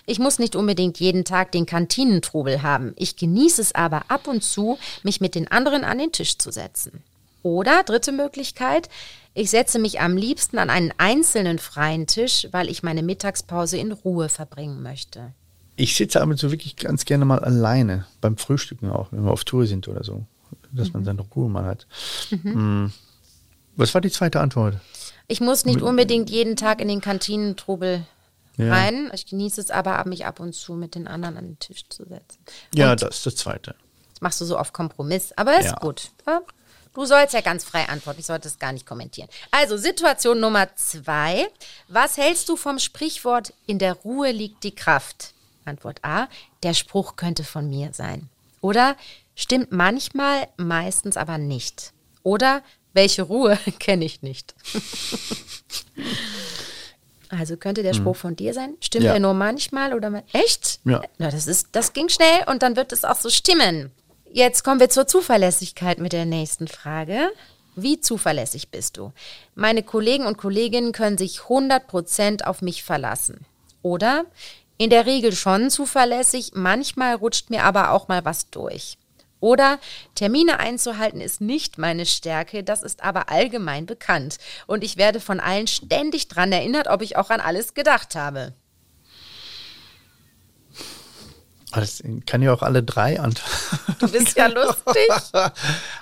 ich 0.05 0.19
muss 0.19 0.39
nicht 0.39 0.55
unbedingt 0.55 0.99
jeden 0.99 1.25
Tag 1.25 1.51
den 1.51 1.65
Kantinentrubel 1.65 2.61
haben. 2.61 2.93
Ich 2.95 3.15
genieße 3.15 3.61
es 3.61 3.75
aber 3.75 4.03
ab 4.09 4.27
und 4.27 4.43
zu, 4.43 4.77
mich 5.03 5.21
mit 5.21 5.35
den 5.35 5.49
anderen 5.49 5.83
an 5.83 5.97
den 5.97 6.11
Tisch 6.11 6.37
zu 6.37 6.51
setzen. 6.51 7.03
Oder 7.41 7.83
dritte 7.83 8.11
Möglichkeit, 8.11 8.89
ich 9.33 9.49
setze 9.49 9.79
mich 9.79 10.01
am 10.01 10.17
liebsten 10.17 10.57
an 10.57 10.69
einen 10.69 10.93
einzelnen 10.97 11.59
freien 11.59 12.07
Tisch, 12.07 12.47
weil 12.51 12.69
ich 12.69 12.83
meine 12.83 13.03
Mittagspause 13.03 13.77
in 13.77 13.91
Ruhe 13.91 14.29
verbringen 14.29 14.81
möchte. 14.81 15.33
Ich 15.75 15.95
sitze 15.95 16.21
aber 16.21 16.35
so 16.35 16.51
wirklich 16.51 16.75
ganz 16.75 17.05
gerne 17.05 17.23
mal 17.23 17.39
alleine, 17.39 18.05
beim 18.19 18.35
Frühstücken 18.35 18.89
auch, 18.89 19.11
wenn 19.11 19.23
wir 19.23 19.31
auf 19.31 19.45
Tour 19.45 19.65
sind 19.65 19.87
oder 19.87 20.03
so, 20.03 20.25
dass 20.73 20.87
mhm. 20.87 20.93
man 20.93 21.05
seine 21.05 21.21
Ruhe 21.21 21.49
mal 21.49 21.63
hat. 21.63 21.87
Mhm. 22.31 22.53
Hm. 22.53 22.93
Was 23.77 23.93
war 23.93 24.01
die 24.01 24.11
zweite 24.11 24.41
Antwort? 24.41 24.75
Ich 25.29 25.39
muss 25.39 25.63
nicht 25.63 25.81
unbedingt 25.81 26.29
jeden 26.29 26.57
Tag 26.57 26.81
in 26.81 26.89
den 26.89 26.99
Kantinentrubel 26.99 28.05
ja. 28.59 28.71
rein. 28.71 29.11
Ich 29.13 29.25
genieße 29.25 29.61
es 29.61 29.71
aber, 29.71 30.03
mich 30.05 30.25
ab 30.25 30.39
und 30.39 30.53
zu 30.53 30.73
mit 30.73 30.95
den 30.95 31.07
anderen 31.07 31.37
an 31.37 31.45
den 31.45 31.59
Tisch 31.59 31.87
zu 31.89 32.03
setzen. 32.05 32.39
Ja, 32.73 32.91
und 32.91 33.01
das 33.01 33.17
ist 33.17 33.25
das 33.25 33.35
Zweite. 33.35 33.75
Das 34.13 34.21
machst 34.21 34.41
du 34.41 34.45
so 34.45 34.57
auf 34.57 34.73
Kompromiss, 34.73 35.31
aber 35.35 35.59
ist 35.59 35.65
ja. 35.65 35.75
gut. 35.75 36.11
Ja? 36.27 36.41
Du 36.93 37.05
sollst 37.05 37.33
ja 37.33 37.41
ganz 37.41 37.63
frei 37.63 37.87
antworten, 37.87 38.19
ich 38.19 38.25
sollte 38.25 38.47
es 38.47 38.59
gar 38.59 38.73
nicht 38.73 38.85
kommentieren. 38.85 39.29
Also, 39.51 39.77
Situation 39.77 40.39
Nummer 40.39 40.75
zwei. 40.75 41.47
Was 41.87 42.17
hältst 42.17 42.49
du 42.49 42.57
vom 42.57 42.79
Sprichwort, 42.79 43.53
in 43.67 43.79
der 43.79 43.93
Ruhe 43.93 44.31
liegt 44.31 44.63
die 44.63 44.75
Kraft? 44.75 45.33
Antwort 45.65 46.03
A, 46.03 46.27
der 46.63 46.73
Spruch 46.73 47.15
könnte 47.15 47.43
von 47.43 47.69
mir 47.69 47.93
sein. 47.93 48.27
Oder 48.59 48.97
stimmt 49.35 49.71
manchmal, 49.71 50.47
meistens 50.57 51.15
aber 51.15 51.37
nicht. 51.37 51.93
Oder 52.23 52.63
welche 52.93 53.21
Ruhe 53.21 53.57
kenne 53.79 54.05
ich 54.05 54.21
nicht. 54.21 54.55
Also 57.29 57.57
könnte 57.57 57.83
der 57.83 57.93
Spruch 57.93 58.15
mhm. 58.15 58.19
von 58.19 58.35
dir 58.35 58.53
sein? 58.53 58.75
Stimmt 58.81 59.05
ja. 59.05 59.13
er 59.13 59.19
nur 59.19 59.33
manchmal 59.33 59.93
oder 59.93 60.23
echt? 60.33 60.79
Ja. 60.83 61.01
Na, 61.17 61.29
das 61.29 61.47
ist, 61.47 61.69
das 61.73 61.93
ging 61.93 62.09
schnell 62.09 62.43
und 62.47 62.63
dann 62.63 62.75
wird 62.75 62.91
es 62.91 63.05
auch 63.05 63.15
so 63.15 63.29
stimmen. 63.29 63.91
Jetzt 64.31 64.63
kommen 64.63 64.79
wir 64.79 64.89
zur 64.89 65.07
Zuverlässigkeit 65.07 65.99
mit 65.99 66.13
der 66.13 66.25
nächsten 66.25 66.67
Frage. 66.67 67.31
Wie 67.75 67.99
zuverlässig 67.99 68.69
bist 68.69 68.97
du? 68.97 69.13
Meine 69.55 69.83
Kollegen 69.83 70.25
und 70.25 70.37
Kolleginnen 70.37 70.91
können 70.91 71.17
sich 71.17 71.39
100% 71.39 72.43
auf 72.43 72.61
mich 72.61 72.83
verlassen. 72.83 73.45
Oder 73.81 74.25
in 74.77 74.89
der 74.89 75.05
Regel 75.05 75.33
schon 75.33 75.69
zuverlässig, 75.69 76.51
manchmal 76.55 77.15
rutscht 77.15 77.49
mir 77.49 77.63
aber 77.63 77.91
auch 77.91 78.07
mal 78.07 78.23
was 78.25 78.49
durch. 78.49 78.97
Oder 79.39 79.79
Termine 80.15 80.59
einzuhalten 80.59 81.21
ist 81.21 81.41
nicht 81.41 81.77
meine 81.77 82.05
Stärke, 82.05 82.63
das 82.63 82.83
ist 82.83 83.03
aber 83.03 83.29
allgemein 83.29 83.85
bekannt. 83.85 84.37
Und 84.67 84.83
ich 84.83 84.97
werde 84.97 85.19
von 85.19 85.39
allen 85.39 85.67
ständig 85.67 86.27
dran 86.27 86.51
erinnert, 86.51 86.87
ob 86.87 87.01
ich 87.01 87.17
auch 87.17 87.29
an 87.29 87.39
alles 87.39 87.73
gedacht 87.73 88.15
habe. 88.15 88.53
Das 91.71 92.01
kann 92.25 92.41
ja 92.41 92.51
auch 92.51 92.63
alle 92.63 92.81
drei 92.81 93.19
an. 93.19 93.33
Du 93.99 94.09
bist 94.09 94.35
ja 94.35 94.47
lustig. 94.47 95.07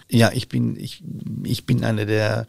ja, 0.08 0.32
ich 0.34 0.48
bin, 0.48 0.78
ich, 0.80 1.04
ich 1.44 1.66
bin 1.66 1.84
einer, 1.84 2.06
der 2.06 2.48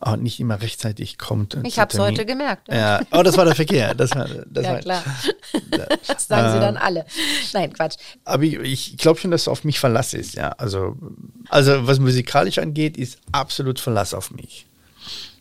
auch 0.00 0.16
nicht 0.16 0.38
immer 0.38 0.60
rechtzeitig 0.60 1.16
kommt. 1.16 1.56
Ich 1.64 1.78
habe 1.78 1.92
es 1.92 1.98
heute 1.98 2.26
gemerkt. 2.26 2.68
Ja. 2.68 3.00
Oh, 3.10 3.22
das 3.22 3.36
war 3.38 3.46
der 3.46 3.54
Verkehr. 3.54 3.94
Das 3.94 4.14
war, 4.14 4.28
das 4.46 4.64
ja, 4.64 4.72
war, 4.72 4.80
klar. 4.80 5.02
Das 6.06 6.26
sagen 6.26 6.52
sie 6.52 6.60
dann 6.60 6.76
alle. 6.76 7.06
Nein, 7.54 7.72
Quatsch. 7.72 7.96
Aber 8.24 8.42
ich, 8.42 8.92
ich 8.92 8.96
glaube 8.98 9.18
schon, 9.18 9.30
dass 9.30 9.42
es 9.42 9.48
auf 9.48 9.64
mich 9.64 9.80
Verlass 9.80 10.12
ist, 10.12 10.34
ja. 10.34 10.50
Also, 10.50 10.96
also 11.48 11.86
was 11.86 11.98
musikalisch 11.98 12.58
angeht, 12.58 12.98
ist 12.98 13.18
absolut 13.32 13.80
Verlass 13.80 14.12
auf 14.12 14.30
mich. 14.30 14.66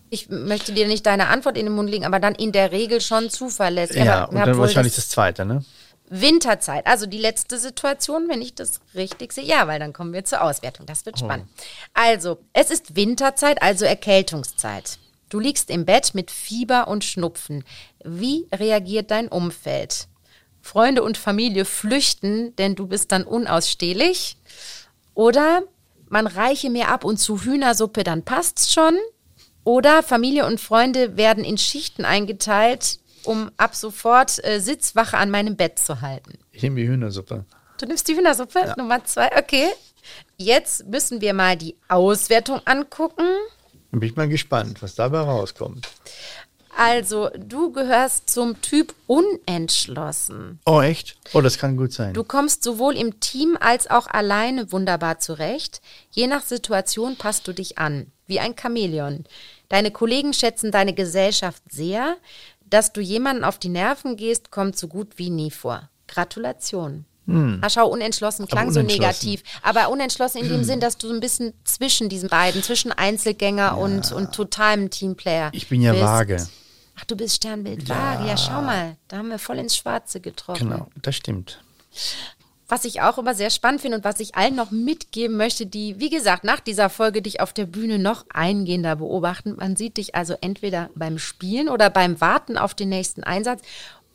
Ich 0.09 0.29
möchte 0.29 0.71
dir 0.71 0.87
nicht 0.87 1.05
deine 1.05 1.27
Antwort 1.27 1.57
in 1.57 1.65
den 1.65 1.75
Mund 1.75 1.89
legen, 1.89 2.05
aber 2.05 2.19
dann 2.19 2.35
in 2.35 2.53
der 2.53 2.71
Regel 2.71 3.01
schon 3.01 3.29
zuverlässig. 3.29 3.97
Ja, 3.97 4.23
und 4.25 4.35
dann 4.35 4.57
wahrscheinlich 4.57 4.95
das, 4.95 5.05
das 5.05 5.09
Zweite, 5.09 5.45
ne? 5.45 5.65
Winterzeit, 6.09 6.87
also 6.87 7.05
die 7.05 7.17
letzte 7.17 7.57
Situation, 7.57 8.27
wenn 8.29 8.41
ich 8.41 8.55
das 8.55 8.79
richtig 8.95 9.33
sehe. 9.33 9.43
Ja, 9.43 9.67
weil 9.67 9.79
dann 9.79 9.93
kommen 9.93 10.13
wir 10.13 10.23
zur 10.23 10.41
Auswertung. 10.41 10.85
Das 10.85 11.05
wird 11.05 11.17
oh. 11.17 11.25
spannend. 11.25 11.47
Oh. 11.49 11.61
Also, 11.93 12.39
es 12.53 12.71
ist 12.71 12.95
Winterzeit, 12.95 13.61
also 13.61 13.85
Erkältungszeit. 13.85 14.99
Du 15.29 15.39
liegst 15.39 15.69
im 15.69 15.85
Bett 15.85 16.13
mit 16.13 16.31
Fieber 16.31 16.87
und 16.87 17.03
Schnupfen. 17.03 17.65
Wie 18.03 18.47
reagiert 18.53 19.11
dein 19.11 19.27
Umfeld? 19.27 20.07
Freunde 20.61 21.03
und 21.03 21.17
Familie 21.17 21.65
flüchten, 21.65 22.55
denn 22.55 22.75
du 22.75 22.87
bist 22.87 23.11
dann 23.11 23.23
unausstehlich. 23.23 24.37
Oder 25.13 25.63
man 26.09 26.27
reiche 26.27 26.69
mir 26.69 26.89
ab 26.89 27.03
und 27.03 27.17
zu 27.17 27.41
Hühnersuppe, 27.41 28.03
dann 28.03 28.23
passt's 28.23 28.71
schon. 28.71 28.97
Oder 29.63 30.01
Familie 30.01 30.45
und 30.45 30.61
Freunde 30.61 31.17
werden 31.17 31.43
in 31.43 31.57
Schichten 31.57 32.05
eingeteilt, 32.05 32.99
um 33.27 33.51
ab 33.57 33.75
sofort 33.75 34.43
äh, 34.43 34.59
Sitzwache 34.59 35.17
an 35.17 35.29
meinem 35.29 35.55
Bett 35.55 35.79
zu 35.79 36.01
halten. 36.01 36.37
Ich 36.51 36.63
nehme 36.63 36.81
die 36.81 36.87
Hühnersuppe. 36.87 37.45
Du 37.79 37.85
nimmst 37.85 38.07
die 38.07 38.15
Hühnersuppe? 38.15 38.59
Ja. 38.59 38.75
Nummer 38.77 39.03
zwei, 39.05 39.29
okay. 39.37 39.67
Jetzt 40.37 40.87
müssen 40.87 41.21
wir 41.21 41.33
mal 41.33 41.57
die 41.57 41.75
Auswertung 41.89 42.61
angucken. 42.65 43.27
Bin 43.91 44.01
ich 44.01 44.15
mal 44.15 44.27
gespannt, 44.29 44.81
was 44.81 44.95
dabei 44.95 45.19
rauskommt. 45.19 45.87
Also, 46.79 47.29
du 47.35 47.71
gehörst 47.71 48.29
zum 48.29 48.61
Typ 48.61 48.93
unentschlossen. 49.07 50.59
Oh, 50.63 50.79
echt? 50.79 51.17
Oh, 51.33 51.41
das 51.41 51.57
kann 51.57 51.75
gut 51.75 51.91
sein. 51.91 52.13
Du 52.13 52.23
kommst 52.23 52.63
sowohl 52.63 52.95
im 52.95 53.19
Team 53.19 53.57
als 53.59 53.89
auch 53.89 54.05
alleine 54.05 54.71
wunderbar 54.71 55.17
zurecht. 55.17 55.81
Je 56.11 56.27
nach 56.27 56.43
Situation 56.43 57.15
passt 57.17 57.47
du 57.47 57.53
dich 57.53 57.79
an, 57.79 58.11
wie 58.27 58.39
ein 58.39 58.55
Chamäleon. 58.55 59.23
Deine 59.69 59.89
Kollegen 59.89 60.33
schätzen 60.33 60.71
deine 60.71 60.93
Gesellschaft 60.93 61.63
sehr. 61.67 62.15
Dass 62.69 62.93
du 62.93 63.01
jemanden 63.01 63.43
auf 63.43 63.57
die 63.57 63.69
Nerven 63.69 64.17
gehst, 64.17 64.51
kommt 64.51 64.77
so 64.77 64.87
gut 64.87 65.17
wie 65.17 65.29
nie 65.29 65.51
vor. 65.51 65.89
Gratulation. 66.07 67.05
Hm. 67.27 67.59
Ach, 67.61 67.69
schau, 67.69 67.87
unentschlossen 67.87 68.47
klang 68.47 68.69
unentschlossen. 68.69 68.89
so 68.89 69.03
negativ. 69.03 69.43
Aber 69.61 69.89
unentschlossen 69.89 70.39
in 70.39 70.47
dem 70.47 70.59
hm. 70.59 70.63
Sinn, 70.63 70.79
dass 70.79 70.97
du 70.97 71.07
so 71.07 71.13
ein 71.13 71.19
bisschen 71.19 71.53
zwischen 71.65 72.09
diesen 72.09 72.29
beiden, 72.29 72.63
zwischen 72.63 72.91
Einzelgänger 72.91 73.63
ja. 73.63 73.73
und, 73.73 74.11
und 74.11 74.33
totalem 74.33 74.89
Teamplayer. 74.89 75.49
Ich 75.53 75.67
bin 75.67 75.81
ja 75.81 75.91
bist. 75.91 76.03
vage. 76.03 76.47
Ach, 76.95 77.05
du 77.05 77.15
bist 77.15 77.35
Sternbild 77.35 77.87
ja. 77.87 77.95
vage. 77.95 78.27
Ja, 78.27 78.37
schau 78.37 78.61
mal, 78.61 78.95
da 79.07 79.17
haben 79.17 79.29
wir 79.29 79.39
voll 79.39 79.59
ins 79.59 79.75
Schwarze 79.75 80.19
getroffen. 80.21 80.69
Genau, 80.69 80.87
das 81.01 81.15
stimmt. 81.15 81.61
Was 82.69 82.83
ich 82.83 83.01
auch 83.01 83.17
immer 83.17 83.33
sehr 83.33 83.49
spannend 83.49 83.81
finde 83.81 83.97
und 83.97 84.03
was 84.03 84.19
ich 84.19 84.35
allen 84.35 84.55
noch 84.55 84.71
mitgeben 84.71 85.37
möchte, 85.37 85.65
die, 85.65 85.99
wie 85.99 86.09
gesagt, 86.09 86.43
nach 86.43 86.59
dieser 86.59 86.89
Folge 86.89 87.21
dich 87.21 87.39
auf 87.39 87.53
der 87.53 87.65
Bühne 87.65 87.97
noch 87.97 88.25
eingehender 88.33 88.97
beobachten. 88.97 89.55
Man 89.55 89.77
sieht 89.77 89.95
dich 89.95 90.15
also 90.15 90.35
entweder 90.41 90.89
beim 90.93 91.17
Spielen 91.17 91.69
oder 91.69 91.89
beim 91.89 92.19
Warten 92.19 92.57
auf 92.57 92.73
den 92.73 92.89
nächsten 92.89 93.23
Einsatz 93.23 93.61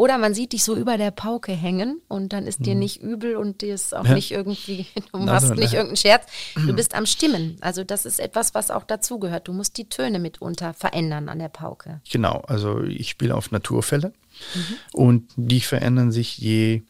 oder 0.03 0.19
man 0.19 0.35
sieht 0.35 0.53
dich 0.53 0.65
so 0.65 0.75
über 0.75 0.99
der 0.99 1.13
Pauke 1.13 1.53
hängen 1.53 2.03
und 2.09 2.33
dann 2.33 2.49
ist 2.49 2.59
hm. 2.59 2.65
dir 2.65 2.75
nicht 2.75 3.01
übel 3.01 3.37
und 3.37 3.63
dir 3.63 3.73
ist 3.73 3.95
auch 3.95 4.05
ja. 4.05 4.15
nicht 4.15 4.33
irgendwie, 4.33 4.87
du 5.13 5.19
machst 5.21 5.51
also, 5.51 5.55
nicht 5.55 5.75
irgendeinen 5.75 5.97
Scherz. 5.97 6.27
Du 6.57 6.73
bist 6.73 6.97
am 6.97 7.07
Stimmen. 7.07 7.57
Also 7.61 7.85
das 7.85 8.05
ist 8.05 8.19
etwas, 8.19 8.53
was 8.53 8.73
auch 8.73 8.83
dazugehört. 8.83 9.47
Du 9.47 9.53
musst 9.53 9.79
die 9.79 9.89
Töne 9.89 10.19
mitunter 10.19 10.75
verändern 10.75 11.29
an 11.29 11.39
der 11.39 11.51
Pauke. 11.51 12.01
Genau, 12.11 12.43
also 12.49 12.83
ich 12.83 13.11
spiele 13.11 13.37
auf 13.37 13.53
Naturfälle 13.53 14.13
mhm. 14.57 14.75
und 14.93 15.31
die 15.37 15.61
verändern 15.61 16.11
sich 16.11 16.37
je 16.37 16.83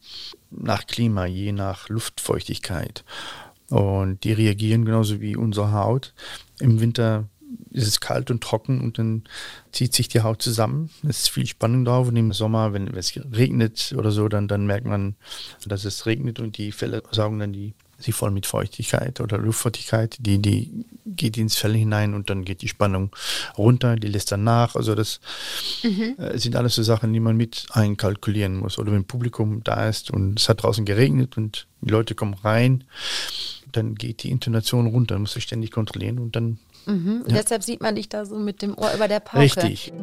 nach 0.49 0.87
Klima, 0.87 1.27
je 1.27 1.51
nach 1.51 1.89
Luftfeuchtigkeit. 1.89 3.03
Und 3.69 4.23
die 4.23 4.33
reagieren 4.33 4.85
genauso 4.85 5.21
wie 5.21 5.35
unsere 5.35 5.71
Haut. 5.71 6.15
Im 6.59 6.79
Winter 6.79 7.25
ist 7.73 7.87
es 7.87 7.99
kalt 7.99 8.31
und 8.31 8.41
trocken 8.41 8.81
und 8.81 8.97
dann 8.97 9.23
zieht 9.71 9.93
sich 9.93 10.07
die 10.07 10.21
Haut 10.21 10.41
zusammen. 10.41 10.89
Es 11.07 11.21
ist 11.21 11.29
viel 11.29 11.47
Spannung 11.47 11.85
drauf. 11.85 12.07
Und 12.07 12.15
im 12.15 12.31
Sommer, 12.31 12.73
wenn 12.73 12.87
es 12.95 13.13
regnet 13.33 13.93
oder 13.97 14.11
so, 14.11 14.27
dann, 14.29 14.47
dann 14.47 14.65
merkt 14.65 14.85
man, 14.85 15.15
dass 15.65 15.83
es 15.83 16.05
regnet 16.05 16.39
und 16.39 16.57
die 16.57 16.71
Felle 16.71 17.03
saugen 17.11 17.39
dann 17.39 17.53
die 17.53 17.73
sie 18.03 18.11
voll 18.11 18.31
mit 18.31 18.45
Feuchtigkeit 18.45 19.21
oder 19.21 19.37
Luftfeuchtigkeit, 19.37 20.17
die, 20.19 20.39
die 20.39 20.85
geht 21.05 21.37
ins 21.37 21.55
Fell 21.55 21.75
hinein 21.75 22.13
und 22.13 22.29
dann 22.29 22.45
geht 22.45 22.61
die 22.61 22.67
Spannung 22.67 23.15
runter, 23.57 23.95
die 23.95 24.07
lässt 24.07 24.31
dann 24.31 24.43
nach. 24.43 24.75
Also 24.75 24.95
das 24.95 25.19
mhm. 25.83 26.15
äh, 26.17 26.37
sind 26.37 26.55
alles 26.55 26.75
so 26.75 26.83
Sachen, 26.83 27.13
die 27.13 27.19
man 27.19 27.37
mit 27.37 27.67
einkalkulieren 27.71 28.57
muss. 28.57 28.77
Oder 28.77 28.91
wenn 28.91 29.05
Publikum 29.05 29.63
da 29.63 29.87
ist 29.87 30.11
und 30.11 30.39
es 30.39 30.49
hat 30.49 30.63
draußen 30.63 30.85
geregnet 30.85 31.37
und 31.37 31.67
die 31.81 31.91
Leute 31.91 32.15
kommen 32.15 32.33
rein, 32.33 32.83
dann 33.71 33.95
geht 33.95 34.23
die 34.23 34.31
Intonation 34.31 34.87
runter, 34.87 35.17
muss 35.17 35.35
ich 35.35 35.43
ständig 35.43 35.71
kontrollieren 35.71 36.19
und 36.19 36.35
dann. 36.35 36.59
Mhm. 36.85 37.23
Ja. 37.27 37.35
Deshalb 37.37 37.63
sieht 37.63 37.81
man 37.81 37.95
dich 37.95 38.09
da 38.09 38.25
so 38.25 38.37
mit 38.37 38.61
dem 38.61 38.77
Ohr 38.77 38.91
über 38.93 39.07
der 39.07 39.19
Pauke. 39.19 39.43
Richtig. 39.43 39.93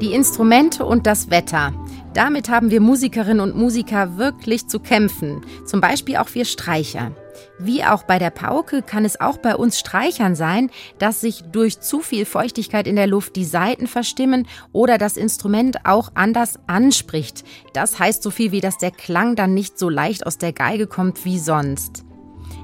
Die 0.00 0.12
Instrumente 0.12 0.84
und 0.84 1.06
das 1.06 1.30
Wetter. 1.30 1.72
Damit 2.16 2.48
haben 2.48 2.70
wir 2.70 2.80
Musikerinnen 2.80 3.40
und 3.40 3.56
Musiker 3.56 4.16
wirklich 4.16 4.68
zu 4.68 4.80
kämpfen. 4.80 5.44
Zum 5.66 5.82
Beispiel 5.82 6.16
auch 6.16 6.28
wir 6.32 6.46
Streicher. 6.46 7.12
Wie 7.58 7.84
auch 7.84 8.04
bei 8.04 8.18
der 8.18 8.30
Pauke 8.30 8.80
kann 8.80 9.04
es 9.04 9.20
auch 9.20 9.36
bei 9.36 9.54
uns 9.54 9.78
Streichern 9.78 10.34
sein, 10.34 10.70
dass 10.98 11.20
sich 11.20 11.42
durch 11.52 11.80
zu 11.80 12.00
viel 12.00 12.24
Feuchtigkeit 12.24 12.86
in 12.86 12.96
der 12.96 13.06
Luft 13.06 13.36
die 13.36 13.44
Saiten 13.44 13.86
verstimmen 13.86 14.48
oder 14.72 14.96
das 14.96 15.18
Instrument 15.18 15.84
auch 15.84 16.10
anders 16.14 16.58
anspricht. 16.66 17.44
Das 17.74 17.98
heißt 17.98 18.22
so 18.22 18.30
viel 18.30 18.50
wie, 18.50 18.62
dass 18.62 18.78
der 18.78 18.92
Klang 18.92 19.36
dann 19.36 19.52
nicht 19.52 19.78
so 19.78 19.90
leicht 19.90 20.26
aus 20.26 20.38
der 20.38 20.54
Geige 20.54 20.86
kommt 20.86 21.26
wie 21.26 21.38
sonst. 21.38 22.05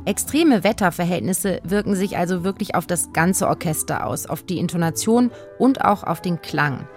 Extreme 0.04 0.64
Wetterverhältnisse 0.64 1.60
wirken 1.62 1.94
sich 1.94 2.16
also 2.16 2.42
wirklich 2.42 2.74
auf 2.74 2.86
das 2.86 3.12
ganze 3.12 3.46
Orchester 3.46 4.06
aus, 4.06 4.26
auf 4.26 4.42
die 4.42 4.58
Intonation 4.58 5.30
und 5.58 5.84
auch 5.84 6.02
auf 6.02 6.20
den 6.20 6.42
Klang. 6.42 6.88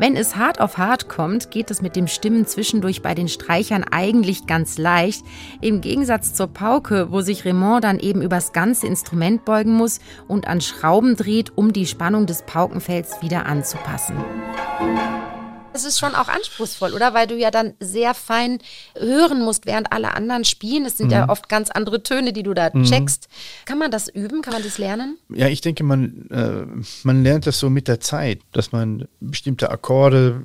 Wenn 0.00 0.16
es 0.16 0.36
hart 0.36 0.60
auf 0.60 0.78
hart 0.78 1.08
kommt, 1.08 1.50
geht 1.50 1.72
es 1.72 1.82
mit 1.82 1.96
dem 1.96 2.06
Stimmen 2.06 2.46
zwischendurch 2.46 3.02
bei 3.02 3.16
den 3.16 3.26
Streichern 3.26 3.82
eigentlich 3.82 4.46
ganz 4.46 4.78
leicht. 4.78 5.24
Im 5.60 5.80
Gegensatz 5.80 6.34
zur 6.34 6.46
Pauke, 6.46 7.10
wo 7.10 7.20
sich 7.20 7.44
Raymond 7.44 7.82
dann 7.82 7.98
eben 7.98 8.22
übers 8.22 8.52
ganze 8.52 8.86
Instrument 8.86 9.44
beugen 9.44 9.72
muss 9.72 9.98
und 10.28 10.46
an 10.46 10.60
Schrauben 10.60 11.16
dreht, 11.16 11.58
um 11.58 11.72
die 11.72 11.86
Spannung 11.86 12.26
des 12.26 12.42
Paukenfelds 12.42 13.22
wieder 13.22 13.46
anzupassen 13.46 14.16
es 15.78 15.84
ist 15.84 15.98
schon 15.98 16.14
auch 16.14 16.28
anspruchsvoll, 16.28 16.92
oder? 16.92 17.14
Weil 17.14 17.26
du 17.26 17.36
ja 17.36 17.50
dann 17.50 17.74
sehr 17.80 18.14
fein 18.14 18.58
hören 18.98 19.40
musst, 19.40 19.66
während 19.66 19.92
alle 19.92 20.14
anderen 20.14 20.44
spielen. 20.44 20.84
Es 20.84 20.98
sind 20.98 21.06
mhm. 21.06 21.12
ja 21.12 21.28
oft 21.28 21.48
ganz 21.48 21.70
andere 21.70 22.02
Töne, 22.02 22.32
die 22.32 22.42
du 22.42 22.54
da 22.54 22.70
mhm. 22.72 22.84
checkst. 22.84 23.28
Kann 23.64 23.78
man 23.78 23.90
das 23.90 24.08
üben? 24.08 24.42
Kann 24.42 24.52
man 24.52 24.62
das 24.62 24.78
lernen? 24.78 25.18
Ja, 25.30 25.48
ich 25.48 25.60
denke, 25.60 25.84
man, 25.84 26.28
äh, 26.30 26.66
man 27.04 27.22
lernt 27.22 27.46
das 27.46 27.58
so 27.58 27.70
mit 27.70 27.88
der 27.88 28.00
Zeit, 28.00 28.40
dass 28.52 28.72
man 28.72 29.08
bestimmte 29.20 29.70
Akkorde 29.70 30.42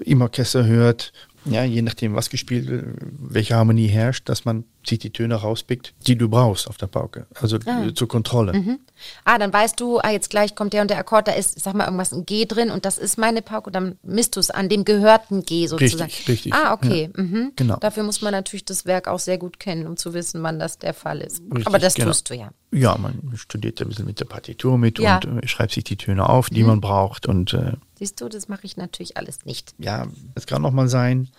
im 0.00 0.22
Orchester 0.22 0.64
hört 0.66 1.12
ja, 1.44 1.64
je 1.64 1.82
nachdem, 1.82 2.14
was 2.14 2.30
gespielt 2.30 2.68
wird, 2.68 2.86
welche 3.18 3.54
Harmonie 3.54 3.88
herrscht, 3.88 4.28
dass 4.28 4.44
man 4.44 4.64
sich 4.86 4.98
die 4.98 5.10
Töne 5.10 5.34
rauspickt, 5.34 5.94
die 6.06 6.16
du 6.16 6.28
brauchst 6.28 6.68
auf 6.68 6.76
der 6.76 6.86
Pauke. 6.86 7.26
Also 7.34 7.58
ah. 7.66 7.88
zur 7.94 8.08
Kontrolle. 8.08 8.52
Mhm. 8.52 8.78
Ah, 9.24 9.38
dann 9.38 9.52
weißt 9.52 9.80
du, 9.80 9.98
ah, 9.98 10.10
jetzt 10.10 10.30
gleich 10.30 10.54
kommt 10.54 10.72
der 10.72 10.82
und 10.82 10.90
der 10.90 10.98
Akkord, 10.98 11.28
da 11.28 11.32
ist, 11.32 11.60
sag 11.60 11.74
mal, 11.74 11.84
irgendwas 11.84 12.12
ein 12.12 12.26
G 12.26 12.44
drin 12.46 12.70
und 12.70 12.84
das 12.84 12.98
ist 12.98 13.18
meine 13.18 13.42
Pauke, 13.42 13.70
dann 13.70 13.98
misst 14.02 14.36
du 14.36 14.40
es 14.40 14.50
an 14.50 14.68
dem 14.68 14.84
gehörten 14.84 15.42
G 15.42 15.66
sozusagen. 15.66 16.04
Richtig, 16.04 16.28
richtig. 16.28 16.54
Ah, 16.54 16.72
okay. 16.72 17.10
Ja. 17.14 17.22
Mhm. 17.22 17.52
Genau. 17.56 17.76
Dafür 17.76 18.02
muss 18.02 18.22
man 18.22 18.32
natürlich 18.32 18.64
das 18.64 18.86
Werk 18.86 19.08
auch 19.08 19.18
sehr 19.18 19.38
gut 19.38 19.58
kennen, 19.58 19.86
um 19.86 19.96
zu 19.96 20.14
wissen, 20.14 20.42
wann 20.42 20.58
das 20.58 20.78
der 20.78 20.94
Fall 20.94 21.20
ist. 21.20 21.42
Richtig, 21.42 21.66
Aber 21.66 21.78
das 21.78 21.94
genau. 21.94 22.08
tust 22.08 22.30
du 22.30 22.34
ja. 22.34 22.50
Ja, 22.72 22.96
man 22.98 23.32
studiert 23.36 23.80
ein 23.80 23.88
bisschen 23.88 24.06
mit 24.06 24.18
der 24.18 24.24
Partitur 24.24 24.78
mit 24.78 24.98
ja. 24.98 25.16
und 25.16 25.44
äh, 25.44 25.46
schreibt 25.46 25.72
sich 25.72 25.84
die 25.84 25.96
Töne 25.96 26.28
auf, 26.28 26.50
die 26.50 26.62
mhm. 26.62 26.68
man 26.68 26.80
braucht 26.80 27.26
und 27.26 27.54
äh, 27.54 27.72
Siehst 28.04 28.20
du, 28.20 28.28
das 28.28 28.48
mache 28.48 28.66
ich 28.66 28.76
natürlich 28.76 29.16
alles 29.16 29.46
nicht. 29.46 29.74
Ja, 29.78 30.08
es 30.34 30.44
kann 30.44 30.62
auch 30.66 30.72
mal 30.72 30.90
sein, 30.90 31.30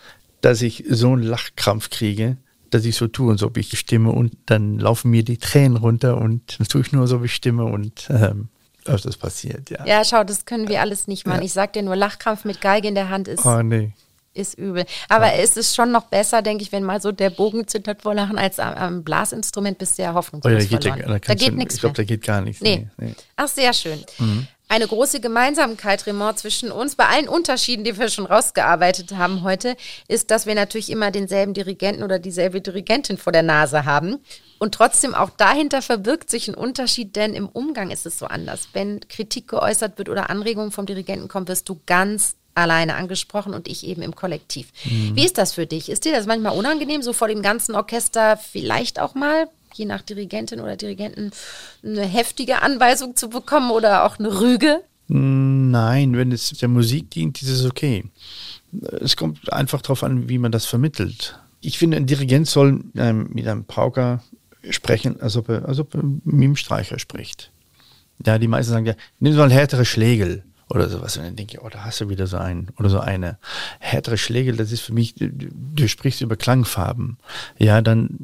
dass 0.42 0.64
ich 0.64 0.84
so 0.90 1.14
einen 1.14 1.22
Lachkrampf 1.22 1.92
kriege, 1.92 2.38
dass 2.72 2.86
ich 2.86 2.96
so 2.96 3.08
tue, 3.08 3.34
als 3.34 3.44
ob 3.44 3.56
ich 3.58 3.78
stimme 3.78 4.12
und 4.12 4.36
dann 4.48 4.80
laufen 4.80 5.12
mir 5.12 5.24
die 5.24 5.38
Tränen 5.38 5.78
runter 5.78 6.18
und 6.18 6.60
dann 6.60 6.68
tue 6.68 6.82
ich 6.82 6.92
nur 6.92 7.08
so, 7.08 7.22
wie 7.22 7.26
ich 7.26 7.36
stimme 7.36 7.66
und 7.66 8.08
ähm, 8.10 8.50
öfters 8.86 9.16
passiert, 9.16 9.70
ja. 9.70 9.86
Ja, 9.86 10.04
schau, 10.04 10.24
das 10.24 10.46
können 10.46 10.68
wir 10.68 10.82
alles 10.82 11.06
nicht 11.06 11.28
machen. 11.28 11.42
Ja. 11.42 11.46
Ich 11.46 11.54
sag 11.54 11.74
dir 11.74 11.84
nur, 11.84 11.96
Lachkrampf 11.96 12.46
mit 12.46 12.62
Geige 12.62 12.88
in 12.88 12.96
der 12.96 13.10
Hand 13.10 13.28
ist, 13.28 13.46
oh, 13.46 13.62
nee. 13.62 13.94
ist 14.34 14.58
übel. 14.58 14.86
Aber 15.08 15.28
ja. 15.28 15.44
es 15.44 15.58
ist 15.58 15.76
schon 15.76 15.92
noch 15.92 16.06
besser, 16.06 16.42
denke 16.42 16.64
ich, 16.64 16.72
wenn 16.72 16.84
mal 16.84 17.00
so 17.00 17.12
der 17.12 17.30
Bogen 17.30 17.68
zittert 17.68 18.02
vor 18.02 18.16
Lachen, 18.16 18.40
als 18.40 18.58
am, 18.58 18.74
am 18.74 19.04
Blasinstrument 19.04 19.78
bist 19.78 20.00
du 20.00 20.02
ja 20.02 20.16
hoffnungslos 20.16 20.52
oh, 20.52 20.58
ja, 20.58 20.80
da 20.80 20.96
geht. 20.96 21.06
Da, 21.06 21.10
da, 21.10 21.20
da 21.20 21.36
geht 21.36 21.54
nichts 21.54 21.76
Ich 21.76 21.82
glaube, 21.82 21.96
da 21.96 22.04
geht 22.04 22.24
gar 22.24 22.42
nichts. 22.42 22.64
Nee. 22.64 22.88
nee. 22.98 23.14
Ach, 23.36 23.48
sehr 23.48 23.72
schön. 23.72 24.04
Mhm. 24.18 24.48
Eine 24.68 24.88
große 24.88 25.20
Gemeinsamkeit, 25.20 26.08
Raymond, 26.08 26.40
zwischen 26.40 26.72
uns, 26.72 26.96
bei 26.96 27.06
allen 27.06 27.30
Unterschieden, 27.30 27.84
die 27.84 27.98
wir 28.00 28.10
schon 28.10 28.26
rausgearbeitet 28.26 29.16
haben 29.16 29.44
heute, 29.44 29.78
ist, 30.08 30.32
dass 30.32 30.48
wir 30.48 30.56
natürlich 30.56 30.90
immer 30.90 31.12
denselben 31.12 31.54
Dirigenten 31.54 32.04
oder 32.04 32.18
dieselbe 32.18 32.62
Dirigentin 32.62 33.18
vor 33.18 33.32
der 33.32 33.44
Nase 33.44 33.86
haben. 33.86 34.18
Und 34.58 34.74
trotzdem 34.74 35.14
auch 35.14 35.30
dahinter 35.30 35.82
verbirgt 35.82 36.32
sich 36.32 36.48
ein 36.48 36.56
Unterschied, 36.56 37.16
denn 37.16 37.36
im 37.36 37.48
Umgang 37.48 37.92
ist 37.92 38.06
es 38.06 38.18
so 38.18 38.26
anders. 38.26 38.70
Wenn 38.74 39.02
Kritik 39.08 39.50
geäußert 39.50 39.98
wird 39.98 40.10
oder 40.10 40.30
Anregungen 40.30 40.72
vom 40.72 40.88
Dirigenten 40.88 41.28
kommen, 41.28 41.48
wirst 41.48 41.70
du 41.70 41.80
ganz 41.86 42.36
alleine 42.56 42.96
angesprochen 42.96 43.54
und 43.54 43.68
ich 43.68 43.86
eben 43.86 44.02
im 44.02 44.16
Kollektiv. 44.16 44.70
Mhm. 44.86 45.16
Wie 45.16 45.26
ist 45.26 45.38
das 45.38 45.54
für 45.54 45.68
dich? 45.68 45.90
Ist 45.90 46.06
dir 46.06 46.14
das 46.14 46.26
manchmal 46.26 46.58
unangenehm, 46.58 47.02
so 47.02 47.14
vor 47.14 47.28
dem 47.28 47.42
ganzen 47.42 47.76
Orchester 47.76 48.38
vielleicht 48.38 49.00
auch 49.00 49.14
mal, 49.14 49.48
je 49.78 49.86
nach 49.86 50.02
Dirigentin 50.02 50.60
oder 50.60 50.76
Dirigenten, 50.76 51.32
eine 51.84 52.06
heftige 52.06 52.62
Anweisung 52.62 53.16
zu 53.16 53.30
bekommen 53.30 53.72
oder 53.72 54.06
auch 54.06 54.20
eine 54.20 54.40
Rüge? 54.40 54.82
Nein, 55.08 56.18
wenn 56.18 56.32
es 56.32 56.50
der 56.50 56.70
Musik 56.70 57.12
dient, 57.12 57.42
ist 57.42 57.50
es 57.50 57.66
okay. 57.66 58.06
Es 59.00 59.16
kommt 59.16 59.52
einfach 59.54 59.82
darauf 59.82 60.04
an, 60.04 60.30
wie 60.30 60.38
man 60.38 60.52
das 60.52 60.66
vermittelt. 60.66 61.40
Ich 61.62 61.78
finde, 61.78 61.98
ein 61.98 62.08
Dirigent 62.08 62.48
soll 62.48 62.74
mit 62.74 63.00
einem, 63.00 63.30
mit 63.32 63.48
einem 63.48 63.66
Pauker 63.66 64.24
sprechen, 64.70 65.22
als 65.22 65.38
ob 65.38 65.50
er, 65.50 65.68
als 65.68 65.80
ob 65.80 65.94
er 65.94 66.04
mit 66.04 66.44
dem 66.44 66.56
Streicher 66.56 67.00
spricht. 67.00 67.52
Ja, 68.26 68.40
die 68.40 68.48
meisten 68.48 68.72
sagen 68.72 68.86
ja, 68.86 68.96
nimm 69.20 69.36
mal 69.36 69.52
härtere 69.52 69.86
Schlägel 69.86 70.44
oder 70.70 70.90
sowas. 70.90 71.18
Und 71.18 71.24
dann 71.24 71.36
denke 71.36 71.58
ich, 71.58 71.62
oh, 71.62 71.70
da 71.70 71.86
hast 71.86 72.02
du 72.02 72.10
wieder 72.10 72.28
so 72.28 72.38
einen 72.38 72.70
oder 72.78 72.90
so 72.90 73.00
eine. 73.00 73.38
Härtere 73.80 74.18
Schlägel, 74.18 74.56
das 74.56 74.72
ist 74.72 74.82
für 74.82 74.94
mich, 74.94 75.16
du, 75.16 75.30
du 75.30 75.88
sprichst 75.88 76.22
über 76.22 76.36
Klangfarben. 76.36 77.18
Ja, 77.58 77.82
dann 77.82 78.18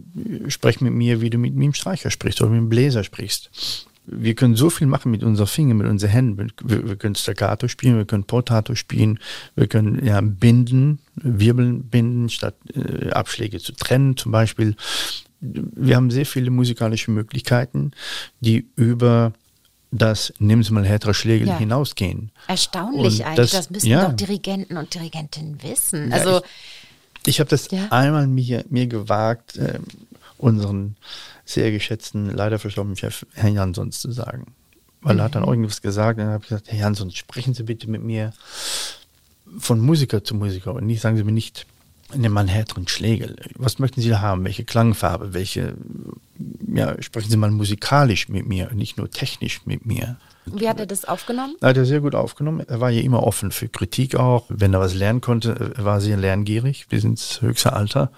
sprech 0.48 0.82
mit 0.82 0.94
mir, 0.94 1.22
wie 1.22 1.30
du 1.30 1.38
mit, 1.38 1.54
mit 1.54 1.66
dem 1.66 1.74
Streicher 1.74 2.10
sprichst 2.10 2.42
oder 2.42 2.52
mit 2.52 2.60
dem 2.60 2.70
Bläser 2.70 3.04
sprichst. 3.04 3.86
Wir 4.08 4.34
können 4.34 4.56
so 4.56 4.72
viel 4.72 4.88
machen 4.88 5.12
mit 5.12 5.24
unseren 5.24 5.48
Fingern, 5.48 5.78
mit 5.78 5.88
unseren 5.88 6.10
Händen. 6.10 6.52
Wir, 6.64 6.88
wir 6.88 6.96
können 6.96 7.16
Staccato 7.16 7.68
spielen, 7.68 7.98
wir 7.98 8.06
können 8.06 8.24
Portato 8.24 8.74
spielen, 8.74 9.20
wir 9.56 9.68
können 9.68 10.04
ja 10.04 10.20
binden, 10.22 11.00
Wirbeln 11.16 11.84
binden, 11.84 12.30
statt 12.30 12.56
äh, 12.74 13.12
Abschläge 13.12 13.60
zu 13.60 13.74
trennen 13.74 14.18
zum 14.18 14.32
Beispiel. 14.32 14.76
Wir 15.40 15.96
haben 15.96 16.10
sehr 16.10 16.26
viele 16.26 16.50
musikalische 16.50 17.12
Möglichkeiten, 17.12 17.92
die 18.40 18.68
über 18.76 19.34
das 19.92 20.34
nimm 20.40 20.64
mal 20.72 20.86
härtere 20.86 21.14
Schläge 21.14 21.46
ja. 21.46 21.58
hinausgehen. 21.58 22.32
Erstaunlich 22.48 23.20
und 23.20 23.26
eigentlich, 23.26 23.52
das, 23.52 23.52
das 23.52 23.70
müssen 23.70 23.88
ja. 23.88 24.08
doch 24.08 24.16
Dirigenten 24.16 24.78
und 24.78 24.94
Dirigentinnen 24.94 25.62
wissen. 25.62 26.10
Ja, 26.10 26.18
also 26.18 26.42
ich, 27.24 27.36
ich 27.36 27.40
habe 27.40 27.50
das 27.50 27.68
einmal 27.90 28.28
mir, 28.28 28.64
mir 28.70 28.88
gewagt, 28.88 29.58
äh, 29.58 29.80
unseren 30.38 30.96
sehr 31.46 31.72
geschätzten, 31.72 32.32
leider 32.34 32.58
verstorbenen 32.58 32.96
Chef 32.96 33.26
Herrn 33.34 33.54
Jansons 33.54 34.00
zu 34.00 34.12
sagen. 34.12 34.54
Weil 35.02 35.16
mhm. 35.16 35.20
er 35.20 35.24
hat 35.26 35.36
dann 35.36 35.44
mhm. 35.44 35.50
irgendwas 35.50 35.82
gesagt 35.82 36.20
und 36.20 36.26
dann 36.26 36.34
habe 36.34 36.44
ich 36.44 36.50
gesagt, 36.50 36.72
Herr 36.72 36.80
Jansons, 36.80 37.16
sprechen 37.16 37.54
Sie 37.54 37.64
bitte 37.64 37.90
mit 37.90 38.02
mir 38.02 38.34
von 39.58 39.80
Musiker 39.80 40.24
zu 40.24 40.36
Musiker 40.36 40.74
und 40.74 40.86
nicht, 40.86 41.02
sagen 41.02 41.18
Sie 41.18 41.24
mir 41.24 41.34
nicht, 41.34 41.66
nimm 42.16 42.34
mal 42.34 42.42
einen 42.42 42.50
härteren 42.50 42.88
Schlägel. 42.88 43.36
Was 43.56 43.80
möchten 43.80 44.02
Sie 44.02 44.10
da 44.10 44.22
haben? 44.22 44.44
Welche 44.44 44.64
Klangfarbe? 44.64 45.34
Welche, 45.34 45.76
ja, 46.74 47.02
sprechen 47.02 47.30
Sie 47.30 47.38
mal 47.38 47.52
musikalisch 47.52 48.30
mit 48.30 48.48
mir, 48.48 48.72
nicht 48.74 48.98
nur 48.98 49.10
technisch 49.10 49.62
mit 49.66 49.86
mir. 49.86 50.18
Wie 50.46 50.68
hat 50.68 50.80
er 50.80 50.86
das 50.86 51.06
aufgenommen? 51.06 51.56
Er 51.62 51.70
hat 51.70 51.78
er 51.78 51.86
sehr 51.86 52.02
gut 52.02 52.16
aufgenommen. 52.16 52.66
Er 52.68 52.80
war 52.80 52.90
ja 52.90 53.02
immer 53.02 53.24
offen 53.24 53.52
für 53.52 53.70
Kritik 53.70 54.16
auch. 54.16 54.46
Wenn 54.50 54.74
er 54.74 54.80
was 54.80 54.96
lernen 54.96 55.22
konnte, 55.22 55.74
er 55.78 55.86
war 55.86 56.02
sehr 56.02 56.18
lerngierig 56.18 56.88
bis 56.88 57.04
ins 57.04 57.42
höchste 57.42 57.74
Alter. 57.74 58.12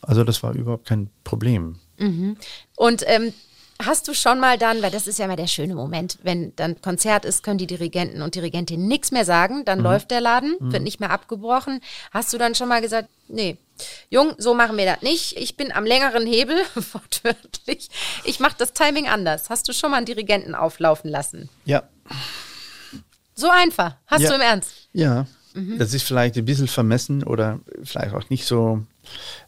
Also 0.00 0.24
das 0.24 0.42
war 0.42 0.54
überhaupt 0.54 0.86
kein 0.86 1.10
Problem. 1.24 1.76
Mhm. 1.98 2.36
Und 2.76 3.04
ähm, 3.06 3.32
Hast 3.84 4.06
du 4.08 4.14
schon 4.14 4.38
mal 4.38 4.58
dann, 4.58 4.82
weil 4.82 4.90
das 4.90 5.06
ist 5.06 5.18
ja 5.18 5.24
immer 5.24 5.36
der 5.36 5.46
schöne 5.46 5.74
Moment, 5.74 6.18
wenn 6.22 6.54
dann 6.56 6.80
Konzert 6.80 7.24
ist, 7.24 7.42
können 7.42 7.58
die 7.58 7.66
Dirigenten 7.66 8.22
und 8.22 8.34
Dirigentinnen 8.34 8.86
nichts 8.86 9.10
mehr 9.10 9.24
sagen, 9.24 9.64
dann 9.64 9.78
mhm. 9.78 9.84
läuft 9.84 10.10
der 10.10 10.20
Laden, 10.20 10.56
mhm. 10.60 10.72
wird 10.72 10.82
nicht 10.82 11.00
mehr 11.00 11.10
abgebrochen. 11.10 11.80
Hast 12.12 12.32
du 12.32 12.38
dann 12.38 12.54
schon 12.54 12.68
mal 12.68 12.80
gesagt, 12.80 13.08
nee, 13.28 13.56
Jung, 14.10 14.34
so 14.38 14.54
machen 14.54 14.76
wir 14.76 14.86
das 14.86 15.02
nicht. 15.02 15.36
Ich 15.36 15.56
bin 15.56 15.72
am 15.72 15.84
längeren 15.84 16.26
Hebel, 16.26 16.56
wortwörtlich. 16.74 17.88
Ich 18.24 18.40
mache 18.40 18.56
das 18.58 18.72
Timing 18.72 19.08
anders. 19.08 19.50
Hast 19.50 19.68
du 19.68 19.72
schon 19.72 19.90
mal 19.90 19.98
einen 19.98 20.06
Dirigenten 20.06 20.54
auflaufen 20.54 21.10
lassen? 21.10 21.48
Ja. 21.64 21.82
So 23.34 23.48
einfach. 23.50 23.96
Hast 24.06 24.22
ja. 24.22 24.28
du 24.28 24.34
im 24.36 24.40
Ernst? 24.40 24.88
Ja. 24.92 25.26
Mhm. 25.54 25.78
Das 25.78 25.94
ist 25.94 26.04
vielleicht 26.04 26.36
ein 26.36 26.44
bisschen 26.44 26.68
vermessen 26.68 27.24
oder 27.24 27.60
vielleicht 27.82 28.14
auch 28.14 28.28
nicht 28.30 28.46
so 28.46 28.84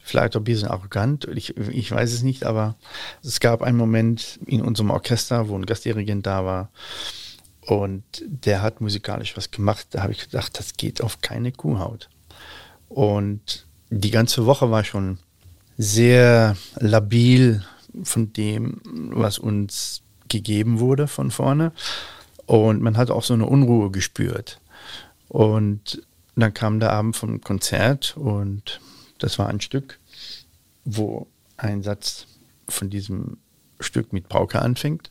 vielleicht 0.01 0.37
auch 0.37 0.41
ein 0.41 0.45
bisschen 0.45 0.69
arrogant, 0.69 1.27
ich, 1.35 1.57
ich 1.57 1.91
weiß 1.91 2.13
es 2.13 2.23
nicht, 2.23 2.45
aber 2.45 2.77
es 3.23 3.41
gab 3.41 3.63
einen 3.63 3.79
Moment 3.79 4.39
in 4.47 4.63
unserem 4.63 4.91
Orchester, 4.91 5.49
wo 5.49 5.57
ein 5.57 5.67
Gastdirigent 5.67 6.27
da 6.27 6.45
war 6.45 6.71
und 7.67 8.05
der 8.21 8.63
hat 8.63 8.81
musikalisch 8.81 9.37
was 9.37 9.51
gemacht. 9.51 9.87
Da 9.91 10.03
habe 10.03 10.13
ich 10.13 10.25
gedacht, 10.25 10.59
das 10.59 10.75
geht 10.75 11.03
auf 11.03 11.21
keine 11.21 11.53
Kuhhaut. 11.53 12.09
Und 12.89 13.67
die 13.91 14.11
ganze 14.11 14.47
Woche 14.47 14.71
war 14.71 14.85
schon 14.85 15.19
sehr 15.79 16.57
labil 16.77 17.65
von 18.03 18.33
dem, 18.33 18.81
was 18.85 19.39
uns 19.39 20.03
gegeben 20.29 20.79
wurde 20.79 21.07
von 21.07 21.31
vorne. 21.31 21.73
Und 22.47 22.83
man 22.83 22.97
hat 22.97 23.11
auch 23.11 23.23
so 23.23 23.35
eine 23.35 23.47
Unruhe 23.47 23.91
gespürt. 23.91 24.61
Und 25.29 26.03
dann 26.37 26.53
kam 26.53 26.81
der 26.81 26.93
Abend 26.93 27.17
vom 27.17 27.41
Konzert 27.41 28.17
und 28.17 28.81
das 29.25 29.39
war 29.39 29.49
ein 29.49 29.63
Stück, 29.63 29.99
wo 30.85 31.27
ein 31.57 31.83
Satz 31.83 32.27
von 32.69 32.91
diesem 32.91 33.39
Stück 33.81 34.13
mit 34.13 34.29
Pauke 34.29 34.61
anfängt. 34.61 35.11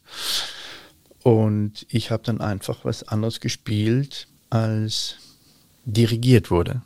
Und 1.23 1.87
ich 1.89 2.11
habe 2.11 2.21
dann 2.23 2.39
einfach 2.39 2.85
was 2.85 3.07
anderes 3.07 3.39
gespielt, 3.39 4.27
als 4.51 5.15
dirigiert 5.85 6.51
wurde. 6.51 6.81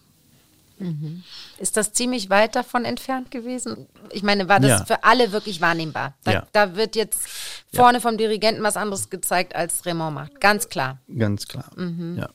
Mhm. 0.80 1.24
Ist 1.58 1.76
das 1.76 1.92
ziemlich 1.92 2.30
weit 2.30 2.56
davon 2.56 2.86
entfernt 2.86 3.30
gewesen? 3.30 3.88
Ich 4.12 4.24
meine, 4.24 4.48
war 4.48 4.62
das 4.62 4.80
ja. 4.80 4.86
für 4.86 5.04
alle 5.04 5.34
wirklich 5.34 5.60
wahrnehmbar? 5.60 6.14
Da, 6.24 6.32
ja. 6.32 6.48
da 6.54 6.76
wird 6.76 6.96
jetzt 6.96 7.28
vorne 7.74 7.98
ja. 7.98 8.02
vom 8.02 8.18
Dirigenten 8.18 8.64
was 8.64 8.78
anderes 8.78 9.10
gezeigt, 9.10 9.54
als 9.54 9.86
Raymond 9.86 10.16
macht. 10.16 10.40
Ganz 10.40 10.70
klar. 10.70 11.00
Ganz 11.18 11.48
klar. 11.48 11.72
Mhm. 11.76 12.18
Ja. 12.20 12.30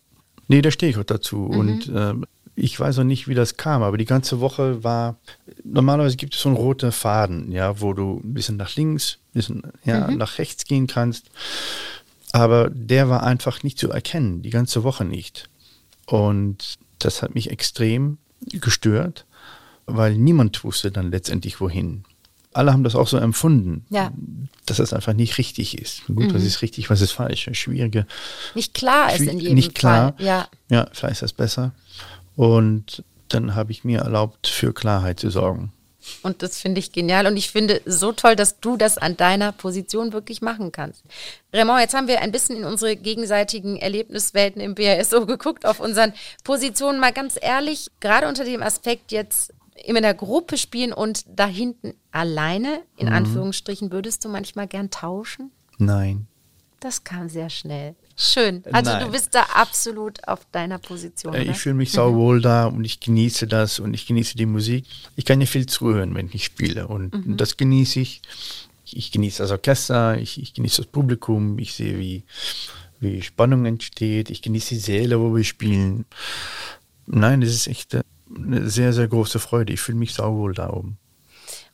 Nee, 0.49 0.61
da 0.61 0.71
stehe 0.71 0.91
ich 0.91 0.99
auch 0.99 1.05
dazu. 1.05 1.37
Mhm. 1.37 1.59
Und 1.59 1.89
äh, 1.89 2.15
ich 2.55 2.79
weiß 2.79 2.99
auch 2.99 3.05
nicht, 3.05 3.29
wie 3.29 3.35
das 3.35 3.57
kam, 3.57 3.83
aber 3.83 3.97
die 3.97 4.05
ganze 4.05 4.41
Woche 4.41 4.85
war, 4.85 5.17
normalerweise 5.65 6.17
gibt 6.17 6.35
es 6.35 6.41
so 6.41 6.49
einen 6.49 6.57
roten 6.57 6.93
Faden, 6.93 7.51
ja, 7.51 7.81
wo 7.81 7.95
du 7.95 8.21
ein 8.23 8.35
bisschen 8.35 8.57
nach 8.57 8.77
links, 8.77 9.19
ein 9.31 9.33
bisschen 9.33 9.63
ja, 9.85 10.09
mhm. 10.09 10.19
nach 10.19 10.39
rechts 10.39 10.65
gehen 10.65 10.87
kannst. 10.87 11.31
Aber 12.33 12.71
der 12.71 13.09
war 13.09 13.23
einfach 13.23 13.63
nicht 13.63 13.79
zu 13.79 13.91
erkennen, 13.91 14.43
die 14.43 14.51
ganze 14.51 14.85
Woche 14.85 15.05
nicht. 15.05 15.49
Und 16.07 16.79
das 16.99 17.23
hat 17.23 17.35
mich 17.35 17.51
extrem 17.51 18.19
gestört, 18.47 19.27
weil 19.87 20.15
niemand 20.17 20.65
wusste 20.65 20.91
dann 20.91 21.11
letztendlich 21.11 21.61
wohin. 21.61 22.05
Alle 22.55 22.73
haben 22.73 22.85
das 22.85 22.95
auch 22.95 23.09
so 23.09 23.17
empfunden, 23.17 23.87
ja. 23.89 24.13
dass 24.67 24.77
das 24.77 24.93
einfach 24.93 25.15
nicht 25.15 25.39
richtig 25.39 25.79
ist. 25.79 26.07
Gut, 26.07 26.29
mhm. 26.29 26.35
was 26.35 26.45
ist 26.45 26.61
richtig, 26.61 26.91
was 26.91 27.01
ist 27.01 27.13
falsch? 27.13 27.49
Schwierige. 27.53 28.07
Nicht 28.55 28.75
klar 28.75 29.15
ist 29.15 29.21
in 29.21 29.41
jedem 29.41 29.55
nicht 29.55 29.75
klar. 29.75 30.15
Fall. 30.19 30.27
Ja. 30.27 30.49
ja, 30.69 30.87
vielleicht 30.93 31.15
ist 31.15 31.23
das 31.23 31.33
besser. 31.33 31.73
Und 32.37 33.05
dann 33.29 33.55
habe 33.55 33.73
ich 33.73 33.85
mir 33.85 34.01
erlaubt, 34.01 34.47
für 34.47 34.73
Klarheit 34.73 35.21
zu 35.21 35.31
sorgen. 35.31 35.73
Und 36.23 36.43
das 36.43 36.61
finde 36.61 36.81
ich 36.81 36.93
genial. 36.93 37.27
Und 37.27 37.37
ich 37.37 37.51
finde 37.51 37.81
so 37.87 38.13
toll, 38.13 38.37
dass 38.37 38.61
du 38.61 38.77
das 38.77 38.99
an 38.99 39.17
deiner 39.17 39.53
Position 39.53 40.13
wirklich 40.13 40.43
machen 40.43 40.73
kannst. 40.73 41.05
Raymond, 41.53 41.81
jetzt 41.81 41.95
haben 41.95 42.09
wir 42.09 42.21
ein 42.21 42.33
bisschen 42.33 42.57
in 42.57 42.65
unsere 42.65 42.97
gegenseitigen 42.97 43.77
Erlebniswelten 43.77 44.61
im 44.61 44.75
BASO 44.75 45.27
geguckt, 45.27 45.65
auf 45.65 45.81
unseren 45.81 46.13
Positionen. 46.45 47.01
Mal 47.01 47.13
ganz 47.13 47.39
ehrlich, 47.41 47.89
gerade 48.01 48.29
unter 48.29 48.45
dem 48.45 48.63
Aspekt 48.63 49.13
jetzt 49.13 49.53
in 49.85 49.97
einer 49.97 50.15
Gruppe 50.15 50.59
spielen 50.59 50.93
und 50.93 51.25
da 51.29 51.47
hinten 51.47 51.95
alleine, 52.11 52.83
in 52.97 53.07
mhm. 53.07 53.15
Anführungsstrichen, 53.15 53.91
würdest 53.91 54.25
du 54.25 54.29
manchmal 54.29 54.67
gern 54.67 54.91
tauschen? 54.91 55.51
Nein. 55.79 56.27
Das 56.81 57.05
kam 57.05 57.29
sehr 57.29 57.49
schnell. 57.49 57.95
Schön. 58.17 58.63
Also 58.73 58.91
Nein. 58.91 59.07
du 59.07 59.13
bist 59.13 59.35
da 59.35 59.43
absolut 59.55 60.27
auf 60.29 60.41
deiner 60.53 60.79
Position. 60.79 61.35
Äh, 61.35 61.45
ich 61.45 61.57
fühle 61.57 61.75
mich 61.75 61.93
sauwohl 61.93 62.39
mhm. 62.39 62.43
da 62.43 62.67
und 62.67 62.85
ich 62.85 63.01
genieße 63.01 63.47
das 63.47 63.79
und 63.79 63.95
ich 63.95 64.07
genieße 64.07 64.37
die 64.37 64.47
Musik. 64.47 64.85
Ich 65.17 65.25
kann 65.25 65.41
ja 65.41 65.47
viel 65.47 65.67
zuhören, 65.67 66.15
wenn 66.15 66.31
ich 66.33 66.45
spiele 66.45 66.89
und 66.89 67.15
mhm. 67.15 67.37
das 67.37 67.57
genieße 67.57 68.01
ich. 68.01 68.23
Ich 68.95 69.11
genieße 69.11 69.43
das 69.43 69.51
Orchester, 69.51 70.19
ich, 70.19 70.41
ich 70.41 70.53
genieße 70.53 70.83
das 70.83 70.91
Publikum, 70.91 71.59
ich 71.59 71.73
sehe, 71.73 71.99
wie, 71.99 72.25
wie 73.01 73.23
Spannung 73.23 73.65
entsteht, 73.65 74.29
ich 74.29 74.43
genieße 74.43 74.75
die 74.75 74.81
Säle, 74.81 75.19
wo 75.19 75.35
wir 75.35 75.45
spielen. 75.45 76.05
Nein, 77.07 77.41
das 77.41 77.51
ist 77.51 77.69
echt 77.69 77.95
äh, 77.95 78.03
eine 78.35 78.69
sehr, 78.69 78.93
sehr 78.93 79.09
große 79.09 79.39
Freude. 79.39 79.73
Ich 79.73 79.81
fühle 79.81 79.99
mich 79.99 80.13
sauwohl 80.13 80.53
da 80.53 80.71
oben. 80.71 80.99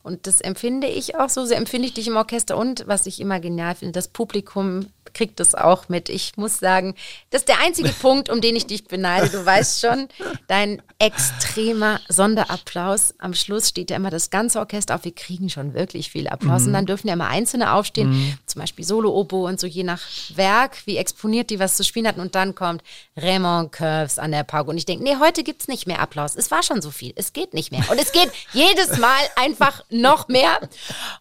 Und 0.01 0.27
das 0.27 0.39
empfinde 0.41 0.87
ich 0.87 1.15
auch 1.15 1.29
so, 1.29 1.45
so 1.45 1.53
empfinde 1.53 1.87
ich 1.87 1.93
dich 1.93 2.07
im 2.07 2.15
Orchester 2.15 2.57
und 2.57 2.87
was 2.87 3.05
ich 3.05 3.19
immer 3.19 3.39
genial 3.39 3.75
finde, 3.75 3.91
das 3.91 4.07
Publikum 4.07 4.87
kriegt 5.13 5.39
es 5.39 5.55
auch 5.55 5.89
mit. 5.89 6.09
Ich 6.09 6.37
muss 6.37 6.59
sagen, 6.59 6.95
das 7.29 7.41
ist 7.41 7.47
der 7.47 7.59
einzige 7.59 7.89
Punkt, 8.01 8.29
um 8.29 8.41
den 8.41 8.55
ich 8.55 8.67
dich 8.67 8.85
beneide. 8.85 9.29
Du 9.29 9.45
weißt 9.45 9.81
schon, 9.81 10.07
dein 10.47 10.81
extremer 10.99 12.01
Sonderapplaus. 12.09 13.15
Am 13.19 13.33
Schluss 13.33 13.69
steht 13.69 13.89
ja 13.89 13.95
immer 13.95 14.09
das 14.09 14.29
ganze 14.29 14.59
Orchester 14.59 14.95
auf. 14.95 15.05
Wir 15.05 15.15
kriegen 15.15 15.49
schon 15.49 15.73
wirklich 15.73 16.11
viel 16.11 16.27
Applaus. 16.27 16.61
Mhm. 16.61 16.67
Und 16.67 16.73
dann 16.73 16.85
dürfen 16.85 17.07
ja 17.07 17.13
immer 17.13 17.27
Einzelne 17.27 17.73
aufstehen, 17.73 18.09
mhm. 18.09 18.37
zum 18.45 18.61
Beispiel 18.61 18.85
Solo-Obo 18.85 19.47
und 19.47 19.59
so, 19.59 19.67
je 19.67 19.83
nach 19.83 20.01
Werk, 20.35 20.85
wie 20.85 20.97
exponiert 20.97 21.49
die 21.49 21.59
was 21.59 21.77
zu 21.77 21.83
spielen 21.83 22.07
hatten. 22.07 22.19
Und 22.19 22.35
dann 22.35 22.53
kommt 22.53 22.83
Raymond 23.15 23.71
Curves 23.71 24.19
an 24.19 24.31
der 24.31 24.43
Pauke. 24.43 24.71
Und 24.71 24.77
ich 24.77 24.85
denke, 24.85 25.03
nee, 25.03 25.15
heute 25.19 25.43
gibt 25.43 25.61
es 25.61 25.67
nicht 25.67 25.87
mehr 25.87 26.01
Applaus. 26.01 26.35
Es 26.35 26.51
war 26.51 26.63
schon 26.63 26.81
so 26.81 26.91
viel. 26.91 27.13
Es 27.15 27.31
geht 27.33 27.53
nicht 27.53 27.71
mehr. 27.71 27.83
Und 27.89 27.99
es 27.99 28.11
geht 28.11 28.29
jedes 28.53 28.97
Mal 28.97 29.21
einfach 29.37 29.83
noch 29.89 30.27
mehr. 30.27 30.59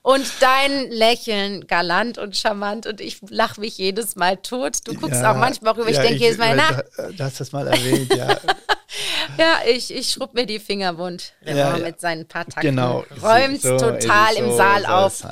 Und 0.02 0.26
dein 0.40 0.90
Lächeln 0.90 1.66
galant 1.68 2.18
und 2.18 2.36
charmant. 2.36 2.86
Und 2.86 3.00
ich 3.00 3.20
lache 3.28 3.60
mich 3.60 3.77
jedes 3.78 4.16
Mal 4.16 4.36
tot. 4.36 4.78
Du 4.84 4.94
guckst 4.94 5.22
ja, 5.22 5.32
auch 5.32 5.36
manchmal 5.36 5.74
rüber. 5.74 5.90
Ja, 5.90 6.02
ich 6.02 6.08
denke 6.08 6.24
jedes 6.24 6.38
Mal, 6.38 6.56
na. 6.56 6.82
Du 7.10 7.24
hast 7.24 7.40
das 7.40 7.52
mal 7.52 7.66
erwähnt, 7.66 8.14
ja. 8.14 8.28
ja, 9.38 9.60
ich, 9.66 9.94
ich 9.94 10.10
schrub 10.10 10.34
mir 10.34 10.46
die 10.46 10.58
Finger 10.58 10.98
wund. 10.98 11.32
Ja, 11.44 11.76
mit 11.76 12.00
seinen 12.00 12.26
paar 12.26 12.44
Takten. 12.44 12.62
Genau. 12.62 13.04
Räumt 13.22 13.62
so, 13.62 13.76
total 13.76 14.34
so, 14.34 14.42
im 14.42 14.56
Saal 14.56 14.86
auf. 14.86 15.22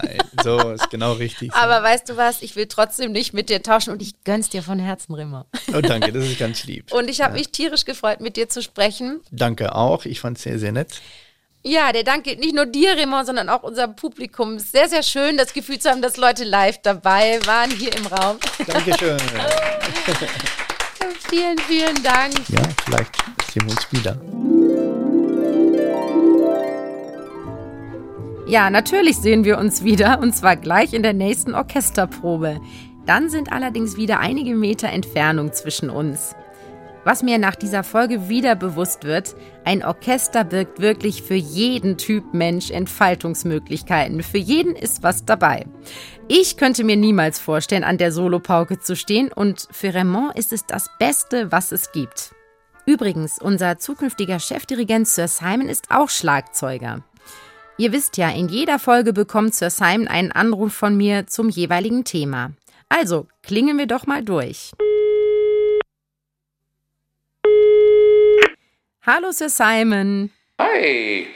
So 0.42 0.70
ist 0.70 0.90
genau 0.90 1.12
richtig. 1.12 1.52
Aber 1.54 1.82
weißt 1.82 2.08
du 2.08 2.16
was? 2.16 2.42
Ich 2.42 2.56
will 2.56 2.66
trotzdem 2.66 3.12
nicht 3.12 3.32
mit 3.32 3.48
dir 3.50 3.62
tauschen 3.62 3.90
und 3.92 4.02
ich 4.02 4.22
gönn's 4.24 4.50
dir 4.50 4.62
von 4.62 4.78
Herzen, 4.78 5.14
Rimmer. 5.14 5.46
Oh, 5.74 5.80
danke, 5.80 6.12
das 6.12 6.24
ist 6.24 6.38
ganz 6.38 6.64
lieb. 6.64 6.92
Und 6.92 7.08
ich 7.08 7.20
habe 7.20 7.34
mich 7.34 7.50
tierisch 7.50 7.84
gefreut, 7.84 8.20
mit 8.20 8.36
dir 8.36 8.48
zu 8.48 8.62
sprechen. 8.62 9.20
Danke 9.30 9.74
auch. 9.74 10.04
Ich 10.04 10.20
fand's 10.20 10.42
sehr, 10.42 10.58
sehr 10.58 10.72
nett. 10.72 11.00
Ja, 11.68 11.90
der 11.90 12.04
Dank 12.04 12.22
geht 12.22 12.38
nicht 12.38 12.54
nur 12.54 12.64
dir, 12.64 12.96
Raymond, 12.96 13.26
sondern 13.26 13.48
auch 13.48 13.64
unserem 13.64 13.96
Publikum. 13.96 14.60
Sehr, 14.60 14.88
sehr 14.88 15.02
schön, 15.02 15.36
das 15.36 15.52
Gefühl 15.52 15.80
zu 15.80 15.90
haben, 15.90 16.00
dass 16.00 16.16
Leute 16.16 16.44
live 16.44 16.78
dabei 16.80 17.40
waren 17.44 17.72
hier 17.72 17.92
im 17.96 18.06
Raum. 18.06 18.36
Dankeschön. 18.68 19.18
vielen, 21.28 21.58
vielen 21.58 22.00
Dank. 22.04 22.34
Ja, 22.50 22.62
vielleicht 22.84 23.16
sehen 23.52 23.64
wir 23.64 23.72
uns 23.72 23.90
wieder. 23.90 24.16
Ja, 28.46 28.70
natürlich 28.70 29.16
sehen 29.16 29.44
wir 29.44 29.58
uns 29.58 29.82
wieder 29.82 30.20
und 30.20 30.36
zwar 30.36 30.54
gleich 30.54 30.92
in 30.92 31.02
der 31.02 31.14
nächsten 31.14 31.56
Orchesterprobe. 31.56 32.60
Dann 33.06 33.28
sind 33.28 33.50
allerdings 33.50 33.96
wieder 33.96 34.20
einige 34.20 34.54
Meter 34.54 34.90
Entfernung 34.90 35.52
zwischen 35.52 35.90
uns. 35.90 36.36
Was 37.06 37.22
mir 37.22 37.38
nach 37.38 37.54
dieser 37.54 37.84
Folge 37.84 38.28
wieder 38.28 38.56
bewusst 38.56 39.04
wird, 39.04 39.36
ein 39.64 39.84
Orchester 39.84 40.42
birgt 40.42 40.80
wirklich 40.80 41.22
für 41.22 41.36
jeden 41.36 41.98
Typ 41.98 42.34
Mensch 42.34 42.72
Entfaltungsmöglichkeiten. 42.72 44.24
Für 44.24 44.38
jeden 44.38 44.74
ist 44.74 45.04
was 45.04 45.24
dabei. 45.24 45.66
Ich 46.26 46.56
könnte 46.56 46.82
mir 46.82 46.96
niemals 46.96 47.38
vorstellen, 47.38 47.84
an 47.84 47.96
der 47.96 48.10
Solopauke 48.10 48.80
zu 48.80 48.96
stehen 48.96 49.30
und 49.32 49.68
für 49.70 49.94
Raymond 49.94 50.36
ist 50.36 50.52
es 50.52 50.66
das 50.66 50.90
Beste, 50.98 51.52
was 51.52 51.70
es 51.70 51.92
gibt. 51.92 52.34
Übrigens, 52.86 53.40
unser 53.40 53.78
zukünftiger 53.78 54.40
Chefdirigent 54.40 55.06
Sir 55.06 55.28
Simon 55.28 55.68
ist 55.68 55.92
auch 55.92 56.10
Schlagzeuger. 56.10 57.04
Ihr 57.78 57.92
wisst 57.92 58.16
ja, 58.16 58.30
in 58.30 58.48
jeder 58.48 58.80
Folge 58.80 59.12
bekommt 59.12 59.54
Sir 59.54 59.70
Simon 59.70 60.08
einen 60.08 60.32
Anruf 60.32 60.72
von 60.72 60.96
mir 60.96 61.28
zum 61.28 61.50
jeweiligen 61.50 62.02
Thema. 62.02 62.50
Also, 62.88 63.28
klingen 63.44 63.78
wir 63.78 63.86
doch 63.86 64.08
mal 64.08 64.24
durch. 64.24 64.72
Hallo, 69.08 69.30
Sir 69.30 69.48
Simon. 69.48 70.30
Hey, 70.58 71.28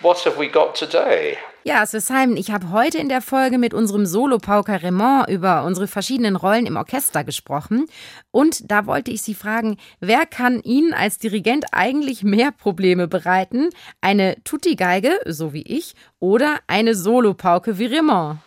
what 0.00 0.24
have 0.24 0.38
we 0.38 0.48
got 0.48 0.74
today? 0.74 1.36
Ja, 1.62 1.84
Sir 1.84 2.00
Simon, 2.00 2.38
ich 2.38 2.50
habe 2.50 2.70
heute 2.70 2.96
in 2.96 3.10
der 3.10 3.20
Folge 3.20 3.58
mit 3.58 3.74
unserem 3.74 4.06
Solopauker 4.06 4.82
Raymond 4.82 5.28
über 5.28 5.64
unsere 5.64 5.88
verschiedenen 5.88 6.36
Rollen 6.36 6.64
im 6.64 6.76
Orchester 6.78 7.22
gesprochen. 7.22 7.84
Und 8.30 8.70
da 8.70 8.86
wollte 8.86 9.10
ich 9.10 9.20
Sie 9.20 9.34
fragen, 9.34 9.76
wer 10.00 10.24
kann 10.24 10.62
Ihnen 10.62 10.94
als 10.94 11.18
Dirigent 11.18 11.66
eigentlich 11.72 12.22
mehr 12.22 12.50
Probleme 12.50 13.08
bereiten? 13.08 13.68
Eine 14.00 14.42
Tutti-Geige, 14.44 15.20
so 15.26 15.52
wie 15.52 15.64
ich, 15.64 15.94
oder 16.18 16.60
eine 16.66 16.94
Solopauke 16.94 17.76
wie 17.76 17.94
Raymond? 17.94 18.38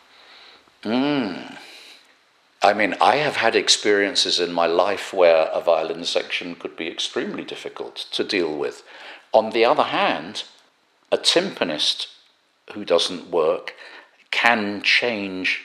Mm. 0.83 1.35
I 2.65 2.73
mean, 2.73 2.95
I 2.99 3.17
have 3.17 3.35
had 3.35 3.55
experiences 3.55 4.39
in 4.39 4.51
my 4.51 4.65
life 4.65 5.13
where 5.13 5.49
a 5.53 5.61
violin 5.61 6.03
section 6.03 6.55
could 6.55 6.75
be 6.75 6.87
extremely 6.87 7.43
difficult 7.43 8.07
to 8.13 8.23
deal 8.23 8.57
with. 8.57 8.81
On 9.33 9.51
the 9.51 9.63
other 9.63 9.83
hand, 9.83 10.45
a 11.11 11.17
timpanist 11.19 12.07
who 12.73 12.83
doesn't 12.83 13.29
work 13.29 13.75
can 14.31 14.81
change 14.81 15.61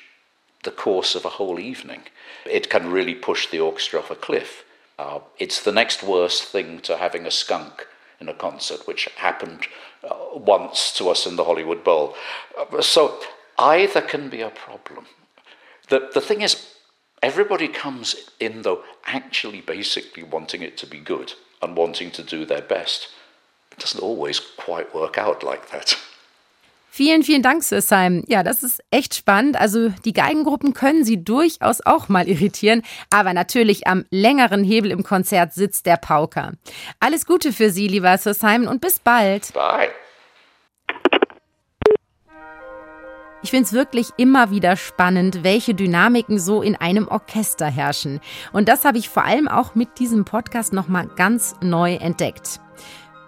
the 0.62 0.70
course 0.70 1.14
of 1.14 1.24
a 1.24 1.36
whole 1.38 1.58
evening. 1.58 2.02
It 2.44 2.68
can 2.68 2.92
really 2.92 3.14
push 3.14 3.46
the 3.46 3.60
orchestra 3.60 4.00
off 4.00 4.10
a 4.10 4.14
cliff. 4.14 4.66
Uh, 4.98 5.20
it's 5.38 5.62
the 5.62 5.72
next 5.72 6.02
worst 6.02 6.44
thing 6.44 6.80
to 6.80 6.98
having 6.98 7.24
a 7.24 7.30
skunk 7.30 7.86
in 8.20 8.28
a 8.28 8.34
concert, 8.34 8.86
which 8.86 9.08
happened 9.16 9.66
uh, 10.04 10.14
once 10.34 10.92
to 10.98 11.08
us 11.08 11.24
in 11.26 11.36
the 11.36 11.44
Hollywood 11.44 11.82
Bowl. 11.82 12.14
Uh, 12.58 12.82
so 12.82 13.18
either 13.58 14.02
can 14.02 14.28
be 14.28 14.42
a 14.42 14.50
problem. 14.50 15.06
The, 15.88 16.10
the 16.12 16.20
thing 16.20 16.42
is, 16.42 16.66
Everybody 17.22 17.68
comes 17.68 18.16
in, 18.38 18.62
though, 18.62 18.82
actually 19.04 19.60
basically 19.60 20.22
wanting 20.22 20.62
it 20.62 20.76
to 20.78 20.86
be 20.86 20.98
good 20.98 21.34
and 21.60 21.76
wanting 21.76 22.10
to 22.12 22.22
do 22.22 22.46
their 22.46 22.62
best. 22.62 23.08
It 23.72 23.78
doesn't 23.78 24.02
always 24.02 24.40
quite 24.56 24.94
work 24.94 25.18
out 25.18 25.42
like 25.42 25.70
that. 25.70 25.96
Vielen, 26.92 27.22
vielen 27.22 27.42
Dank, 27.42 27.62
Sir 27.62 27.82
Simon. 27.82 28.24
Ja, 28.26 28.42
das 28.42 28.64
ist 28.64 28.82
echt 28.90 29.14
spannend. 29.14 29.56
Also 29.58 29.90
die 30.04 30.12
Geigengruppen 30.12 30.74
können 30.74 31.04
Sie 31.04 31.22
durchaus 31.22 31.80
auch 31.86 32.08
mal 32.08 32.28
irritieren, 32.28 32.82
aber 33.10 33.32
natürlich 33.32 33.86
am 33.86 34.04
längeren 34.10 34.64
Hebel 34.64 34.90
im 34.90 35.04
Konzert 35.04 35.54
sitzt 35.54 35.86
der 35.86 35.98
Pauker. 35.98 36.54
Alles 36.98 37.26
Gute 37.26 37.52
für 37.52 37.70
Sie, 37.70 37.86
lieber 37.86 38.18
Sir 38.18 38.34
Simon, 38.34 38.66
und 38.66 38.80
bis 38.80 38.98
bald. 38.98 39.52
Bye. 39.54 39.90
Ich 43.42 43.50
finde 43.50 43.64
es 43.64 43.72
wirklich 43.72 44.10
immer 44.18 44.50
wieder 44.50 44.76
spannend, 44.76 45.42
welche 45.42 45.74
Dynamiken 45.74 46.38
so 46.38 46.60
in 46.60 46.76
einem 46.76 47.08
Orchester 47.08 47.66
herrschen. 47.66 48.20
Und 48.52 48.68
das 48.68 48.84
habe 48.84 48.98
ich 48.98 49.08
vor 49.08 49.24
allem 49.24 49.48
auch 49.48 49.74
mit 49.74 49.98
diesem 49.98 50.26
Podcast 50.26 50.74
nochmal 50.74 51.06
ganz 51.16 51.54
neu 51.62 51.94
entdeckt. 51.94 52.60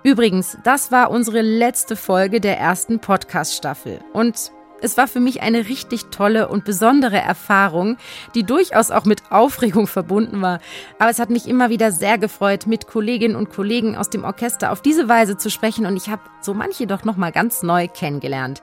Übrigens, 0.03 0.59
das 0.65 0.93
war 0.93 1.11
unsere 1.11 1.41
letzte 1.41 1.97
Folge 1.97 2.41
der 2.41 2.59
ersten 2.59 2.99
Podcast-Staffel. 2.99 4.01
Und 4.13 4.53
es 4.83 4.97
war 4.99 5.07
für 5.07 5.21
mich 5.21 5.41
eine 5.43 5.69
richtig 5.69 6.07
tolle 6.11 6.49
und 6.49 6.65
besondere 6.65 7.19
Erfahrung, 7.19 7.97
die 8.35 8.43
durchaus 8.43 8.91
auch 8.91 9.05
mit 9.05 9.31
Aufregung 9.31 9.87
verbunden 9.87 10.43
war. 10.43 10.59
Aber 10.99 11.09
es 11.09 11.21
hat 11.21 11.31
mich 11.31 11.49
immer 11.49 11.71
wieder 11.71 11.93
sehr 11.93 12.19
gefreut, 12.19 12.67
mit 12.67 12.87
Kolleginnen 12.87 13.37
und 13.37 13.49
Kollegen 13.49 13.97
aus 13.97 14.11
dem 14.11 14.25
Orchester 14.25 14.73
auf 14.73 14.83
diese 14.83 15.09
Weise 15.09 15.39
zu 15.39 15.51
sprechen 15.51 15.87
und 15.87 15.97
ich 15.97 16.11
habe 16.11 16.23
so 16.41 16.53
manche 16.53 16.87
doch 16.87 17.05
noch 17.05 17.17
mal 17.17 17.31
ganz 17.31 17.63
neu 17.63 17.87
kennengelernt. 17.87 18.63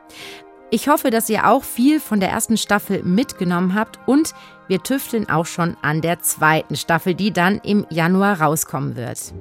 Ich 0.72 0.88
hoffe, 0.88 1.10
dass 1.10 1.30
ihr 1.30 1.48
auch 1.48 1.64
viel 1.64 2.00
von 2.00 2.20
der 2.20 2.30
ersten 2.30 2.56
Staffel 2.56 3.02
mitgenommen 3.04 3.74
habt 3.74 4.00
und 4.06 4.34
wir 4.68 4.84
tüfteln 4.84 5.28
auch 5.28 5.48
schon 5.48 5.76
an 5.82 6.02
der 6.02 6.20
zweiten 6.20 6.76
Staffel, 6.76 7.16
die 7.16 7.32
dann 7.32 7.60
im 7.64 7.88
Januar 7.90 8.40
rauskommen 8.40 8.96
wird. 8.96 9.34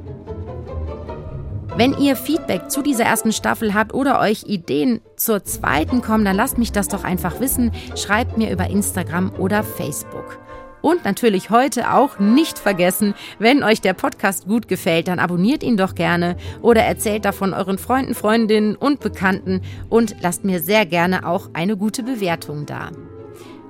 Wenn 1.77 1.97
ihr 1.99 2.17
Feedback 2.17 2.71
zu 2.71 2.83
dieser 2.83 3.05
ersten 3.05 3.33
Staffel 3.33 3.75
habt 3.75 3.93
oder 3.93 4.21
euch 4.21 4.45
Ideen 4.45 5.01
zur 5.17 5.45
zweiten 5.45 6.01
kommen, 6.01 6.25
dann 6.25 6.35
lasst 6.35 6.57
mich 6.57 6.73
das 6.73 6.89
doch 6.89 7.05
einfach 7.05 7.41
wissen. 7.41 7.73
Schreibt 7.95 8.39
mir 8.39 8.51
über 8.51 8.69
Instagram 8.69 9.33
oder 9.39 9.63
Facebook. 9.63 10.39
Und 10.81 11.05
natürlich 11.05 11.51
heute 11.51 11.93
auch 11.93 12.19
nicht 12.19 12.59
vergessen, 12.59 13.15
wenn 13.39 13.63
euch 13.63 13.81
der 13.81 13.95
Podcast 13.95 14.47
gut 14.47 14.69
gefällt, 14.69 15.09
dann 15.09 15.19
abonniert 15.19 15.63
ihn 15.63 15.77
doch 15.77 15.95
gerne 15.95 16.37
oder 16.63 16.83
erzählt 16.83 17.25
davon 17.25 17.55
euren 17.55 17.79
Freunden, 17.79 18.15
Freundinnen 18.15 18.77
und 18.77 19.01
Bekannten 19.01 19.63
und 19.89 20.17
lasst 20.21 20.45
mir 20.45 20.61
sehr 20.61 20.87
gerne 20.87 21.27
auch 21.27 21.51
eine 21.53 21.77
gute 21.77 22.03
Bewertung 22.03 22.67
da. 22.67 22.91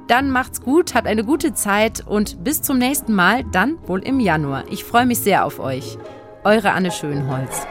Dann 0.09 0.31
macht's 0.31 0.63
gut, 0.63 0.95
habt 0.95 1.07
eine 1.07 1.23
gute 1.23 1.53
Zeit 1.53 2.07
und 2.07 2.43
bis 2.43 2.63
zum 2.63 2.79
nächsten 2.79 3.15
Mal, 3.15 3.45
dann 3.53 3.77
wohl 3.87 4.01
im 4.01 4.21
Januar. 4.21 4.65
Ich 4.71 4.85
freue 4.85 5.07
mich 5.07 5.19
sehr 5.19 5.45
auf 5.45 5.61
euch. 5.61 5.99
Eure 6.45 6.73
Anne 6.73 6.91
Schönholz. 6.91 7.67